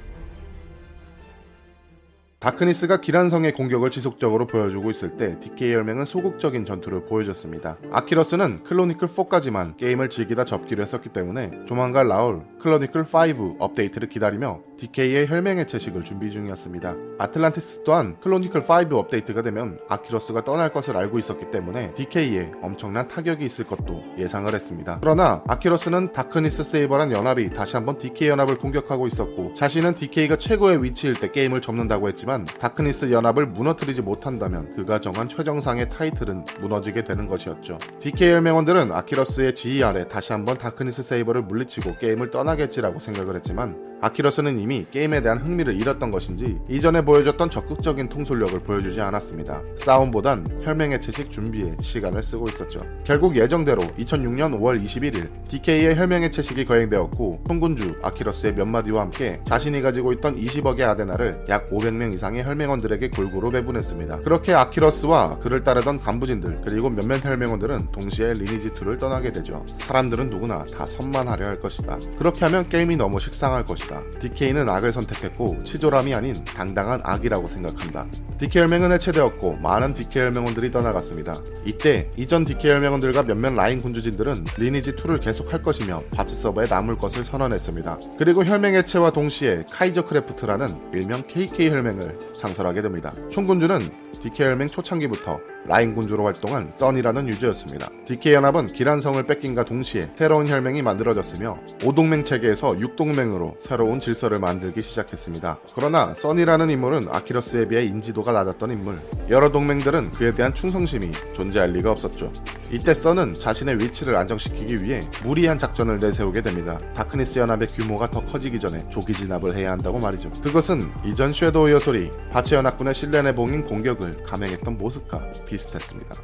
[2.45, 7.79] 다크니스가 기란성의 공격을 지속적으로 보여주고 있을 때 DK 혈맹은 소극적인 전투를 보여줬습니다.
[7.91, 15.29] 아키러스는 클로니클 4까지만 게임을 즐기다 접기로 했었기 때문에 조만간 나올 클로니클 5 업데이트를 기다리며 DK의
[15.29, 16.95] 혈맹 해체식을 준비 중이었습니다.
[17.19, 23.45] 아틀란티스 또한 클로니클 5 업데이트가 되면 아키러스가 떠날 것을 알고 있었기 때문에 DK에 엄청난 타격이
[23.45, 24.99] 있을 것도 예상을 했습니다.
[25.01, 31.15] 그러나 아키러스는 다크니스 세이버란 연합이 다시 한번 DK 연합을 공격하고 있었고 자신은 DK가 최고의 위치일
[31.15, 37.29] 때 게임을 접는다고 했지만 하지만 다크니스 연합을 무너뜨리지 못한다면 그가 정한 최정상의 타이틀은 무너지게 되는
[37.29, 37.79] 것이었죠.
[38.01, 44.61] DK 혈맹원들은 아키러스의 지휘 아래 다시 한번 다크니스 세이버를 물리치고 게임을 떠나겠지라고 생각을 했지만 아키러스는
[44.61, 49.63] 이미 게임에 대한 흥미를 잃었던 것인지 이전에 보여줬던 적극적인 통솔력을 보여주지 않았습니다.
[49.79, 52.81] 싸움보단 혈맹의 채식 준비에 시간을 쓰고 있었죠.
[53.05, 59.81] 결국 예정대로 2006년 5월 21일 DK의 혈맹의 채식이 거행되었고 통군주 아키러스의 몇 마디와 함께 자신이
[59.81, 64.19] 가지고 있던 20억의 아데나를 약 500명 이상의 혈맹원들에게 골고루 배분했습니다.
[64.21, 69.65] 그렇게 아키러스와 그를 따르던 간부진들 그리고 몇몇 혈맹원들은 동시에 리니지2를 떠나게 되죠.
[69.77, 71.99] 사람들은 누구나 다 선만하려 할 것이다.
[72.19, 73.94] 그렇게 하면 게임이 너무 식상할 것이다.
[73.95, 74.03] 것이다.
[74.19, 78.07] DK는 악을 선택했고 치졸함이 아닌 당당한 악이라고 생각한다.
[78.39, 81.41] DK 혈맹은 해체되었고 많은 DK 혈맹원들이 떠나갔습니다.
[81.65, 87.23] 이때 이전 DK 혈맹원들과 몇몇 라인 군주진들은 리니지 2를 계속할 것이며 바츠 서버에 남을 것을
[87.25, 87.99] 선언했습니다.
[88.19, 93.15] 그리고 혈맹 해체와 동시에 카이저 크래프트라는 일명 KK 혈맹을 창설하게 됩니다.
[93.31, 93.91] 총군주는
[94.23, 97.89] DK 혈맹 초창기부터 라인 군주로 활동한 써니라는 유저였습니다.
[98.07, 105.59] DK 연합은 기란성을 뺏긴과 동시에 새로운 혈맹이 만들어졌으며 5동맹 체계에서 6동맹으로 새로운 질서를 만들기 시작했습니다.
[105.75, 108.99] 그러나 써니라는 인물은 아키러스에 비해 인지도가 낮았던 인물.
[109.31, 112.31] 여러 동맹들은 그에 대한 충성심이 존재할 리가 없었죠.
[112.71, 116.79] 이때 써는 자신의 위치를 안정시키기 위해 무리한 작전을 내세우게 됩니다.
[116.95, 120.31] 다크니스 연합의 규모가 더 커지기 전에 조기 진압을 해야 한다고 말이죠.
[120.43, 125.23] 그것은 이전 쉐도우 여솔이 바치 연합군의 신뢰내봉인 공격을 감행했던 모습과
[125.55, 126.17] 비슷했습니다.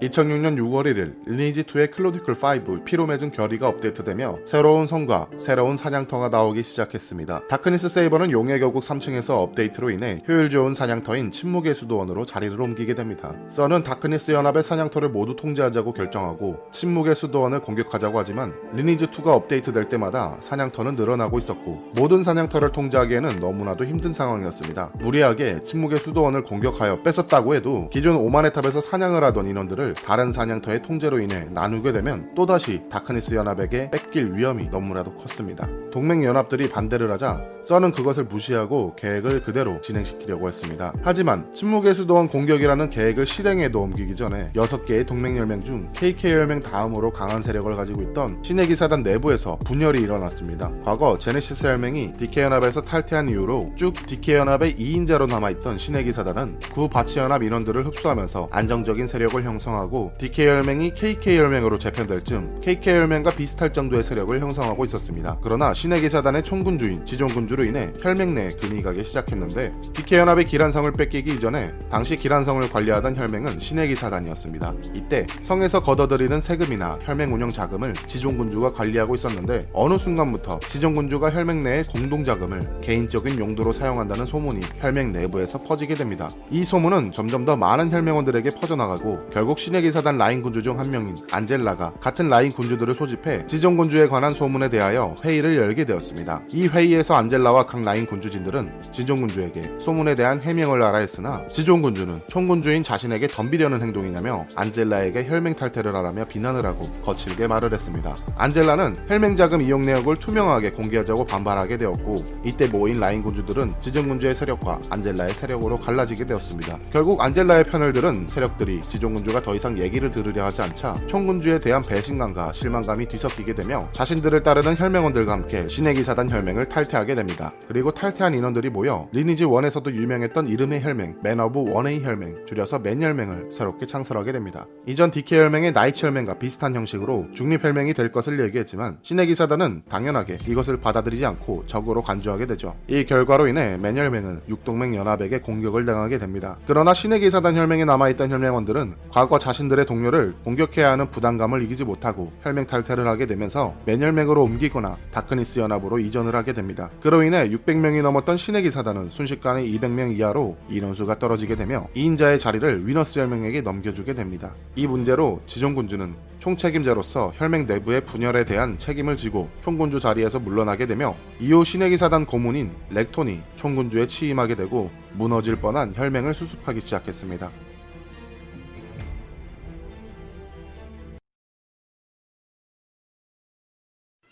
[0.00, 7.48] 2006년 6월 1일 리니지2의 클로디클5 피로 맺은 결의가 업데이트되며 새로운 성과, 새로운 사냥터가 나오기 시작했습니다.
[7.48, 13.34] 다크니스 세이버는 용의 결국 3층에서 업데이트로 인해 효율 좋은 사냥터인 침묵의 수도원으로 자리를 옮기게 됩니다.
[13.48, 20.94] 써는 다크니스 연합의 사냥터를 모두 통제하자고 결정하고 침묵의 수도원을 공격하자고 하지만 리니지2가 업데이트될 때마다 사냥터는
[20.94, 24.92] 늘어나고 있었고 모든 사냥터를 통제하기에는 너무나도 힘든 상황이었습니다.
[24.94, 30.82] 무리하게 침묵의 수도원을 공격하여 뺏었다고 해도 기존 오만의 탑에서 사냥을 하던 인원들을 유저들을 다른 사냥터의
[30.82, 35.68] 통제로 인해 나누게 되면 또다시 다크니스 연합에게 뺏길 위험이 너무나도 컸습니다.
[35.90, 40.92] 동맹 연합들이 반대를 하자 써니는 그것을 무시하고 계획을 그대로 진행시키려고 했습니다.
[41.02, 47.12] 하지만 침묵의 수도원 공격이라는 계획을 실행에도 옮기기 전에 6개의 동맹 혈맹 중 KK 혈맹 다음으로
[47.12, 50.70] 강한 세력을 가지고 있던 신의 기사단 내부에서 분열이 일어났습니다.
[50.84, 56.88] 과거 제네시스 혈맹이 DK 연합에서 탈퇴한 이후로 쭉 DK 연합의 2인자로 남아있던 신의 기사단은 구
[56.88, 59.79] 바츠 연합 인원들을 흡수하면서 안정적인 세력을 형성하고
[60.18, 65.38] DK 혈맹이 KK 혈맹으로 재편될 즈음 KK 혈맹과 비슷할 정도의 세력을 형성하고 있었습니다.
[65.42, 71.32] 그러나 신의 기사단의 총군주인 지존군주로 인해 혈맹 내에 금이 가기 시작했는데 DK 연합의 기란성을 뺏기기
[71.32, 74.74] 이전에 당시 기란성을 관리하던 혈맹은 신의 기사단이었습니다.
[74.94, 81.84] 이때 성에서 걷어들이는 세금이나 혈맹 운영 자금을 지존군주가 관리하고 있었는데 어느 순간부터 지존군주가 혈맹 내의
[81.84, 86.32] 공동 자금을 개인적인 용도로 사용한다는 소문이 혈맹 내부에서 퍼지게 됩니다.
[86.50, 91.16] 이 소문은 점점 더 많은 혈맹원들에게 퍼져나가고 결국 신의 기사단 라인 군주 중 한 명인
[91.30, 96.42] 안젤라가 같은 라인 군주들을 소집해 지존군주에 관한 소문에 대하여 회의를 열게 되었습니다.
[96.48, 103.28] 이 회의에서 안젤라와 각 라인 군주진들은 지존군주에게 소문에 대한 해명을 하라 했으나 지존군주는 총군주인 자신에게
[103.28, 108.16] 덤비려는 행동이냐며 안젤라에게 혈맹 탈퇴를 하라며 비난을 하고 거칠게 말을 했습니다.
[108.38, 114.80] 안젤라는 혈맹 자금 이용 내역을 투명하게 공개하자고 반발하게 되었고 이때 모인 라인 군주들은 지존군주의 세력과
[114.90, 116.78] 안젤라의 세력으로 갈라지게 되었습니다.
[116.90, 122.52] 결국 안젤라의 편을 들은 세력들이 지존군주가 더 이상 얘기를 들으려 하지 않자 총군주에 대한 배신감과
[122.52, 127.52] 실망감이 뒤섞이게 되며 자신들을 따르는 혈맹원들과 함께 신의 기사단 혈맹을 탈퇴하게 됩니다.
[127.66, 133.50] 그리고 탈퇴한 인원들이 모여 리니지 1에서도 유명했던 이름의 혈맹 맨 오브 원의 혈맹 줄여서 맨혈맹을
[133.50, 134.66] 새롭게 창설하게 됩니다.
[134.86, 140.38] 이전 DK 혈맹의 나이츠 혈맹과 비슷한 형식으로 중립 혈맹이 될 것을 얘기했지만 신의 기사단은 당연하게
[140.48, 142.76] 이것을 받아들이지 않고 적으로 간주하게 되죠.
[142.86, 146.58] 이 결과로 인해 맨혈맹은 육동맹 연합에게 공격을 당하게 됩니다.
[146.66, 152.66] 그러나 신의 기사단 혈맹에 남아있던 혈맹원들은 과거 자신들의 동료를 공격해야 하는 부담감을 이기지 못하고 혈맹
[152.66, 156.90] 탈퇴를 하게 되면서 맨혈맹으로 옮기거나 다크니스 연합으로 이전을 하게 됩니다.
[157.00, 163.18] 그로 인해 600명이 넘었던 신의 기사단은 순식간에 200명 이하로 인원수가 떨어지게 되며 2인자의 자리를 위너스
[163.18, 164.54] 혈맹에게 넘겨주게 됩니다.
[164.76, 171.64] 이 문제로 지존군주는 총책임자로서 혈맹 내부의 분열에 대한 책임을 지고 총군주 자리에서 물러나게 되며 이후
[171.64, 177.50] 신의 기사단 고문인 렉톤이 총군주에 취임하게 되고 무너질 뻔한 혈맹을 수습하기 시작했습니다.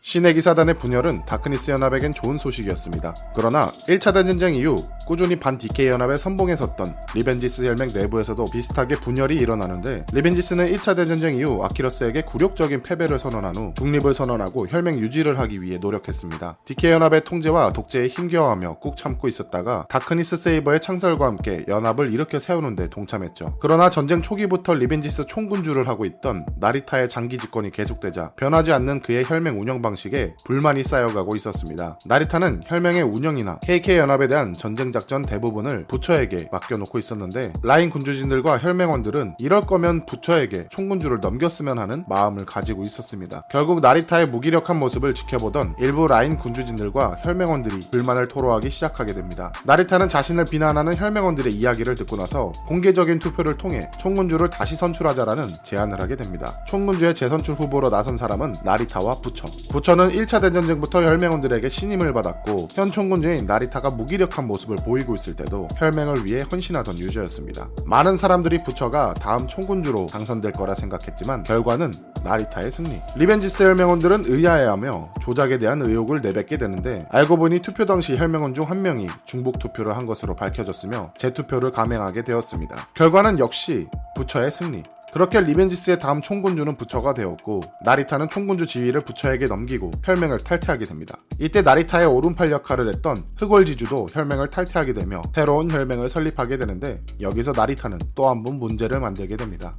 [0.09, 3.15] 신의 기사단의 분열은 다크니스 연합에겐 좋은 소식이었습니다.
[3.35, 9.37] 그러나 1차 대전쟁 이후 꾸준히 반 DK 연합에 선봉에 섰던 리벤지스 혈맹 내부에서도 비슷하게 분열이
[9.37, 15.61] 일어나는데 리벤지스는 1차 대전쟁 이후 아키러스에게 굴욕적인 패배를 선언한 후 중립을 선언하고 혈맹 유지를 하기
[15.61, 16.57] 위해 노력했습니다.
[16.65, 22.89] DK 연합의 통제와 독재에 힘겨워하며 꾹 참고 있었다가 다크니스 세이버의 창설과 함께 연합을 일으켜 세우는데
[22.89, 23.59] 동참했죠.
[23.61, 29.61] 그러나 전쟁 초기부터 리벤지스 총군주를 하고 있던 나리타의 장기 집권이 계속되자 변하지 않는 그의 혈맹
[29.61, 31.99] 운영 방식 방식에 불만이 쌓여가고 있었습니다.
[32.07, 39.35] 나리타는 혈맹의 운영이나 KK 연합에 대한 전쟁 작전 대부분을 부처에게 맡겨놓고 있었는데 라인 군주진들과 혈맹원들은
[39.39, 43.45] 이럴 거면 부처에게 총군주를 넘겼으면 하는 마음을 가지고 있었습니다.
[43.51, 49.53] 결국 나리타의 무기력한 모습을 지켜보던 일부 라인 군주진들과 혈맹원들이 불만을 토로하기 시작하게 됩니다.
[49.65, 56.17] 나리타는 자신을 비난하는 혈맹원들의 이야기를 듣고 나서 공개적인 투표를 통해 총군주를 다시 선출하자라는 제안을 하게
[56.17, 56.61] 됩니다.
[56.67, 59.49] 총군주의 재선출 후보로 나선 사람은 나리타와 부처.
[59.71, 65.67] 부처 는 1차 대전쟁부터 혈맹원들에게 신임을 받았고 현 총군주인 나리타가 무기력한 모습을 보이고 있을 때도
[65.77, 67.69] 혈맹을 위해 헌신하던 유저였습니다.
[67.87, 71.93] 많은 사람들이 부처가 다음 총군주로 당선될 거라 생각했지만 결과는
[72.23, 73.01] 나리타의 승리.
[73.17, 78.83] 리벤지스 혈맹원들은 의아해하며 조작에 대한 의혹을 내뱉게 되는데 알고 보니 투표 당시 혈맹원 중 한
[78.83, 82.89] 명이 중복 투표를 한 것으로 밝혀졌으며 재투표를 감행하게 되었습니다.
[82.95, 84.83] 결과는 역시 부처의 승리.
[85.19, 91.19] 그렇게 리벤지스의 다음 총군주는 부처가 되었고 나리타는 총군주 지위를 부처에게 넘기고 혈맹을 탈퇴하게 됩니다.
[91.41, 97.99] 이때 나리타의 오른팔 역할을 했던 흑월지주도 혈맹을 탈퇴하게 되며 새로운 혈맹을 설립하게 되는데 여기서 나리타는
[98.15, 99.75] 또 한 번 문제를 만들게 됩니다.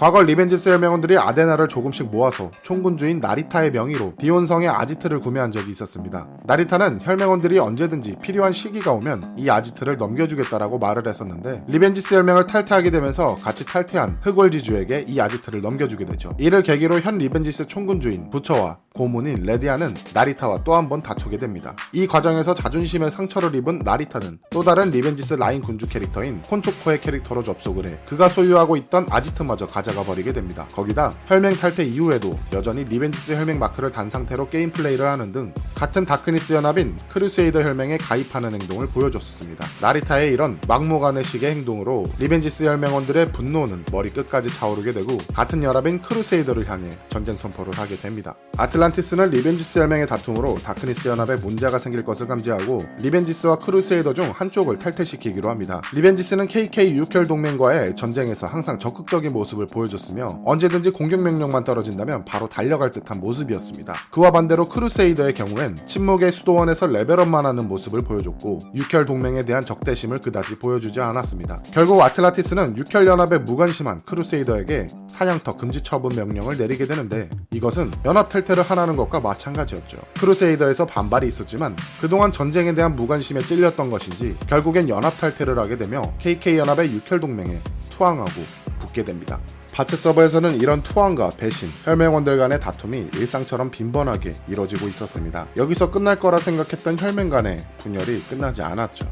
[0.00, 6.26] 과거 리벤지스 혈맹원들이 아데나를 조금씩 모아서 총군주인 나리타의 명의로 디온성의 아지트를 구매한 적이 있었습니다.
[6.44, 13.34] 나리타는 혈맹원들이 언제든지 필요한 시기가 오면 이 아지트를 넘겨주겠다라고 말을 했었는데 리벤지스 혈맹을 탈퇴하게 되면서
[13.34, 16.34] 같이 탈퇴한 흑월지주에게 이 아지트를 넘겨주게 되죠.
[16.38, 21.76] 이를 계기로 현 리벤지스 총군주인 부처와 고문인 레디아는 나리타와 또 한 번 다투게 됩니다.
[21.92, 27.86] 이 과정에서 자존심에 상처를 입은 나리타는 또 다른 리벤지스 라인 군주 캐릭터인 콘초코의 캐릭터로 접속을
[27.86, 30.66] 해 그가 소유하고 있던 아지트마저 가져 가져가 버리게 됩니다.
[30.72, 36.04] 거기다 혈맹 탈퇴 이후에도 여전히 리벤지스 혈맹 마크를 단 상태로 게임 플레이를 하는 등 같은
[36.04, 39.66] 다크니스 연합인 크루세이더 혈맹에 가입하는 행동을 보여줬었습니다.
[39.80, 46.70] 나리타의 이런 막무가내 식의 행동으로 리벤지스 혈맹원들의 분노는 머리 끝까지 차오르게 되고 같은 연합인 크루세이더를
[46.70, 48.34] 향해 전쟁 선포를 하게 됩니다.
[48.56, 55.48] 아틀란티스는 리벤지스 혈맹의 다툼으로 다크니스 연합에 문제가 생길 것을 감지하고 리벤지스와 크루세이더 중 한쪽을 탈퇴시키기로
[55.48, 55.80] 합니다.
[55.94, 62.46] 리벤지스는 KK 육혈 동맹과의 전쟁에서 항상 적극적인 모습을 보여 줬으며 언제든지 공격 명령만 떨어진다면 바로
[62.46, 63.92] 달려갈 듯한 모습이었습니다.
[64.10, 70.58] 그와 반대로 크루세이더의 경우엔 침묵의 수도원에서 레벨업만 하는 모습을 보여줬고 육혈 동맹에 대한 적대심을 그다지
[70.58, 71.62] 보여주지 않았습니다.
[71.72, 78.62] 결국 아틀란티스는 육혈 연합에 무관심한 크루세이더에게 사냥터 금지 처분 명령을 내리게 되는데 이것은 연합 탈퇴를
[78.62, 80.02] 하라는 것과 마찬가지였죠.
[80.18, 86.58] 크루세이더에서 반발이 있었지만 그동안 전쟁에 대한 무관심에 찔렸던 것인지 결국엔 연합 탈퇴를 하게 되며 KK
[86.58, 88.42] 연합의 육혈 동맹에 투항하고
[88.90, 89.40] 붙게 됩니다.
[89.72, 95.46] 바츠 서버에서는 이런 투항과 배신, 혈맹원들 간의 다툼이 일상처럼 빈번하게 이뤄지고 있었습니다.
[95.56, 99.06] 여기서 끝날 거라 생각했던 혈맹 간의 분열이 끝나지 않았죠.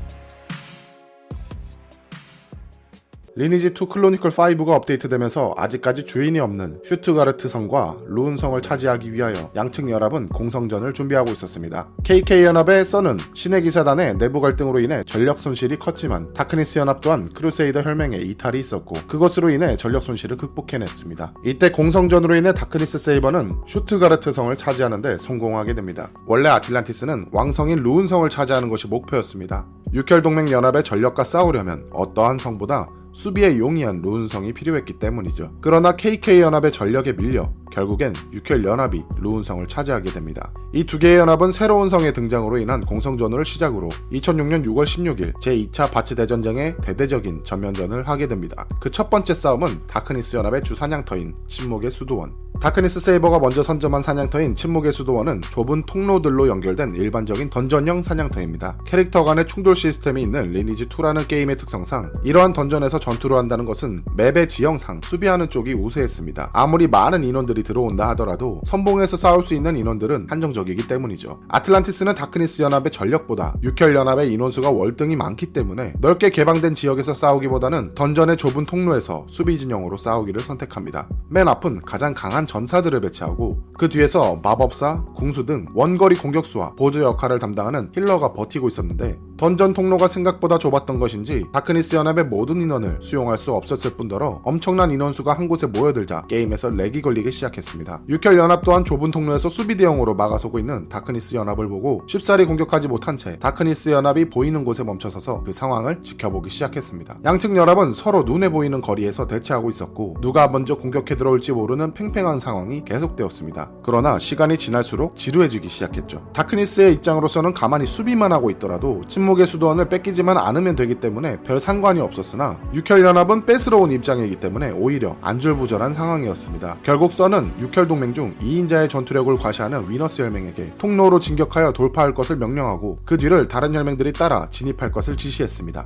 [3.39, 9.89] 리니지 2 클로니클 5가 업데이트되면서 아직까지 주인이 없는 슈트가르트 성과 루운 성을 차지하기 위하여 양측
[9.91, 11.87] 연합은 공성전을 준비하고 있었습니다.
[12.03, 18.17] KK 연합으로써는 신의 기사단의 내부 갈등으로 인해 전력 손실이 컸지만 다크니스 연합 또한 크루세이더 혈맹에
[18.17, 21.35] 이탈이 있었고 그것으로 인해 전력 손실을 극복해냈습니다.
[21.45, 26.11] 이때 공성전으로 인해 다크니스 세이버는 슈트가르트 성을 차지하는데 성공하게 됩니다.
[26.27, 29.65] 원래 아틀란티스는 왕성인 루운 성을 차지하는 것이 목표였습니다.
[29.95, 35.53] 육혈동맹 연합의 전력과 싸우려면 어떠한 성보다 수비에 용이한 루운성이 필요했기 때문이죠.
[35.61, 40.51] 그러나 KK 연합의 전력에 밀려 결국엔 육혈 연합이 루운성을 차지하게 됩니다.
[40.73, 46.15] 이 두 개의 연합은 새로운 성의 등장으로 인한 공성전을 시작으로 2006년 6월 16일 제2차 바츠
[46.15, 48.67] 대전쟁에 대대적인 전면전을 하게 됩니다.
[48.81, 52.31] 그 첫 번째 싸움은 다크니스 연합의 주 사냥터인 침묵의 수도원.
[52.61, 58.79] 다크니스 세이버가 먼저 선점한 사냥터인 침묵의 수도원은 좁은 통로들로 연결된 일반적인 던전형 사냥터입니다.
[58.87, 64.49] 캐릭터 간의 충돌 시스템이 있는 리니지 2라는 게임의 특성상 이러한 던전에서 전투를 한다는 것은 맵의
[64.49, 66.51] 지형상 수비하는 쪽이 우세했습니다.
[66.53, 71.41] 아무리 많은 인원들이 들어온다 하더라도 선봉에서 싸울 수 있는 인원들은 한정적이기 때문이죠.
[71.49, 78.37] 아틀란티스는 다크니스 연합의 전력보다 육혈 연합의 인원수가 월등히 많기 때문에 넓게 개방된 지역에서 싸우기보다는 던전의
[78.37, 81.09] 좁은 통로에서 수비 진영으로 싸우기를 선택합니다.
[81.29, 87.39] 맨 앞은 가장 강한 전사들을 배치하고 그 뒤에서 마법사, 궁수 등 원거리 공격수와 보조 역할을
[87.39, 93.53] 담당하는 힐러가 버티고 있었는데 던전 통로가 생각보다 좁았던 것인지 다크니스 연합의 모든 인원을 수용할 수
[93.53, 98.03] 없었을 뿐더러 엄청난 인원수가 한 곳에 모여들자 게임에서 렉이 걸리기 시작했습니다.
[98.09, 103.17] 육혈 연합 또한 좁은 통로에서 수비 대형으로 막아서고 있는 다크니스 연합을 보고 쉽사리 공격하지 못한
[103.17, 107.19] 채 다크니스 연합이 보이는 곳에 멈춰서서 그 상황을 지켜보기 시작했습니다.
[107.25, 112.85] 양측 연합은 서로 눈에 보이는 거리에서 대치하고 있었고 누가 먼저 공격해 들어올지 모르는 팽팽한 상황이
[112.85, 113.71] 계속되었습니다.
[113.83, 116.23] 그러나 시간이 지날수록 지루해지기 시작했죠.
[116.33, 122.59] 다크니스의 입장으로서는 가만히 수비만 하고 있더라도 침묵의 수도원을 뺏기지만 않으면 되기 때문에 별 상관이 없었으나
[122.79, 126.79] 육혈연합은 뺏으러 온 입장이기 때문에 오히려 안절부절한 상황이었습니다.
[126.85, 133.17] 결국 써는 육혈동맹 중 2인자의 전투력을 과시하는 위너스 혈맹에게 통로로 진격하여 돌파할 것을 명령하고 그
[133.17, 135.85] 뒤를 다른 혈맹들이 따라 진입할 것을 지시했습니다.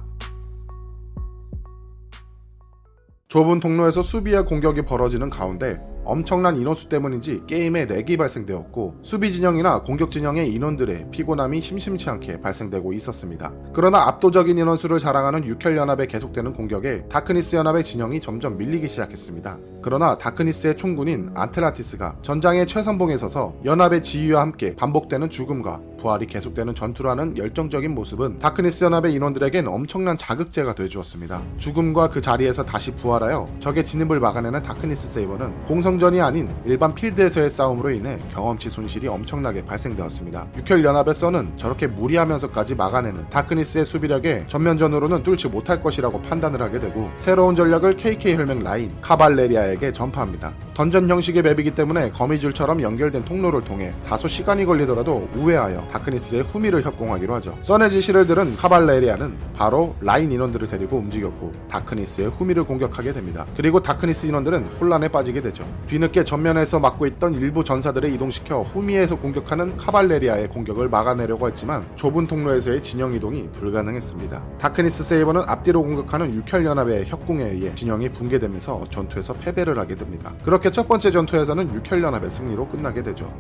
[3.29, 10.11] 좁은 통로에서 수비와 공격이 벌어지는 가운데 엄청난 인원수 때문인지 게임에 렉이 발생되었고 수비 진영이나 공격
[10.11, 13.53] 진영의 인원들의 피곤함이 심심치 않게 발생되고 있었습니다.
[13.73, 19.59] 그러나 압도적인 인원수를 자랑하는 육혈 연합의 계속되는 공격에 다크니스 연합의 진영이 점점 밀리기 시작했습니다.
[19.83, 27.37] 그러나 다크니스의 총군인 아틀란티스가 전장의 최선봉에 서서 연합의 지휘와 함께 반복되는 죽음과 부활이 계속되는 전투라는
[27.37, 31.43] 열정적인 모습은 다크니스 연합의 인원들에겐 엄청난 자극제가 되주었습니다.
[31.59, 37.91] 죽음과 그 자리에서 다시 부활하여 적의 진입을 막아내는 다크니스 세이버는 공성전이 아닌 일반 필드에서의 싸움으로
[37.91, 40.47] 인해 경험치 손실이 엄청나게 발생되었습니다.
[40.59, 47.11] 육혈 연합의 써는 저렇게 무리하면서까지 막아내는 다크니스의 수비력에 전면전으로는 뚫지 못할 것이라고 판단을 하게 되고
[47.17, 50.53] 새로운 전략을 KK 혈맹 라인 카발레리아에게 전파합니다.
[50.75, 57.35] 던전 형식의 맵이기 때문에 거미줄처럼 연결된 통로를 통해 다소 시간이 걸리더라도 우회하여 다크니스의 후미를 협공하기로
[57.35, 57.57] 하죠.
[57.61, 63.47] 써의 지시를 들은 카발레리아는 바로 라인 인원들을 데리고 움직였고 다크니스의 후미를 공격하게 됩니다.
[63.57, 65.65] 그리고 다크니스 인원들은 혼란에 빠지게 되죠.
[65.89, 72.83] 뒤늦게 전면에서 막고 있던 일부 전사들을 이동시켜 후미에서 공격하는 카발레리아의 공격을 막아내려고 했지만 좁은 통로에서의
[72.83, 74.43] 진영 이동이 불가능했습니다.
[74.59, 80.33] 다크니스 세이버는 앞뒤로 공격하는 육혈연합의 협공에 의해 진영이 붕괴되면서 전투에서 패배를 하게 됩니다.
[80.45, 83.33] 그렇게 첫 번째 전투에서는 육혈연합의 승리로 끝나게 되죠.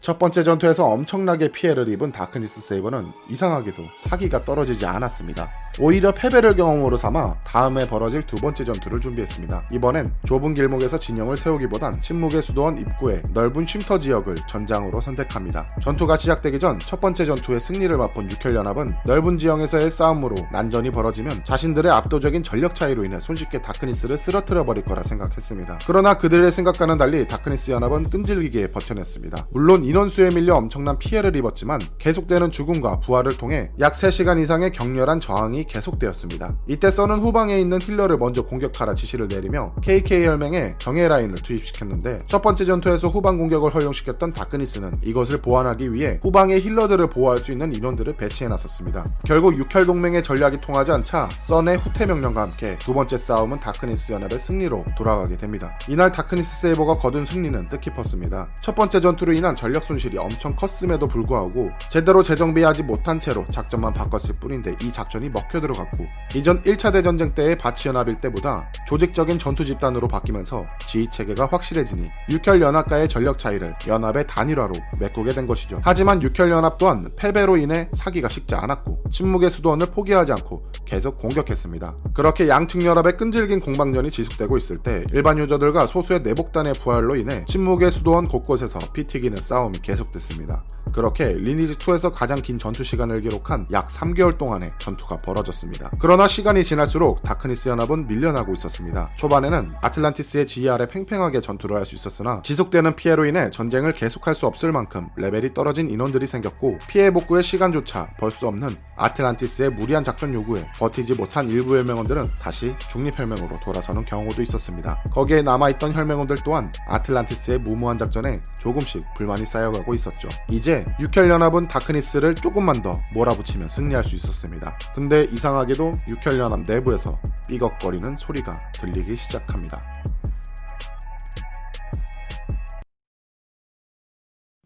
[0.00, 5.48] 첫 번째 전투에서 엄청나게 피해를 입은 다크니스 세이버는 이상하게도 사기가 떨어지지 않았습니다.
[5.80, 9.68] 오히려 패배를 경험으로 삼아 다음에 벌어질 두 번째 전투를 준비했습니다.
[9.72, 15.64] 이번엔 좁은 길목에서 진영을 세우기보단 침묵의 수도원 입구에 넓은 쉼터 지역을 전장으로 선택합니다.
[15.82, 21.92] 전투가 시작되기 전 첫 번째 전투의 승리를 맛본 육혈연합은 넓은 지형에서의 싸움으로 난전이 벌어지면 자신들의
[21.92, 25.80] 압도적인 전력 차이로 인해 손쉽게 다크니스를 쓰러뜨려 버릴 거라 생각했습니다.
[25.86, 29.48] 그러나 그들의 생각과는 달리 다크니스 연합은 끈질기게 버텨냈습니다.
[29.50, 35.64] 물론 인원수에 밀려 엄청난 피해를 입었지만 계속되는 죽음과 부활을 통해 약 3시간 이상의 격렬한 저항이
[35.64, 36.56] 계속되었습니다.
[36.68, 42.42] 이때 써는 후방에 있는 힐러를 먼저 공격하라 지시를 내리며 KK 혈맹에 정예 라인을 투입시켰는데 첫
[42.42, 48.14] 번째 전투에서 후방 공격을 허용시켰던 다크니스는 이것을 보완하기 위해 후방의 힐러들을 보호할 수 있는 인원들을
[48.18, 49.04] 배치해 놨었습니다.
[49.24, 54.38] 결국 육혈 동맹의 전략이 통하지 않자 써의 후퇴 명령과 함께 두 번째 싸움은 다크니스 연합의
[54.38, 55.76] 승리로 돌아가게 됩니다.
[55.88, 58.46] 이날 다크니스 세이버가 거둔 승리는 뜻깊었습니다.
[58.62, 64.36] 첫 번째 전투로 인한 전력 손실이 엄청 컸음에도 불구하고 제대로 재정비하지 못한 채로 작전만 바꿨을
[64.40, 70.66] 뿐인데 이 작전이 먹혀 들어갔고 이전 1차 대전쟁 때의 바츠연합일 때보다 조직적인 전투 집단으로 바뀌면서
[70.86, 75.80] 지휘 체계가 확실해지니 육혈 연합과의 전력 차이를 연합의 단일화로 메꾸게 된 것이죠.
[75.82, 81.94] 하지만 육혈 연합 또한 패배로 인해 사기가 식지 않았고 침묵의 수도원을 포기하지 않고 계속 공격했습니다.
[82.14, 87.92] 그렇게 양측 연합의 끈질긴 공방전이 지속되고 있을 때 일반 유저들과 소수의 내복단의 부활로 인해 침묵의
[87.92, 90.64] 수도원 곳곳에서 피 튀기는 싸움이 계속됐습니다.
[90.94, 95.90] 그렇게 리니지2에서 가장 긴 전투 시간을 기록한 약 3개월 동안의 전투가 벌어졌습니다.
[96.00, 99.06] 그러나 시간이 지날수록 다크니스 연합은 밀려나고 있었습니다.
[99.16, 104.46] 초반에는 아틀란티스의 지휘 아래 팽팽하게 전투를 할 수 있었으나 지속되는 피해로 인해 전쟁을 계속할 수
[104.46, 110.34] 없을 만큼 레벨이 떨어진 인원들이 생겼고 피해 복구의 시간조차 벌 수 없는 아틀란티스의 무리한 작전
[110.34, 115.02] 요구에 버티지 못한 일부 혈맹원들은 다시 중립혈맹으로 돌아서는 경우도 있었습니다.
[115.12, 120.28] 거기에 남아있던 혈맹원들 또한 아틀란티스의 무모한 작전에 조금씩 불만이 쌓 여가고 있었죠.
[120.50, 124.76] 이제 육혈연합은 다크니스를 조금만 더 몰아붙이며 승리할 수 있었습니다.
[124.94, 127.18] 근데 이상하게도 육혈연합 내부에서
[127.48, 129.80] 삐걱거리는 소리가 들리기 시작합니다.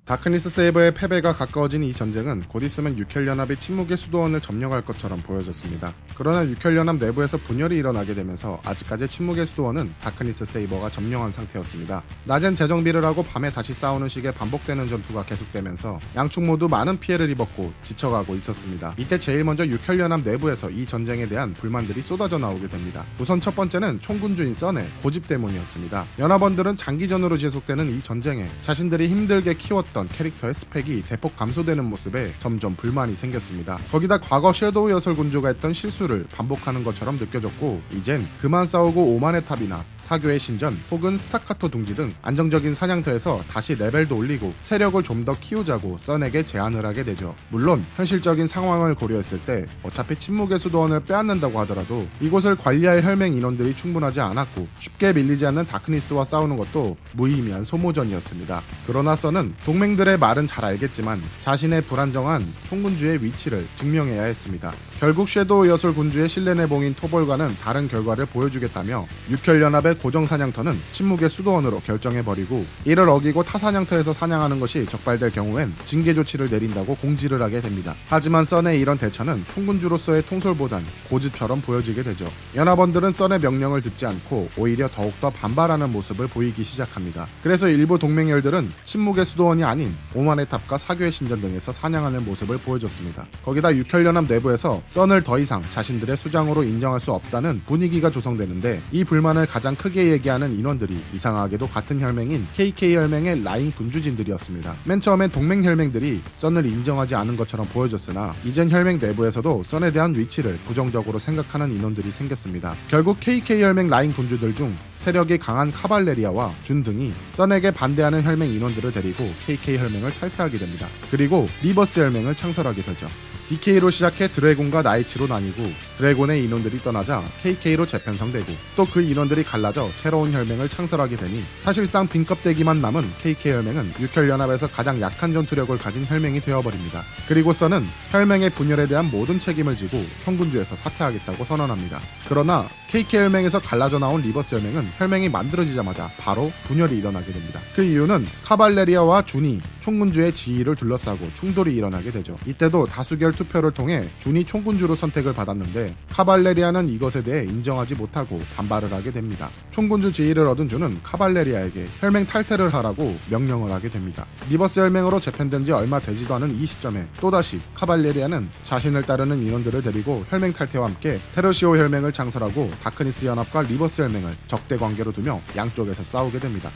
[0.04, 5.94] 다크니스 세이버의 패배가 가까워진 이 전쟁은 곧 있으면 육혈연합이 침묵의 수도원을 점령할 것처럼 보여졌습니다.
[6.16, 12.02] 그러나 육혈연합 내부에서 분열이 일어나게 되면서 아직까지 침묵의 수도원은 다크니스 세이버가 점령한 상태였습니다.
[12.24, 17.72] 낮엔 재정비를 하고 밤에 다시 싸우는 식의 반복되는 전투가 계속되면서 양측 모두 많은 피해를 입었고
[17.84, 18.94] 지쳐가고 있었습니다.
[18.96, 23.04] 이때 제일 먼저 육혈연합 내부에서 이 전쟁에 대한 불만들이 쏟아져 나오게 됩니다.
[23.20, 26.06] 우선 첫 번째는 총군주인 썬의 고집 때문이었습니다.
[26.18, 32.32] 연합원들은 장기전으로 지속되는 이 전쟁에 자신들이 힘들게 키웠 던 있던 캐릭터의 스펙이 대폭 감소되는 모습에
[32.38, 33.78] 점점 불만이 생겼습니다.
[33.90, 39.84] 거기다 과거 섀도우 여설 군주가 했던 실수를 반복하는 것처럼 느껴졌고 이젠 그만 싸우고 오만의 탑이나
[39.98, 45.98] 사교의 신전 혹은 스타카토 둥지 등 안정적인 사냥터에서 다시 레벨도 올리고 세력을 좀 더 키우자고
[46.00, 47.36] 썬에게 제안을 하게 되죠.
[47.48, 54.20] 물론 현실적인 상황을 고려했을 때 어차피 침묵의 수도원을 빼앗는다고 하더라도 이곳을 관리할 혈맹 인원들이 충분하지
[54.20, 58.62] 않았고 쉽게 밀리지 않는 다크니스와 싸우는 것도 무의미한 소모전이었습니다.
[58.84, 64.72] 그러나 썬은 동맹 동맹들의 말은 잘 알겠지만 자신의 불안정한 총군주의 위치를 증명해야 했습니다.
[65.02, 72.64] 결국 섀도우 여술 군주의 실렌의 봉인 토벌과는 다른 결과를 보여주겠다며 육혈연합의 고정사냥터는 침묵의 수도원으로 결정해버리고
[72.84, 77.96] 이를 어기고 타사냥터에서 사냥하는 것이 적발될 경우엔 징계 조치를 내린다고 공지를 하게 됩니다.
[78.08, 82.30] 하지만 썬의 이런 대처는 총군주로서의 통솔보단 고집처럼 보여지게 되죠.
[82.54, 87.26] 연합원들은 썬의 명령을 듣지 않고 오히려 더욱더 반발하는 모습을 보이기 시작합니다.
[87.42, 93.26] 그래서 일부 동맹혈들은 침묵의 수도원이 아닌 오만의 탑과 사교의 신전 등에서 사냥하는 모습을 보여줬습니다.
[93.44, 99.46] 거기다 육혈연합 내부에서 썬을 더 이상 자신들의 수장으로 인정할 수 없다는 분위기가 조성되는데 이 불만을
[99.46, 104.76] 가장 크게 얘기하는 인원들이 이상하게도 같은 혈맹인 KK 혈맹의 라인 군주진들이었습니다.
[104.84, 110.58] 맨 처음엔 동맹 혈맹들이 썬을 인정하지 않은 것처럼 보여졌으나 이젠 혈맹 내부에서도 썬에 대한 위치를
[110.66, 112.76] 부정적으로 생각하는 인원들이 생겼습니다.
[112.88, 118.92] 결국 KK 혈맹 라인 군주들 중 세력이 강한 카발레리아와 준 등이 썬에게 반대하는 혈맹 인원들을
[118.92, 120.86] 데리고 KK 혈맹을 탈퇴하게 됩니다.
[121.10, 123.08] 그리고 리버스 혈맹을 창설하게 되죠.
[123.52, 125.62] DK로 시작해 드래곤과 나이츠로 나뉘고
[126.02, 132.82] 드래곤의 인원들이 떠나자 KK로 재편성되고 또 그 인원들이 갈라져 새로운 혈맹을 창설하게 되니 사실상 빈껍데기만
[132.82, 137.04] 남은 KK 혈맹은 육혈연합에서 가장 약한 전투력을 가진 혈맹이 되어버립니다.
[137.26, 142.00] 그리고 썬은 혈맹의 분열에 대한 모든 책임을 지고 총군주에서 사퇴하겠다고 선언합니다.
[142.28, 147.60] 그러나 KK 혈맹에서 갈라져 나온 리버스 혈맹은 혈맹이 만들어지자마자 바로 분열이 일어나게 됩니다.
[147.74, 152.36] 그 이유는 카발레리아와 준이 총군주의 지위를 둘러싸고 충돌이 일어나게 되죠.
[152.46, 159.10] 이때도 다수결 투표를 통해 준이 총군주로 선택을 받았는데 카발레리아는 이것에 대해 인정하지 못하고 반발을 하게
[159.10, 159.50] 됩니다.
[159.70, 164.26] 총군주 지위를 얻은 준은 카발레리아에게 혈맹 탈퇴를 하라고 명령을 하게 됩니다.
[164.48, 170.24] 리버스 혈맹으로 재편된 지 얼마 되지도 않은 이 시점에 또다시 카발레리아는 자신을 따르는 인원들을 데리고
[170.30, 176.38] 혈맹 탈퇴와 함께 테르시오 혈맹을 창설하고 다크니스 연합과 리버스 혈맹을 적대 관계로 두며 양쪽에서 싸우게
[176.38, 176.70] 됩니다.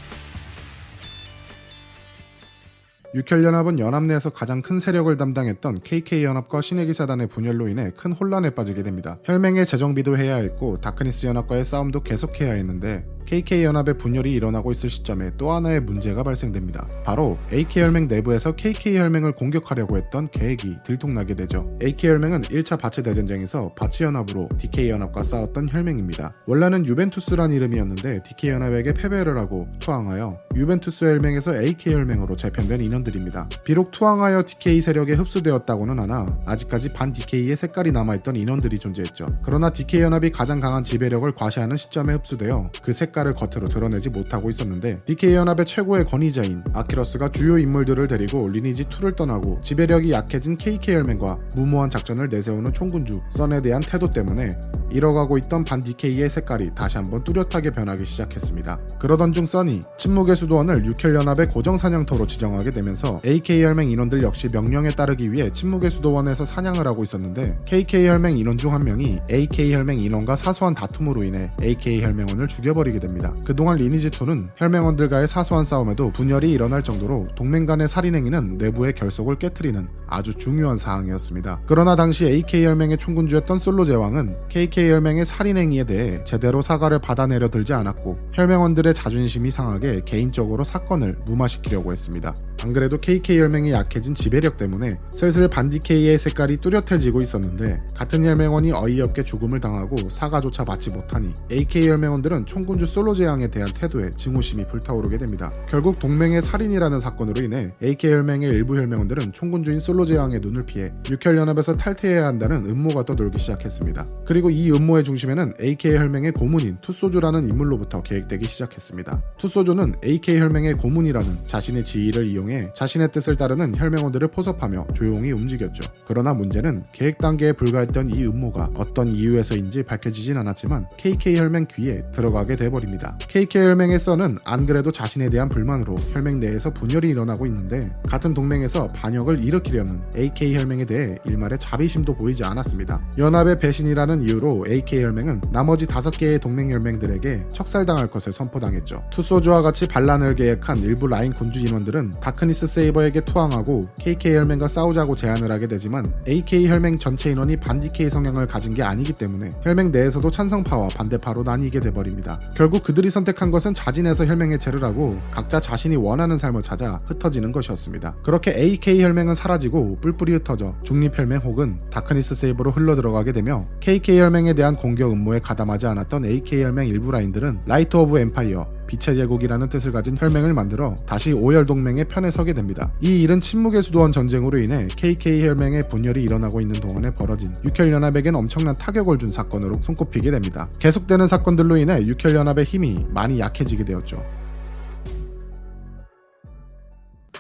[3.14, 9.18] 육혈연합은 연합 내에서 가장 큰 세력을 담당했던 KK연합과 신의기사단의 분열로 인해 큰 혼란에 빠지게 됩니다.
[9.24, 15.52] 혈맹의 재정비도 해야 했고 다크니스 연합과의 싸움도 계속해야 했는데 KK연합의 분열이 일어나고 있을 시점에 또
[15.52, 16.88] 하나의 문제가 발생됩니다.
[17.04, 21.76] 바로 AK혈맹 내부에서 KK혈맹을 공격하려고 했던 계획이 들통나게 되죠.
[21.82, 26.34] AK혈맹은 1차 바츠 대전쟁에서 바츠연합으로 DK연합과 싸웠던 혈맹입니다.
[26.46, 33.48] 원래는 유벤투스란 이름이었는데 DK연합에게 패배를 하고 투항하여 유벤투스 혈맹에서 AK혈맹으로 재편된 인원들입니다.
[33.64, 39.40] 비록 투항하여 DK 세력에 흡수되었다고는 하나 아직까지 반 DK의 색깔이 남아있던 인원들이 존재했죠.
[39.42, 45.00] 그러나 DK연합이 가장 강한 지배력을 과시하는 시점에 흡수되어 그 색깔 색깔을 겉으로 드러내지 못하고 있었는데
[45.06, 52.28] DK연합의 최고의 권위자인 아키러스가 주요 인물들을 데리고 리니지 2를 떠나고 지배력이 약해진 KK열맹과 무모한 작전을
[52.28, 54.50] 내세우는 총군주 썬에 대한 태도 때문에
[54.90, 58.78] 잃어가고 있던 반 DK의 색깔이 다시 한번 뚜렷하게 변하기 시작했습니다.
[58.98, 65.32] 그러던 중 써니 침묵의 수도원을 육혈연합의 고정 사냥터로 지정하게 되면서 AK혈맹 인원들 역시 명령에 따르기
[65.32, 71.22] 위해 침묵의 수도원에서 사냥을 하고 있었는데 KK혈맹 인원 중 한 명이 AK혈맹 인원과 사소한 다툼으로
[71.22, 73.05] 인해 AK혈맹원을 죽여버리게 됩니다.
[73.44, 80.34] 그동안 리니지2는 혈맹원들과의 사소한 싸움에도 분열이 일어날 정도로 동맹 간의 살인행위는 내부의 결속을 깨뜨리는 아주
[80.34, 81.62] 중요한 사항이었습니다.
[81.66, 88.18] 그러나 당시 AK혈맹의 총군주였던 솔로 제왕은 KK 혈맹의 살인행위에 대해 제대로 사과를 받아내려 들지 않았고
[88.32, 92.34] 혈맹원들의 자존심이 상하게 개인적으로 사건을 무마시키려고 했습니다.
[92.62, 99.60] 안 그래도 KK혈맹이 약해진 지배력 때문에 슬슬 반디K의 색깔이 뚜렷해지고 있었는데 같은 혈맹원이 어이없게 죽음을
[99.60, 105.52] 당하고 사과조차 받지 못하니 AK혈맹원들은 총군주 솔로제왕에 대한 태도에 증오심이 불타오르게 됩니다.
[105.68, 112.64] 결국 동맹의 살인이라는 사건으로 인해 AK혈맹의 일부 혈맹원들은 총군주인 솔로제왕의 눈을 피해 육혈연합에서 탈퇴해야 한다는
[112.64, 114.08] 음모가 떠돌기 시작했습니다.
[114.24, 119.20] 그리고 이 음모의 중심에는 AK 혈맹의 고문인 투소조라는 인물로부터 계획되기 시작했습니다.
[119.36, 125.82] 투소조는 AK 혈맹의 고문이라는 자신의 지위를 이용해 자신의 뜻을 따르는 혈맹원들을 포섭하며 조용히 움직였죠.
[126.06, 132.56] 그러나 문제는 계획 단계에 불과했던 이 음모가 어떤 이유에서인지 밝혀지진 않았지만 KK 혈맹 귀에 들어가게
[132.56, 132.85] 돼버립니다.
[133.18, 138.88] KK 혈맹의 썬은 안 그래도 자신에 대한 불만으로 혈맹 내에서 분열이 일어나고 있는데 같은 동맹에서
[138.88, 143.00] 반역을 일으키려는 AK 혈맹에 대해 일말의 자비심도 보이지 않았습니다.
[143.18, 149.02] 연합의 배신이라는 이유로 AK혈맹은 나머지 다섯 개의 동맹혈맹들에게 척살당할 것을 선포당했죠.
[149.10, 155.66] 투소조와 같이 반란을 계획한 일부 라인 군주 인원들은 다크니스 세이버에게 투항하고 KK혈맹과 싸우자고 제안을 하게
[155.66, 161.80] 되지만 AK혈맹 전체 인원이 반DK 성향을 가진 게 아니기 때문에 혈맹 내에서도 찬성파와 반대파로 나뉘게
[161.80, 162.40] 돼버립니다.
[162.54, 168.16] 결국 그들이 선택한 것은 자진해서 혈맹 해체를 하고 각자 자신이 원하는 삶을 찾아 흩어지는 것이었습니다.
[168.22, 175.12] 그렇게 AK혈맹은 사라지고 뿔뿔이 흩어져 중립 혈맹 혹은 다크니스 세이버로 흘러들어가게 되며 KK혈맹의 대한 공격
[175.12, 180.94] 음모에 가담하지 않았던 AK혈맹 일부 라인들은 라이트 오브 엠파이어 빛의 제국이라는 뜻을 가진 혈맹을 만들어
[181.06, 182.92] 다시 오혈 동맹의 편에 서게 됩니다.
[183.00, 188.34] 이 일은 침묵의 수도원 전쟁으로 인해 KK 혈맹의 분열이 일어나고 있는 동안에 벌어진 육혈 연합에겐
[188.34, 190.68] 엄청난 타격을 준 사건으로 손꼽히게 됩니다.
[190.78, 194.45] 계속되는 사건들로 인해 육혈 연합의 힘이 많이 약해지게 되었죠.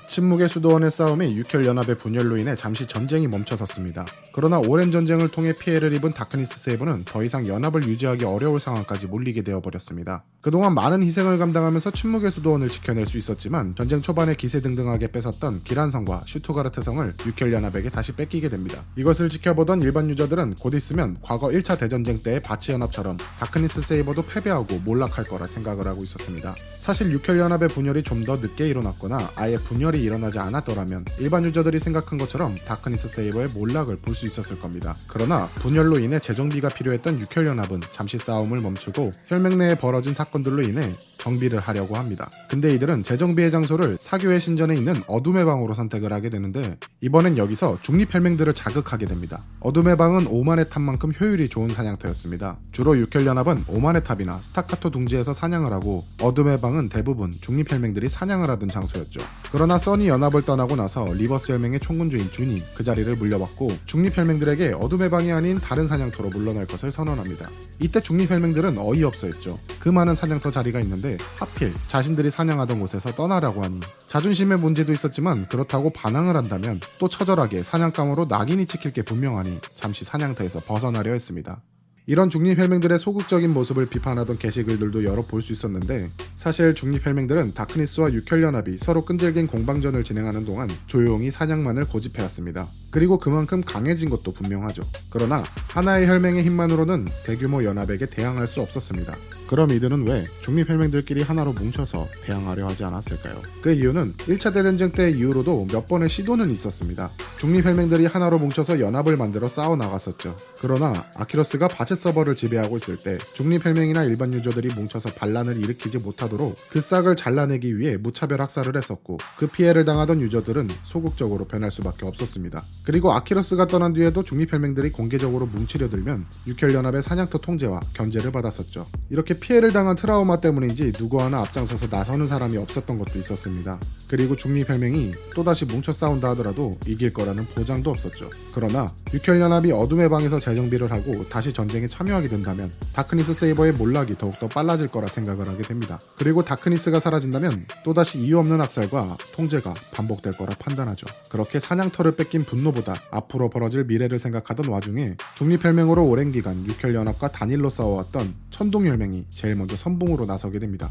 [0.08, 4.04] 침묵의 수도원의 싸움이 육혈연합의 분열로 인해 잠시 전쟁이 멈춰섰습니다.
[4.32, 9.42] 그러나 오랜 전쟁을 통해 피해를 입은 다크니스 세이버는 더 이상 연합을 유지하기 어려울 상황까지 몰리게
[9.42, 10.24] 되어버렸습니다.
[10.40, 16.82] 그동안 많은 희생을 감당하면서 침묵의 수도원을 지켜낼 수 있었지만 전쟁 초반에 기세등등하게 뺏었던 기란성과 슈트가르트
[16.82, 18.82] 성을 육혈연합에게 다시 뺏기게 됩니다.
[18.96, 25.24] 이것을 지켜보던 일반 유저들은 곧 있으면 과거 1차 대전쟁 때의 바츠연합처럼 다크니스 세이버도 패배하고 몰락할
[25.24, 26.54] 거라 생각을 하고 있었습니다.
[26.80, 32.54] 사실 육혈연합의 분열이 좀 더 늦게 일어났거나 아예 분열이 일어나지 않았더라면 일반 유저들이 생각한 것처럼
[32.66, 34.94] 다크니스 세이버의 몰락을 볼 수 있었을 겁니다.
[35.08, 41.58] 그러나 분열로 인해 재정비가 필요했던 육혈연합은 잠시 싸움을 멈추고 혈맹 내에 벌어진 사건들로 인해 정비를
[41.58, 42.30] 하려고 합니다.
[42.48, 48.54] 근데 이들은 재정비의 장소를 사교의 신전에 있는 어둠의 방으로 선택을 하게 되는데 이번엔 여기서 중립혈맹들을
[48.54, 49.38] 자극하게 됩니다.
[49.60, 52.56] 어둠의 방은 오만의 탑만큼 효율이 좋은 사냥터였습니다.
[52.72, 59.20] 주로 육혈연합은 오만의 탑이나 스타카토 둥지에서 사냥을 하고 어둠의 방은 대부분 중립혈맹들이 사냥을 하던 장소였죠.
[59.52, 65.08] 그러나 써 써니 연합을 떠나고 나서 리버스 혈맹의 총군주인 준이 그 자리를 물려받고 중립혈맹들에게 어둠의
[65.10, 67.48] 방이 아닌 다른 사냥터로 물러날 것을 선언합니다.
[67.78, 69.56] 이때 중립혈맹들은 어이없어했죠.
[69.78, 75.92] 그 많은 사냥터 자리가 있는데 하필 자신들이 사냥하던 곳에서 떠나라고 하니 자존심의 문제도 있었지만 그렇다고
[75.92, 81.62] 반항을 한다면 또 처절하게 사냥감으로 낙인이 찍힐 게 분명하니 잠시 사냥터에서 벗어나려 했습니다.
[82.08, 89.04] 이런 중립혈맹들의 소극적인 모습을 비판하던 게시글들도 여러 볼 수 있었는데 사실 중립혈맹들은 다크니스와 육혈연합이 서로
[89.04, 92.66] 끈질긴 공방전을 진행하는 동안 조용히 사냥만을 고집해왔습니다.
[92.90, 94.82] 그리고 그만큼 강해진 것도 분명하죠.
[95.12, 99.14] 그러나 하나의 혈맹의 힘만으로는 대규모 연합에게 대항할 수 없었습니다.
[99.48, 103.34] 그럼 이들은 왜 중립혈맹들끼리 하나로 뭉쳐서 대항하려 하지 않았을까요?
[103.60, 107.10] 그 이유는 1차 대전쟁 때 이후로도 몇 번의 시도는 있었습니다.
[107.38, 110.34] 중립혈맹들이 하나로 뭉쳐서 연합을 만들어 싸워 나갔었죠.
[110.60, 116.80] 그러나 아키러스가 바체 서버를 지배하고 있을 때 중립혈맹이나 일반 유저들이 뭉쳐서 반란을 일으키지 못하도록 그
[116.80, 122.62] 싹을 잘라내기 위해 무차별 학살을 했었고 그 피해를 당하던 유저들은 소극적으로 변할 수밖에 없었습니다.
[122.84, 128.86] 그리고 아키러스가 떠난 뒤에도 중립혈맹들이 공개적으로 뭉치려 들면 육혈연합의 사냥터 통제와 견제를 받았었죠.
[129.10, 133.80] 이렇게 피해를 당한 트라우마 때문인지 누구 하나 앞장서서 나서는 사람이 없었던 것도 있었습니다.
[134.08, 138.30] 그리고 중립혈맹이 또다시 뭉쳐 싸운다 하더라도 이길 거라는 보장도 없었죠.
[138.54, 144.88] 그러나 육혈연합이 어둠의 방에서 재정비를 하고 다시 전쟁에 참여하게 된다면 다크니스 세이버의 몰락이 더욱더 빨라질
[144.88, 145.98] 거라 생각을 하게 됩니다.
[146.16, 151.06] 그리고 다크니스가 사라진다면 또다시 이유 없는 학살과 통제가 반복될 거라 판단하죠.
[151.30, 158.34] 그렇게 사냥터를 뺏긴 분노보다 앞으로 벌어질 미래를 생각하던 와중에 중립혈맹으로 오랜 기간 육혈연합과 단일로 싸워왔던
[158.50, 160.88] 천동혈맹이 제일 먼저 선봉으로 나서게 됩니다.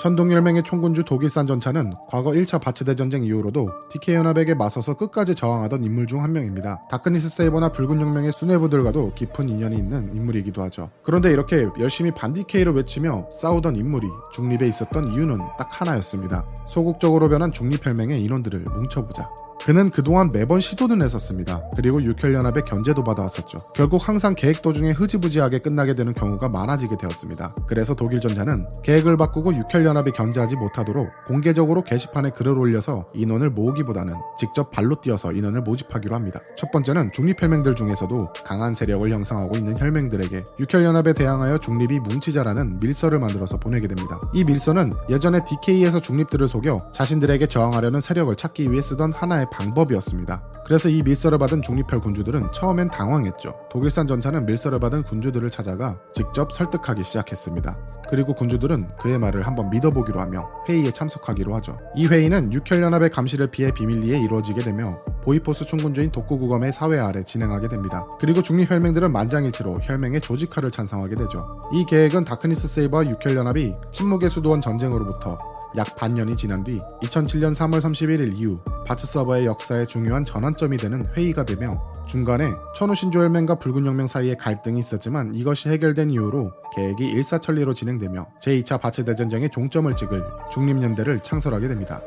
[0.00, 6.20] 천동혈맹의 총군주 독일산 전차는 과거 1차 바츠 대전쟁 이후로도 DK연합에게 맞서서 끝까지 저항하던 인물 중
[6.20, 6.86] 한 명입니다.
[6.90, 10.90] 다크니스 세이버나 붉은 혁명의 수뇌부들과도 깊은 인연이 있는 인물이기도 하죠.
[11.02, 16.46] 그런데 이렇게 열심히 반DK를 외치며 싸우던 인물이 중립에 있었던 이유는 딱 하나였습니다.
[16.66, 19.49] 소극적으로 변한 중립혈맹의 인원들을 뭉쳐보자.
[19.64, 21.62] 그는 그동안 매번 시도는 했었습니다.
[21.76, 23.58] 그리고 육혈연합의 견제도 받아왔었죠.
[23.74, 27.50] 결국 항상 계획 도중에 흐지부지하게 끝나게 되는 경우가 많아지게 되었습니다.
[27.66, 34.70] 그래서 독일 전차는 계획을 바꾸고 육혈연합이 견제하지 못하도록 공개적으로 게시판에 글을 올려서 인원을 모으기보다는 직접
[34.70, 36.40] 발로 뛰어서 인원을 모집하기로 합니다.
[36.56, 43.58] 첫 번째는 중립혈맹들 중에서도 강한 세력을 형성하고 있는 혈맹들에게 육혈연합에 대항하여 중립이 뭉치자라는 밀서를 만들어서
[43.58, 44.18] 보내게 됩니다.
[44.32, 50.42] 이 밀서는 예전에 DK에서 중립들을 속여 자신들에게 저항하려는 세력을 찾기 위해 쓰던 하나의 방법이었습니다.
[50.64, 53.54] 그래서 이 밀서를 받은 중립혈 군주들은 처음엔 당황했죠.
[53.70, 57.76] 독일산 전차는 밀서를 받은 군주들을 찾아가 직접 설득하기 시작했습니다.
[58.08, 61.78] 그리고 군주들은 그의 말을 한번 믿어보기로 하며 회의에 참석하기로 하죠.
[61.94, 64.82] 이 회의는 육혈연합의 감시를 피해 비밀리에 이루어지게 되며
[65.22, 68.06] 보이포스 총군주인 독구구검의 사회 아래 진행하게 됩니다.
[68.18, 71.60] 그리고 중립혈맹들은 만장일치로 혈맹의 조직화를 찬성하게 되죠.
[71.72, 75.36] 이 계획은 다크니스 세이버와 육혈연합이 침묵의 수도원 전쟁으로부터
[75.76, 81.44] 약 반년이 지난 뒤 2007년 3월 31일 이후 바츠 서버의 역사에 중요한 전환점이 되는 회의가
[81.44, 87.74] 되며 중간에 천우 신조 혈맹과 붉은 혁명 사이에 갈등이 있었지만 이것이 해결된 이후로 계획이 일사천리로
[87.74, 92.02] 진행되며 제2차 바츠 대전쟁의 종점을 찍을 중립연대를 창설하게 됩니다.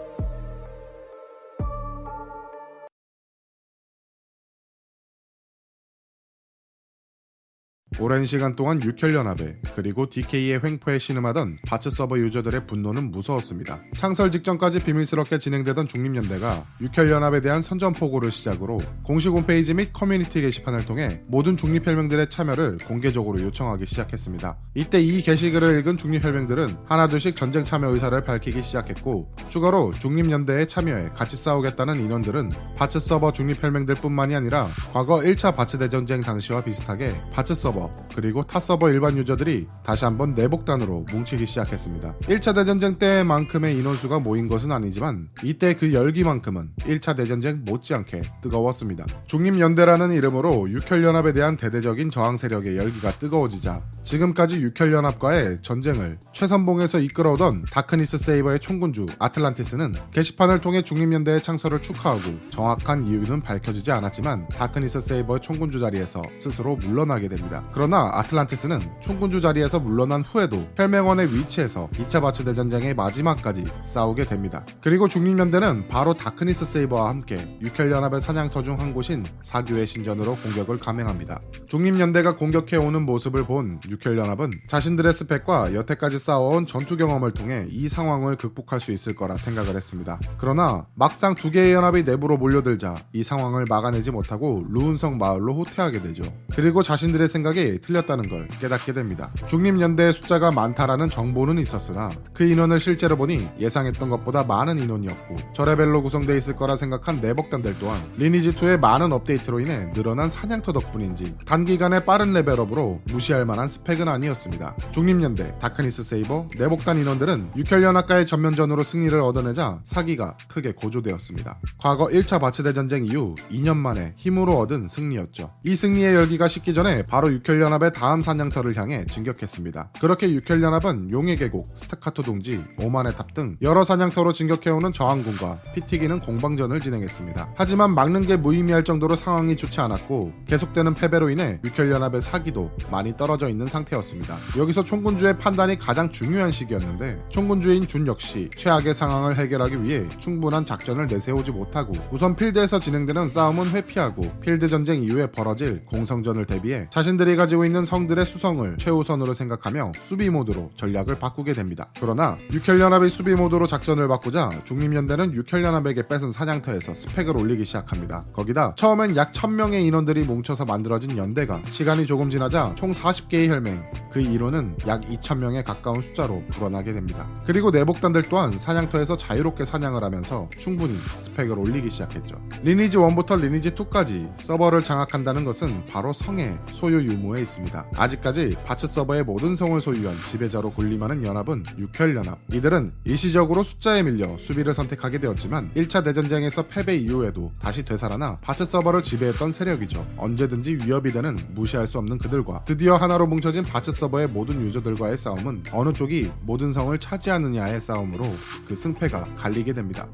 [7.99, 13.81] 오랜 시간 동안 육혈연합에 그리고 DK의 횡포에 신음하던 바츠 서버 유저들의 분노는 무서웠습니다.
[13.95, 21.21] 창설 직전까지 비밀스럽게 진행되던 중립연대가 육혈연합에 대한 선전포고를 시작으로 공식 홈페이지 및 커뮤니티 게시판을 통해
[21.27, 24.57] 모든 중립혈맹들의 참여를 공개적으로 요청하기 시작했습니다.
[24.75, 31.37] 이때 이 게시글을 읽은 중립혈맹들은 하나둘씩 전쟁 참여 의사를 밝히기 시작했고 추가로 중립연대에 참여해 같이
[31.37, 37.82] 싸우겠다는 인원들은 바츠 서버 중립혈맹들 뿐만이 아니라 과거 1차 바츠 대전쟁 당시와 비슷하게 바츠 서버
[38.15, 42.15] 그리고 타 서버 일반 유저들이 다시 한번 내복단으로 뭉치기 시작했습니다.
[42.21, 49.05] 1차 대전쟁 때만큼의 인원수가 모인 것은 아니지만 이때 그 열기만큼은 1차 대전쟁 못지않게 뜨거웠습니다.
[49.27, 58.17] 중립연대라는 이름으로 육혈연합에 대한 대대적인 저항 세력의 열기가 뜨거워지자 지금까지 육혈연합과의 전쟁을 최선봉에서 이끌어오던 다크니스
[58.17, 65.79] 세이버의 총군주 아틀란티스는 게시판을 통해 중립연대의 창설을 축하하고 정확한 이유는 밝혀지지 않았지만 다크니스 세이버의 총군주
[65.79, 67.63] 자리에서 스스로 물러나게 됩니다.
[67.73, 74.65] 그러나 아틀란티스는 총군주 자리에서 물러난 후에도 혈맹원의 위치에서 2차 바츠 대전쟁의 마지막까지 싸우게 됩니다.
[74.81, 81.39] 그리고 중립연대는 바로 다크니스 세이버와 함께 육혈연합의 사냥터 중 한 곳인 사교의 신전으로 공격을 감행합니다.
[81.67, 88.79] 중립연대가 공격해오는 모습을 본 육혈연합은 자신들의 스펙과 여태까지 쌓아온 전투 경험을 통해 이 상황을 극복할
[88.79, 90.19] 수 있을 거라 생각을 했습니다.
[90.37, 96.23] 그러나 막상 두 개의 연합이 내부로 몰려들자 이 상황을 막아내지 못하고 루운성 마을로 후퇴하게 되죠.
[96.53, 99.31] 그리고 자신들의 생각이 틀렸다는 걸 깨닫게 됩니다.
[99.47, 106.35] 중립연대의 숫자가 많다라는 정보는 있었으나 그 인원을 실제로 보니 예상했던 것보다 많은 인원이었고 저레벨로 구성되어
[106.35, 113.01] 있을 거라 생각한 내복단들 또한 리니지2의 많은 업데이트로 인해 늘어난 사냥터 덕분인지 단기간에 빠른 레벨업으로
[113.05, 114.75] 무시할 만한 스펙은 아니었습니다.
[114.91, 121.59] 중립연대, 다크니스 세이버, 내복단 인원들은 육혈연합과의 전면전으로 승리를 얻어내자 사기가 크게 고조되었습니다.
[121.77, 125.53] 과거 1차 바츠 대전쟁 이후 2년 만에 힘으로 얻은 승리였죠.
[125.63, 129.91] 이 승리의 열기가 식기 전에 바로 육혈연합의 다음 사냥터를 향해 진격했습니다.
[129.99, 136.79] 그렇게 육혈연합은 용의 계곡, 스타카토 둥지, 오만의 탑 등 여러 사냥터로 진격해오는 저항군과 피튀기는 공방전을
[136.79, 137.53] 진행했습니다.
[137.55, 143.49] 하지만 막는 게 무의미할 정도로 상황이 좋지 않았고 계속되는 패배로 인해 육혈연합의 사기도 많이 떨어져
[143.49, 144.37] 있는 상태였습니다.
[144.55, 151.07] 여기서 총군주의 판단이 가장 중요한 시기였는데 총군주인 준 역시 최악의 상황을 해결하기 위해 충분한 작전을
[151.07, 157.65] 내세우지 못하고 우선 필드에서 진행되는 싸움은 회피하고 필드 전쟁 이후에 벌어질 공성전을 대비해 자신들이 가지고
[157.65, 161.89] 있는 성들의 수성을 최우선으로 생각하며 수비 모드로 전략을 바꾸게 됩니다.
[161.99, 168.23] 그러나 육혈연합이 수비 모드로 작전을 바꾸자 중립연대는 육혈연합에게 뺏은 사냥터에서 스펙을 올리기 시작합니다.
[168.33, 173.81] 거기다 처음엔 약 1000명의 인원들이 뭉쳐서 만들어진 연대가 시간이 조금 지나자 총 40개의 혈맹,
[174.11, 177.27] 그 인원은 약 2000명에 가까운 숫자로 불어나게 됩니다.
[177.45, 182.35] 그리고 내복단들 또한 사냥터에서 자유롭게 사냥을 하면서 충분히 스펙을 올리기 시작했죠.
[182.63, 187.85] 리니지 1부터 리니지 2까지 서버를 장악한다는 것은 바로 성의 소유 유무 에 있습니다.
[187.95, 192.37] 아직까지 바츠 서버의 모든 성을 소유한 지배자로 군림하는 연합은 육혈연합.
[192.51, 199.01] 이들은 일시적으로 숫자에 밀려 수비를 선택하게 되었지만 1차 대전쟁에서 패배 이후에도 다시 되살아나 바츠 서버를
[199.01, 200.05] 지배했던 세력이죠.
[200.17, 205.63] 언제든지 위협이 되는 무시할 수 없는 그들과 드디어 하나로 뭉쳐진 바츠 서버의 모든 유저들과의 싸움은
[205.71, 208.25] 어느 쪽이 모든 성을 차지하느냐의 싸움으로
[208.67, 210.07] 그 승패가 갈리게 됩니다.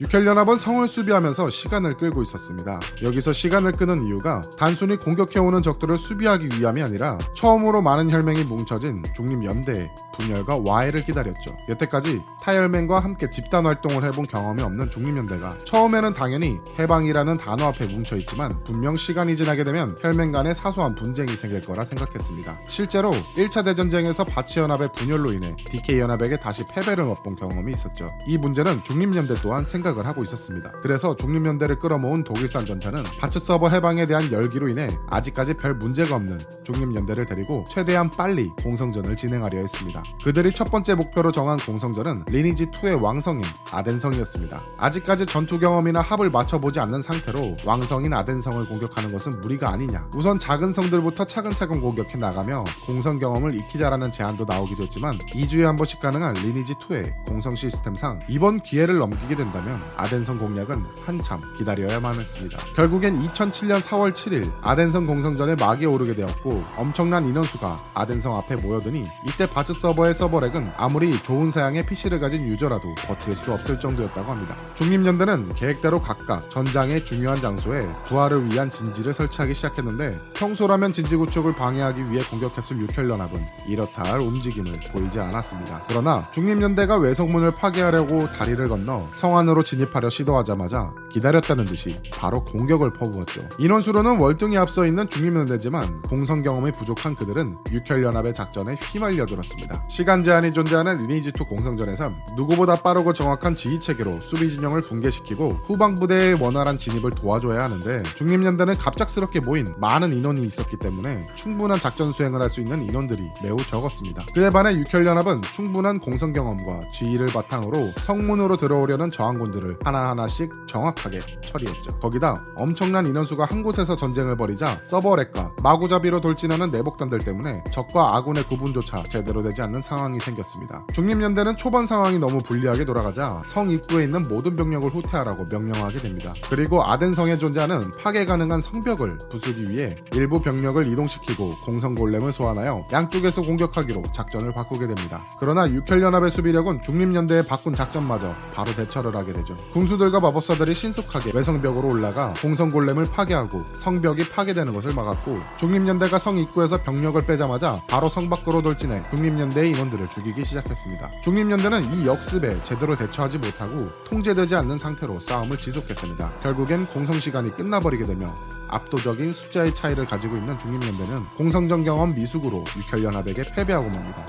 [0.00, 2.78] 육혈연합은 성을 수비하면서 시간을 끌고 있었습니다.
[3.02, 9.90] 여기서 시간을 끄는 이유가 단순히 공격해오는 적들을 수비하기 위함이 아니라 처음으로 많은 혈맹이 뭉쳐진 중립연대의
[10.12, 11.56] 분열과 와해를 기다렸죠.
[11.68, 18.62] 여태까지 타혈맹과 함께 집단 활동을 해본 경험이 없는 중립연대가 처음에는 당연히 해방이라는 단어 앞에 뭉쳐있지만
[18.62, 22.56] 분명 시간이 지나게 되면 혈맹 간의 사소한 분쟁이 생길 거라 생각했습니다.
[22.68, 28.12] 실제로 1차 대전쟁에서 바치연합의 분열로 인해 DK연합에게 다시 패배를 맛본 경험이 있었죠.
[28.28, 30.72] 이 문제는 중립연대 또한 생각 생각을 하고 있었습니다.
[30.82, 36.38] 그래서 중립연대를 끌어모은 독일산 전차는 바츠 서버 해방에 대한 열기로 인해 아직까지 별 문제가 없는
[36.64, 40.02] 중립연대를 데리고 최대한 빨리 공성전을 진행하려 했습니다.
[40.22, 44.58] 그들이 첫 번째 목표로 정한 공성전은 리니지 2의 왕성인 아덴성이었습니다.
[44.78, 50.08] 아직까지 전투 경험이나 합을 맞춰보지 않는 상태로 왕성인 아덴성을 공격하는 것은 무리가 아니냐.
[50.14, 56.00] 우선 작은 성들부터 차근차근 공격해 나가며 공성 경험을 익히자라는 제안도 나오기도 했지만 2주에 한 번씩
[56.00, 62.58] 가능한 리니지 2의 공성 시스템상 이번 기회를 넘기게 된다면 아덴성 공략은 한참 기다려야만 했습니다.
[62.74, 69.48] 결국엔 2007년 4월 7일 아덴성 공성전에 막이 오르게 되었고 엄청난 인원수가 아덴성 앞에 모여드니 이때
[69.48, 74.56] 바츠 서버의 서버렉은 아무리 좋은 사양의 PC를 가진 유저라도 버틸 수 없을 정도였다고 합니다.
[74.74, 82.04] 중립연대는 계획대로 각각 전장의 중요한 장소에 부하를 위한 진지를 설치하기 시작했는데 평소라면 진지 구축을 방해하기
[82.10, 85.82] 위해 공격했을 육혈연합은 이렇다 할 움직임을 보이지 않았습니다.
[85.88, 93.42] 그러나 중립연대가 외성문을 파괴하려고 다리를 건너 성 안으로 진입하려 시도하자마자 기다렸다는 듯이 바로 공격을 퍼부었죠.
[93.58, 99.86] 인원수로는 월등히 앞서 있는 중립연대지만 공성 경험이 부족한 그들은 육혈연합의 작전에 휘말려들었습니다.
[99.88, 106.40] 시간 제한이 존재하는 리니지2 공성전에선 누구보다 빠르고 정확한 지휘 체계로 수비 진영을 붕괴시키고 후방 부대의
[106.40, 112.48] 원활한 진입을 도와줘야 하는데 중립연대는 갑작스럽게 모인 많은 인원이 있었기 때문에 충분한 작전 수행을 할
[112.48, 114.24] 수 있는 인원들이 매우 적었습니다.
[114.32, 121.98] 그에 반해 육혈연합은 충분한 공성 경험과 지휘를 바탕으로 성문으로 들어오려는 저항군들 부분들을 하나하나씩 정확하게 처리했죠.
[121.98, 129.02] 거기다 엄청난 인원수가 한 곳에서 전쟁을 벌이자 서버렉과 마구잡이로 돌진하는 내복단들 때문에 적과 아군의 구분조차
[129.04, 130.86] 제대로 되지 않는 상황이 생겼습니다.
[130.92, 136.32] 중립연대는 초반 상황이 너무 불리하게 돌아가자 성 입구에 있는 모든 병력을 후퇴하라고 명령하게 됩니다.
[136.48, 142.86] 그리고 아덴 성에 존재하는 파괴 가능한 성벽을 부수기 위해 일부 병력을 이동시키고 공성 골렘을 소환하여
[142.92, 145.24] 양쪽에서 공격하기로 작전을 바꾸게 됩니다.
[145.38, 149.47] 그러나 육혈연합의 수비력은 중립연대의 바꾼 작전마저 바로 대처를 하게 되죠.
[149.48, 149.56] 되죠.
[149.72, 157.20] 군수들과 마법사들이 신속하게 외성벽으로 올라가 공성골렘을 파괴하고 성벽이 파괴되는 것을 막았고 중립연대가 성 입구에서 병력을
[157.24, 161.10] 빼자마자 바로 성 밖으로 돌진해 중립연대의 인원들을 죽이기 시작했습니다.
[161.22, 166.40] 중립연대는 이 역습에 제대로 대처하지 못하고 통제되지 않는 상태로 싸움을 지속했습니다.
[166.40, 168.26] 결국엔 공성 시간이 끝나버리게 되며
[168.68, 174.26] 압도적인 숫자의 차이를 가지고 있는 중립연대는 공성전 경험 미숙으로 육혈연합에게 패배하고 맙니다.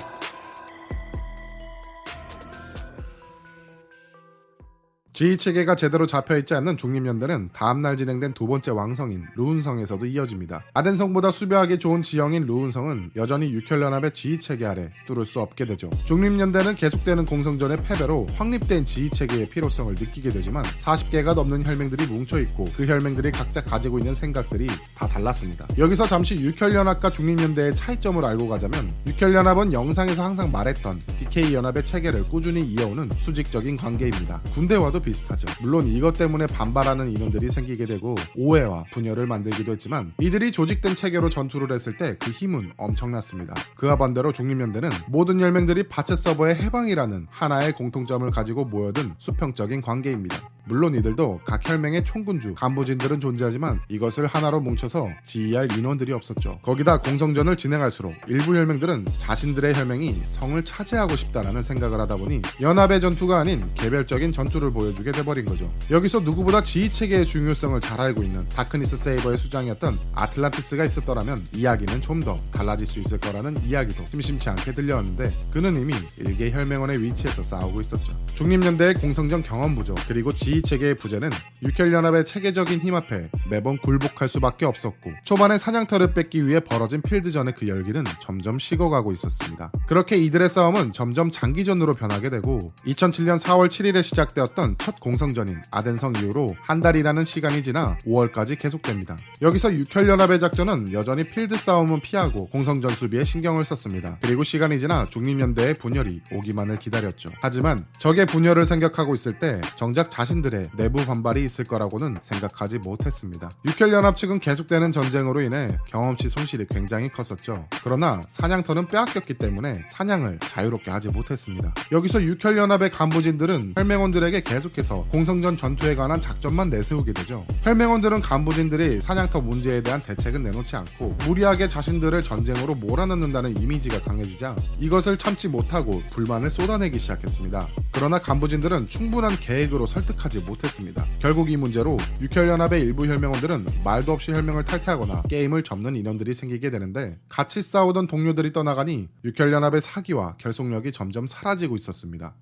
[5.19, 10.63] 지휘 체계가 제대로 잡혀 있지 않는 중립연대는 다음날 진행된 두 번째 왕성인 루운성에서도 이어집니다.
[10.73, 15.89] 아덴성보다 수비하기 좋은 지형인 루운성은 여전히 육혈연합의 지휘 체계 아래 뚫을 수 없게 되죠.
[16.05, 22.63] 중립연대는 계속되는 공성전의 패배로 확립된 지휘 체계의 필요성을 느끼게 되지만 40개가 넘는 혈맹들이 뭉쳐 있고
[22.77, 25.67] 그 혈맹들이 각자 가지고 있는 생각들이 다 달랐습니다.
[25.77, 33.09] 여기서 잠시 육혈연합과 중립연대의 차이점을 알고 가자면 육혈연합은 영상에서 항상 말했던 DK연합의 체계를 꾸준히 이어오는
[33.17, 34.39] 수직적인 관계입니다.
[34.53, 35.47] 군대와도 비슷하죠.
[35.61, 41.71] 물론 이것 때문에 반발하는 인원들이 생기게 되고 오해와 분열을 만들기도 했지만 이들이 조직된 체계로 전투를
[41.73, 43.53] 했을 때 그 힘은 엄청났습니다.
[43.75, 50.37] 그와 반대로 중립연대는 모든 혈맹들이 바츠 서버의 해방이라는 하나의 공통점을 가지고 모여든 수평적인 관계입니다.
[50.69, 56.59] 물론 이들도 각 혈맹의 총군주, 간부진들은 존재하지만 이것을 하나로 뭉쳐서 지휘할 인원들이 없었죠.
[56.61, 63.39] 거기다 공성전을 진행할수록 일부 혈맹들은 자신들의 혈맹이 성을 차지하고 싶다라는 생각을 하다 보니 연합의 전투가
[63.39, 65.69] 아닌 개별적인 전투를 보여주게 돼버린 거죠.
[65.89, 72.19] 여기서 누구보다 지휘 체계의 중요성을 잘 알고 있는 다크니스 세이버의 수장이었던 아틀란티스가 있었더라면 이야기는 좀
[72.19, 77.79] 더 달라질 수 있을 거라는 이야기도 심심치 않게 들려왔는데 그는 이미 일개 혈맹원의 위치에서 싸우고
[77.79, 78.11] 있었죠.
[78.35, 81.29] 중립연대의 공성전 경험 부족 그리고 지휘 체계의 부재는
[81.63, 87.67] 육혈연합의 체계적인 힘 앞에 매번 굴복할 수밖에 없었고 초반에 사냥터를 뺏기 위해 벌어진 필드전의 그
[87.67, 89.71] 열기는 점점 식어가고 있었습니다.
[89.87, 96.55] 그렇게 이들의 싸움은 점점 장기전으로 변하게 되고 2007년 4월 7일에 시작되었던 첫 공성전인 아덴성 이후로
[96.61, 99.17] 한 달이라는 시간이 지나 5월까지 계속됩니다.
[99.41, 104.17] 여기서 육혈연합의 작전은 여전히 필드 싸움은 피하고 공성전 수비에 신경을 썼습니다.
[104.21, 107.29] 그리고 시간이 지나 중립연대의 분열이 오기만을 기다렸죠.
[107.41, 113.49] 하지만 적의 분열을 생각하고 있을 때 정작 자신들 의 내부 반발이 있을 거라고는 생각하지 못했습니다.
[113.67, 117.67] 육혈연합 측은 계속되는 전쟁으로 인해 경험치 손실이 굉장히 컸었죠.
[117.83, 121.73] 그러나 사냥터는 빼앗겼기 때문에 사냥을 자유롭게 하지 못했습니다.
[121.91, 127.45] 여기서 육혈연합의 간부진들은 혈맹원들에게 계속해서 공성전 전투에 관한 작전만 내세우게 되죠.
[127.63, 135.17] 혈맹원들은 간부진들이 사냥터 문제에 대한 대책은 내놓지 않고 무리하게 자신들을 전쟁으로 몰아넣는다는 이미지가 강해지자 이것을
[135.17, 137.67] 참지 못하고 불만을 쏟아내기 시작했습니다.
[137.91, 141.05] 그러나 간부진들은 충분한 계획으로 설득하지 못했습니다.
[141.19, 147.19] 결국 이 문제로 육혈연합의 일부 혈맹원들은 말도 없이 혈맹을 탈퇴하거나 게임을 접는 인원들이 생기게 되는데
[147.27, 152.35] 같이 싸우던 동료들이 떠나가니 육혈연합의 사기와 결속력이 점점 사라지고 있었습니다.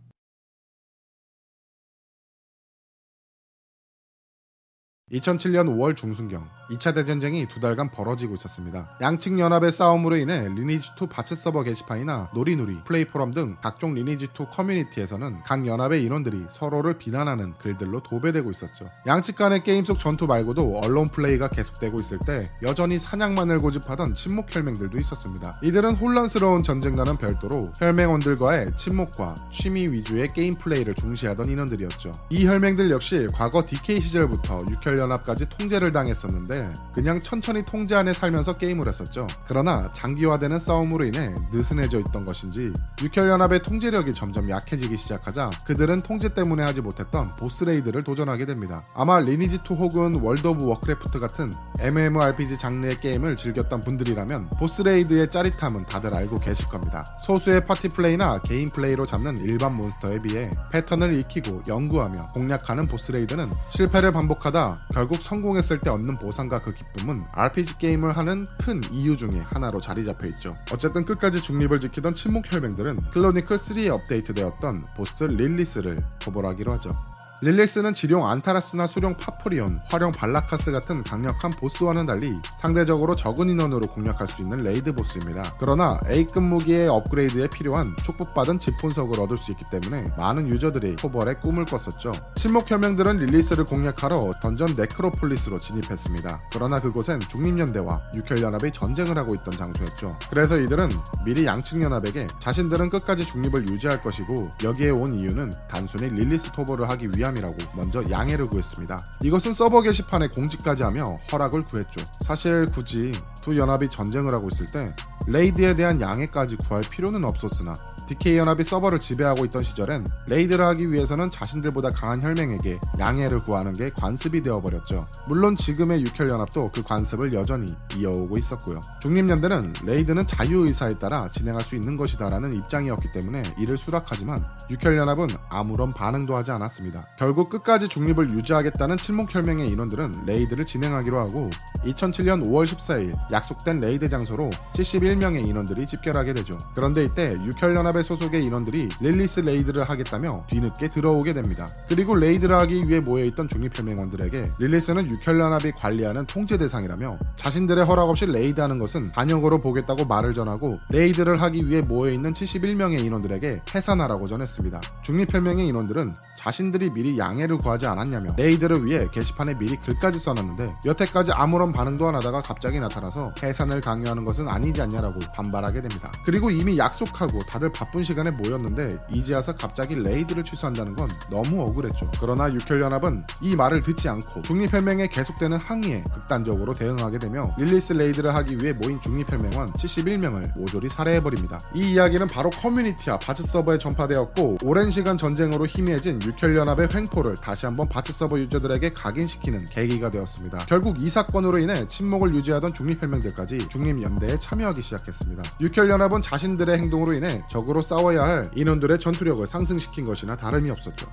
[5.11, 8.89] 2007년 5월 중순경 2차 대전쟁이 두 달간 벌어지고 있었습니다.
[9.01, 15.65] 양측 연합의 싸움으로 인해 리니지2 바츠 서버 게시판이나 놀이놀이, 플레이포럼 등 각종 리니지2 커뮤니티에서는 각
[15.65, 18.89] 연합의 인원들이 서로를 비난하는 글들로 도배되고 있었죠.
[19.05, 24.53] 양측 간의 게임 속 전투 말고도 언론 플레이가 계속되고 있을 때 여전히 사냥만을 고집하던 친목
[24.53, 25.59] 혈맹들도 있었습니다.
[25.63, 32.11] 이들은 혼란스러운 전쟁과는 별도로 혈맹원들과의 친목과 취미 위주의 게임 플레이를 중시하던 인원들이었죠.
[32.29, 36.56] 이 혈맹들 역시 과거 DK 시절부터 육혈 연합까지 통제를 당했었는데
[36.93, 39.27] 그냥 천천히 통제 안에 살면서 게임을 했었죠.
[39.47, 46.63] 그러나 장기화되는 싸움으로 인해 느슨해져 있던 것인지 육혈연합의 통제력이 점점 약해지기 시작하자 그들은 통제 때문에
[46.63, 48.83] 하지 못했던 보스 레이드를 도전하게 됩니다.
[48.95, 55.85] 아마 리니지2 혹은 월드 오브 워크래프트 같은 MMORPG 장르의 게임을 즐겼던 분들이라면 보스 레이드의 짜릿함은
[55.85, 57.05] 다들 알고 계실 겁니다.
[57.19, 63.51] 소수의 파티 플레이나 개인 플레이로 잡는 일반 몬스터에 비해 패턴을 익히고 연구하며 공략하는 보스 레이드는
[63.69, 69.15] 실패를 반복하다 결국 성공했을 때 얻는 보상 과 그 기쁨은 RPG 게임을 하는 큰 이유
[69.15, 70.55] 중에 하나로 자리 잡혀 있죠.
[70.71, 76.91] 어쨌든 끝까지 중립을 지키던 친목 혈맹들은 클로니클 3에 업데이트되었던 보스 릴리스를 토벌하기로 하죠.
[77.39, 84.27] 릴리스는 지룡 안타라스나 수룡 파푸리온, 화룡 발라카스 같은 강력한 보스와는 달리 상대적으로 적은 인원으로 공략할
[84.27, 85.53] 수 있는 레이드 보스입니다.
[85.59, 91.65] 그러나 A급 무기의 업그레이드에 필요한 축복받은 집혼석을 얻을 수 있기 때문에 많은 유저들이 토벌의 꿈을
[91.65, 92.11] 꿨었죠.
[92.35, 96.39] 친목 혈맹들은 릴리스를 공략하러 던전 네크로폴리스로 진입했습니다.
[96.51, 100.17] 그러나 그곳엔 중립연대와 육혈연합이 전쟁을 하고 있던 장소였죠.
[100.31, 100.89] 그래서 이들은
[101.23, 107.26] 미리 양측연합에게 자신들은 끝까지 중립을 유지할 것이고 여기에 온 이유는 단순히 릴리스 토벌을 하기 위함
[107.27, 108.97] 위함이라고 먼저 양해를 구했습니다.
[109.23, 112.03] 이것은 서버 게시판에 공지까지 하며 허락을 구했죠.
[112.21, 114.95] 사실 굳이 두 연합이 전쟁을 하고 있을 때
[115.27, 117.75] 레이드에 대한 양해까지 구할 필요는 없었으나
[118.07, 123.89] DK 연합이 서버를 지배하고 있던 시절엔 레이드를 하기 위해서는 자신들보다 강한 혈맹에게 양해를 구하는 게
[123.89, 125.05] 관습이 되어버렸죠.
[125.27, 128.79] 물론 지금의 육혈 연합도 그 관습을 여전히 이어오고 있었고요.
[129.01, 135.91] 중립연대는 레이드는 자유의사에 따라 진행할 수 있는 것이다라는 입장이었기 때문에 이를 수락하지만 육혈 연합은 아무런
[135.91, 137.07] 반응도 하지 않았습니다.
[137.19, 141.49] 결국 끝까지 중립을 유지하겠다는 친목혈맹의 인원들은 레이드를 진행하기로 하고
[141.83, 146.57] 2007년 5월 14일 약속된 레이드 장소로 71명의 인원들이 집결하게 되죠.
[146.73, 151.67] 그런데 이때 육혈 연합 의 소속의 인원들이 릴리스 레이드를 하겠다며 뒤늦게 들어오게 됩니다.
[151.89, 158.79] 그리고 레이드를 하기 위해 모여있던 중립혈맹원들에게 릴리스는 육혈연합이 관리하는 통제 대상이라며 자신들의 허락 없이 레이드하는
[158.79, 164.81] 것은 반역으로 보겠다고 말을 전하고 레이드를 하기 위해 모여있는 71명의 인원들에게 해산하라고 전했습니다.
[165.03, 171.73] 중립혈맹의 인원들은 자신들이 미리 양해를 구하지 않았냐며 레이드를 위해 게시판에 미리 글까지 써놨는데 여태까지 아무런
[171.73, 176.11] 반응도 안 하다가 갑자기 나타나서 해산을 강요하는 것은 아니지 않냐라고 반발하게 됩니다.
[176.23, 182.09] 그리고 이미 약속하고 다들 바쁜 시간에 모였는데 이제 와서 갑자기 레이드를 취소한다는 건 너무 억울했죠.
[182.19, 188.57] 그러나 육혈연합은 이 말을 듣지 않고 중립혈맹의 계속되는 항의에 극단적으로 대응하게 되며 릴리스 레이드를 하기
[188.57, 191.59] 위해 모인 중립혈맹원 71명을 모조리 살해해버립니다.
[191.73, 197.87] 이 이야기는 바로 커뮤니티와 바츠 서버에 전파되었고 오랜 시간 전쟁으로 희미해진 육혈연합의 횡포를 다시 한번
[197.87, 200.59] 바츠 서버 유저들에게 각인시키는 계기가 되었습니다.
[200.67, 205.43] 결국 이 사건으로 인해 침묵을 유지하던 중립혈맹들까지 중립연대에 참여하기 시작했습니다.
[205.61, 211.07] 육혈연합은 자신들의 행동으로 인해 적으로 싸워야 할 인원들의 전투력을 상승시킨 것이나 다름이 없었죠.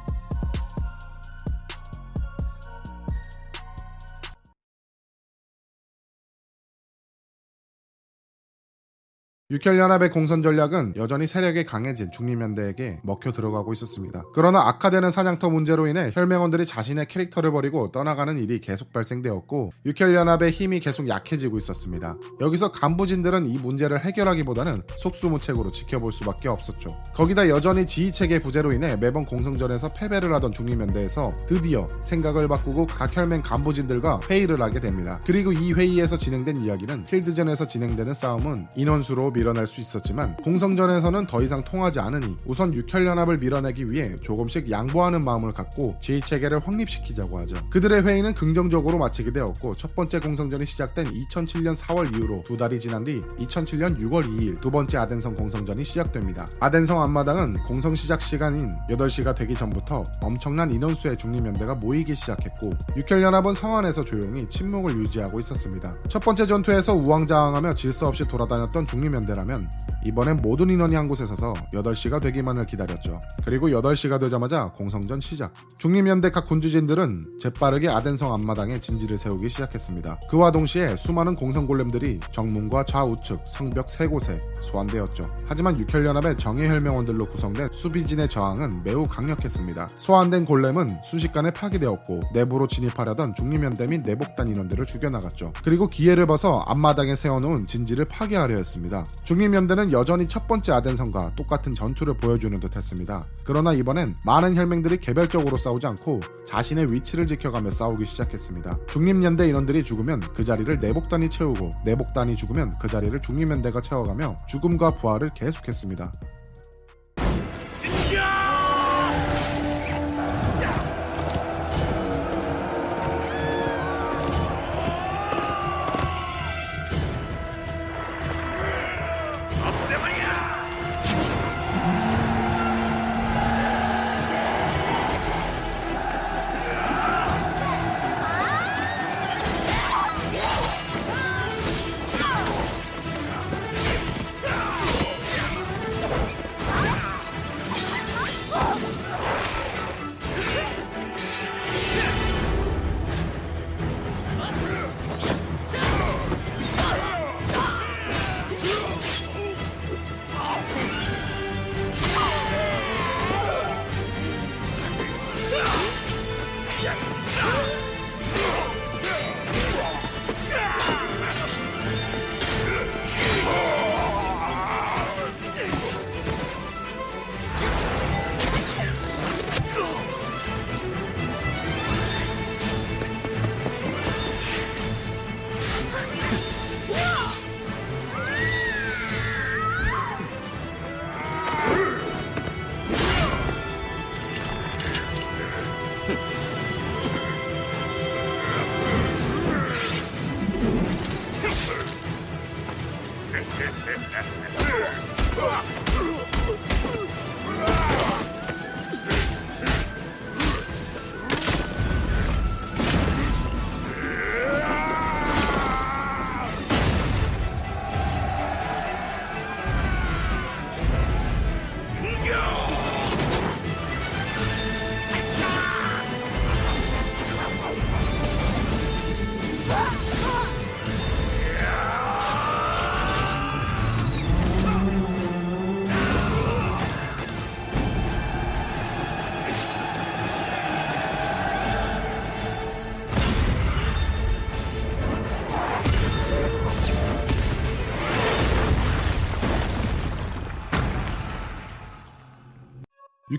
[9.51, 14.23] 육혈연합의 공선 전략은 여전히 세력이 강해진 중립연대에게 먹혀 들어가고 있었습니다.
[14.33, 20.81] 그러나 악화되는 사냥터 문제로 인해 혈맹원들이 자신의 캐릭터를 버리고 떠나가는 일이 계속 발생되었고 육혈연합의 힘이
[20.81, 22.17] 계속 약해지고 있었습니다.
[22.41, 26.97] 여기서 간부진들은 이 문제를 해결하기보다는 속수무책으로 지켜볼 수밖에 없었죠.
[27.13, 33.43] 거기다 여전히 지휘체계 부재로 인해 매번 공성전에서 패배를 하던 중립연대에서 드디어 생각을 바꾸고 각 혈맹
[33.43, 35.21] 간부진들과 회의를 하게 됩니다.
[35.27, 41.63] 그리고 이 회의에서 진행된 이야기는 필드전에서 진행되는 싸움은 인원수로 밀어낼 수 있었지만 공성전에서는 더 이상
[41.63, 47.57] 통하지 않으니 우선 육혈연합을 밀어내기 위해 조금씩 양보하는 마음을 갖고 제2체계를 확립시키자고 하죠.
[47.69, 53.05] 그들의 회의는 긍정적으로 마치게 되었고 첫 번째 공성전이 시작된 2007년 4월 이후로 두 달이 지난
[53.05, 56.47] 뒤 2007년 6월 2일 두 번째 아덴성 공성전이 시작됩니다.
[56.61, 64.05] 아덴성 앞마당은 공성 시작 시간인 8시가 되기 전부터 엄청난 인원수의 중립연대가 모이기 시작했고 육혈연합은 성안에서
[64.05, 65.95] 조용히 침묵을 유지하고 있었습니다.
[66.09, 69.71] 첫 번째 전투에서 우왕좌왕하며 질서 없이 돌아다녔던 중립연대 연대라면
[70.05, 73.21] 이번엔 모든 인원이 한 곳에 서서 8시가 되기만을 기다렸죠.
[73.45, 75.55] 그리고 8시가 되자마자 공성전 시작.
[75.79, 80.21] 중립연대 각 군주진들은 재빠르게 아덴성 앞마당에 진지를 세우기 시작했습니다.
[80.29, 85.35] 그와 동시에 수많은 공성골렘들이 정문과 좌우측 성벽 세 곳에 소환되었죠.
[85.47, 89.89] 하지만 육혈연합의 정예혈명원들로 구성된 수비진의 저항은 매우 강력했습니다.
[89.97, 95.55] 소환된 골렘은 순식간에 파괴되었고 내부로 진입하려던 중립연대 및 내복단 인원들을 죽여나갔죠.
[95.65, 99.05] 그리고 기회를 봐서 앞마당에 세워놓은 진지를 파괴하려 했습니다.
[99.25, 103.25] 중립연대는 여전히 첫 번째 아덴성과 똑같은 전투를 보여주는 듯 했습니다.
[103.45, 108.79] 그러나 이번엔 많은 혈맹들이 개별적으로 싸우지 않고 자신의 위치를 지켜가며 싸우기 시작했습니다.
[108.89, 115.33] 중립연대 인원들이 죽으면 그 자리를 내복단이 채우고 내복단이 죽으면 그 자리를 중립연대가 채워가며 죽음과 부활을
[115.35, 116.13] 계속했습니다.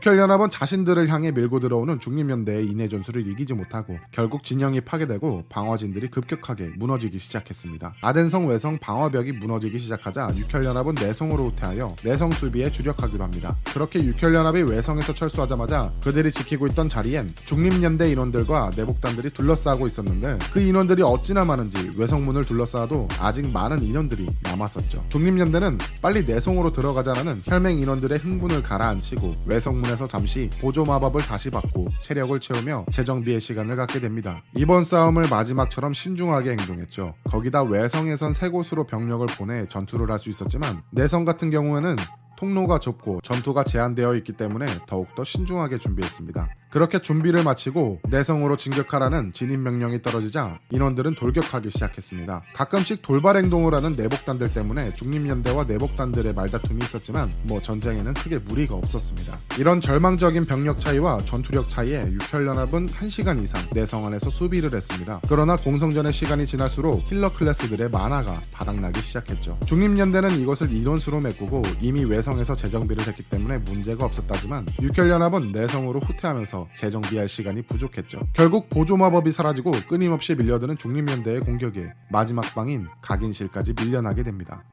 [0.05, 6.73] 육혈연합은 자신들을 향해 밀고 들어오는 중립연대의 인해 전술을 이기지 못하고 결국 진영이 파괴되고 방어진들이 급격하게
[6.77, 7.95] 무너지기 시작했습니다.
[8.01, 13.57] 아덴성 외성 방어벽이 무너지기 시작하자 육혈연합은 내성으로 후퇴하여 내성 수비에 주력하기로 합니다.
[13.73, 21.01] 그렇게 육혈연합이 외성에서 철수하자마자 그들이 지키고 있던 자리엔 중립연대 인원들과 내복단들이 둘러싸고 있었는데 그 인원들이
[21.01, 25.05] 어찌나 많은지 외성문을 둘러싸도 아직 많은 인원들이 남았었죠.
[25.09, 31.87] 중립연대는 빨리 내성으로 들어가자라는 혈맹 인원들의 흥분을 가라앉히고 외성문에 서 잠시 보조 마법을 다시 받고
[32.01, 34.43] 체력을 채우며 재정비의 시간을 갖게 됩니다.
[34.55, 37.13] 이번 싸움을 마지막처럼 신중하게 행동했죠.
[37.29, 41.95] 거기다 외성에선 세 곳으로 병력을 보내 전투를 할 수 있었지만 내성 같은 경우에는
[42.37, 46.49] 통로가 좁고 전투가 제한되어 있기 때문에 더욱더 신중하게 준비했습니다.
[46.75, 52.43] 그렇게 준비를 마치고 내성으로 진격하라는 진입 명령이 떨어지자 인원들은 돌격하기 시작했습니다.
[52.53, 59.39] 가끔씩 돌발 행동을 하는 내복단들 때문에 중립연대와 내복단들의 말다툼이 있었지만 뭐 전쟁에는 크게 무리가 없었습니다.
[59.57, 65.21] 이런 절망적인 병력 차이와 전투력 차이에 육혈연합은 1시간 이상 내성 안에서 수비를 했습니다.
[65.29, 69.57] 그러나 공성전의 시간이 지날수록 힐러 클래스들의 만화가 바닥나기 시작했죠.
[69.65, 77.27] 중립연대는 이것을 이론수로 메꾸고 이미 외성에서 재정비를 했기 때문에 문제가 없었다지만 육혈연합은 내성으로 후퇴하면서 재정비할
[77.27, 78.21] 시간이 부족했죠.
[78.33, 84.63] 결국 보조 마법이 사라지고 끊임없이 밀려드는 중립연대의 공격에 마지막 방인 각인실까지 밀려나게 됩니다.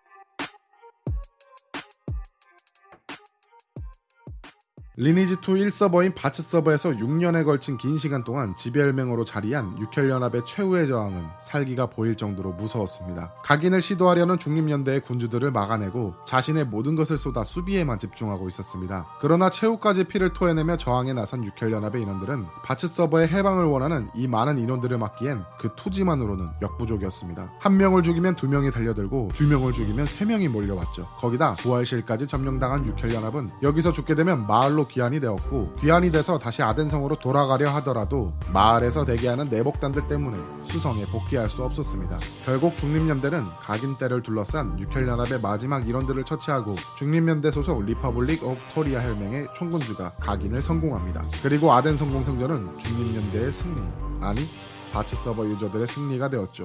[4.99, 11.87] 리니지2 1서버인 바츠 서버에서 6년에 걸친 긴 시간 동안 지배혈맹으로 자리한 육혈연합의 최후의 저항은 살기가
[11.87, 13.33] 보일 정도로 무서웠습니다.
[13.43, 19.07] 각인을 시도하려는 중립연대의 군주들을 막아내고 자신의 모든 것을 쏟아 수비에만 집중하고 있었습니다.
[19.19, 24.99] 그러나 최후까지 피를 토해내며 저항에 나선 육혈연합의 인원들은 바츠 서버의 해방을 원하는 이 많은 인원들을
[24.99, 27.51] 막기엔 그 투지만으로는 역부족이었습니다.
[27.61, 31.09] 한 명을 죽이면 두 명이 달려들고 두 명을 죽이면 세 명이 몰려왔죠.
[31.17, 37.71] 거기다 부활실까지 점령당한 육혈연합은 여기서 죽게 되면 마을로 귀환이 되었고 귀환이 돼서 다시 아덴성으로 돌아가려
[37.77, 42.19] 하더라도 마을에서 대기하는 내복단들 때문에 수성에 복귀할 수 없었습니다.
[42.45, 50.13] 결국 중립연대는 각인대를 둘러싼 육혈연합의 마지막 일원들을 처치하고 중립연대 소속 리퍼블릭 오브 코리아 혈맹의 총군주가
[50.21, 51.25] 각인을 성공합니다.
[51.43, 53.81] 그리고 아덴성 공성전은 중립연대의 승리
[54.21, 54.47] 아니
[54.93, 56.65] 바츠 서버 유저들의 승리가 되었죠.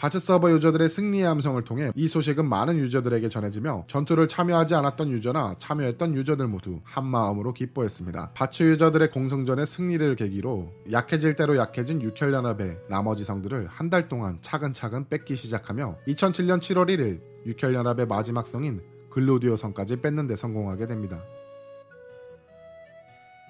[0.00, 5.56] 바츠 서버 유저들의 승리의 함성을 통해 이 소식은 많은 유저들에게 전해지며 전투를 참여하지 않았던 유저나
[5.58, 8.30] 참여했던 유저들 모두 한 마음으로 기뻐했습니다.
[8.32, 15.08] 바츠 유저들의 공성전의 승리를 계기로 약해질 대로 약해진 육혈연합의 나머지 성들을 한 달 동안 차근차근
[15.10, 18.80] 뺏기 시작하며 2007년 7월 1일 육혈연합의 마지막 성인
[19.10, 21.20] 글루디오 성까지 뺏는 데 성공하게 됩니다.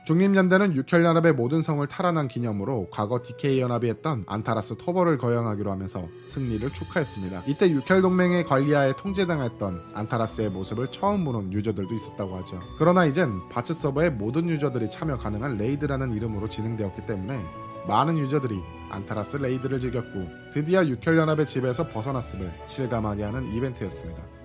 [0.05, 7.45] 중립연대는 육혈연합의 모든 성을 탈환한 기념으로 과거 DK연합이 했던 안타라스 토벌을 거행하기로 하면서 승리를 축하했습니다.
[7.47, 12.61] 이때 육혈동맹의 관리하에 통제당했던 안타라스의 모습을 처음 보는 유저들도 있었다고 하죠.
[12.79, 17.41] 그러나 이젠 바츠 서버의 모든 유저들이 참여 가능한 레이드라는 이름으로 진행되었기 때문에
[17.87, 18.59] 많은 유저들이
[18.91, 24.40] 안타라스 raid를 즐겼고 드디어 육혈연합의 지배에서 벗어났음을 실감하게 하는 이벤트였습니다.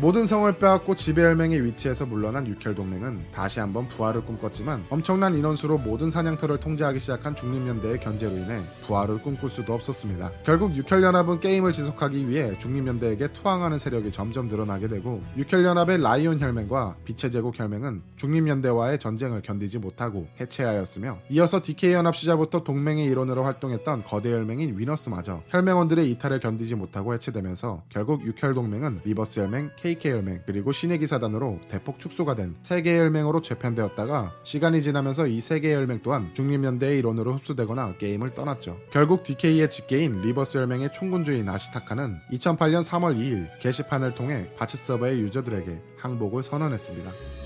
[0.00, 5.78] 모든 성을 빼앗고 지배 혈맹의 위치에서 물러난 육혈 동맹은 다시 한번 부활을 꿈꿨지만 엄청난 인원수로
[5.78, 10.32] 모든 사냥터를 통제하기 시작한 중립연대의 견제로 인해 부활을 꿈꿀 수도 없었습니다.
[10.44, 17.30] 결국 육혈연합은 게임을 지속하기 위해 중립연대에게 투항하는 세력이 점점 늘어나게 되고 육혈연합의 라이온 혈맹과 빛의
[17.30, 24.76] 제국 혈맹은 중립연대와의 전쟁을 견디지 못하고 해체하였으며 이어서 DK연합 시절부터 동맹의 일원으로 활동했던 거대 혈맹인
[24.76, 32.34] 위너스마저 혈맹원들의 이탈을 견디지 못하고 해체되면서 결국 육혈동맹은 리버스 혈맹, KK혈맹 그리고 신의기사단으로 대폭 축소가
[32.34, 37.98] 된 세 개 혈맹으로 재편되었다가 시간이 지나면서 이 세 개 혈맹 또한 중립연대의 일원으로 흡수되거나
[37.98, 38.78] 게임을 떠났죠.
[38.90, 46.42] 결국 DK의 직계인 리버스혈맹의 총군주인 아시타카는 2008년 3월 2일 게시판을 통해 바츠 서버의 유저들에게 항복을
[46.42, 47.43] 선언했습니다.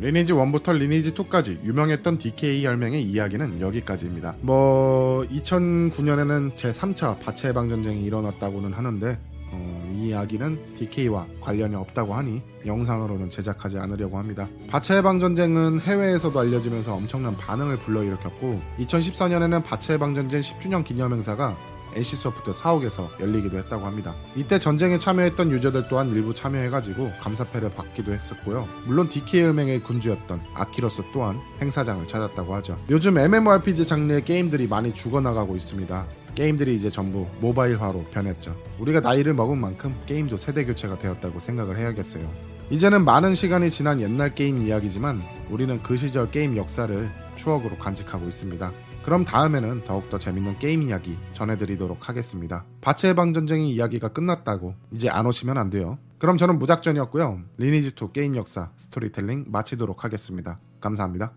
[0.00, 4.34] 리니지 1부터 리니지 2까지 유명했던 DK 혈맹의 이야기는 여기까지입니다.
[4.40, 9.18] 뭐 2009년에는 제3차 바츠 해방 전쟁이 일어났다고는 하는데
[9.52, 14.48] 어, 이 이야기는 DK와 관련이 없다고 하니 영상으로는 제작하지 않으려고 합니다.
[14.68, 21.58] 바체 해방 전쟁은 해외에서도 알려지면서 엄청난 반응을 불러일으켰고 2014년에는 바체 해방 전쟁 10주년 기념 행사가
[21.94, 24.14] NC소프트 사옥에서 열리기도 했다고 합니다.
[24.36, 28.68] 이때 전쟁에 참여했던 유저들 또한 일부 참여해가지고 감사패를 받기도 했었고요.
[28.86, 32.78] 물론 DK혈맹의 군주였던 아키로스 또한 행사장을 찾았다고 하죠.
[32.90, 36.06] 요즘 MMORPG 장르의 게임들이 많이 죽어나가고 있습니다.
[36.34, 38.56] 게임들이 이제 전부 모바일화로 변했죠.
[38.78, 42.30] 우리가 나이를 먹은 만큼 게임도 세대 교체가 되었다고 생각을 해야겠어요.
[42.70, 48.72] 이제는 많은 시간이 지난 옛날 게임 이야기지만 우리는 그 시절 게임 역사를 추억으로 간직하고 있습니다.
[49.04, 52.64] 그럼 다음에는 더욱더 재밌는 게임 이야기 전해드리도록 하겠습니다.
[52.80, 55.98] 바츠 해방전쟁의 이야기가 끝났다고 이제 안 오시면 안 돼요.
[56.18, 57.40] 그럼 저는 무작전이었고요.
[57.58, 60.60] 리니지2 게임 역사 스토리텔링 마치도록 하겠습니다.
[60.80, 61.32] 감사합니다.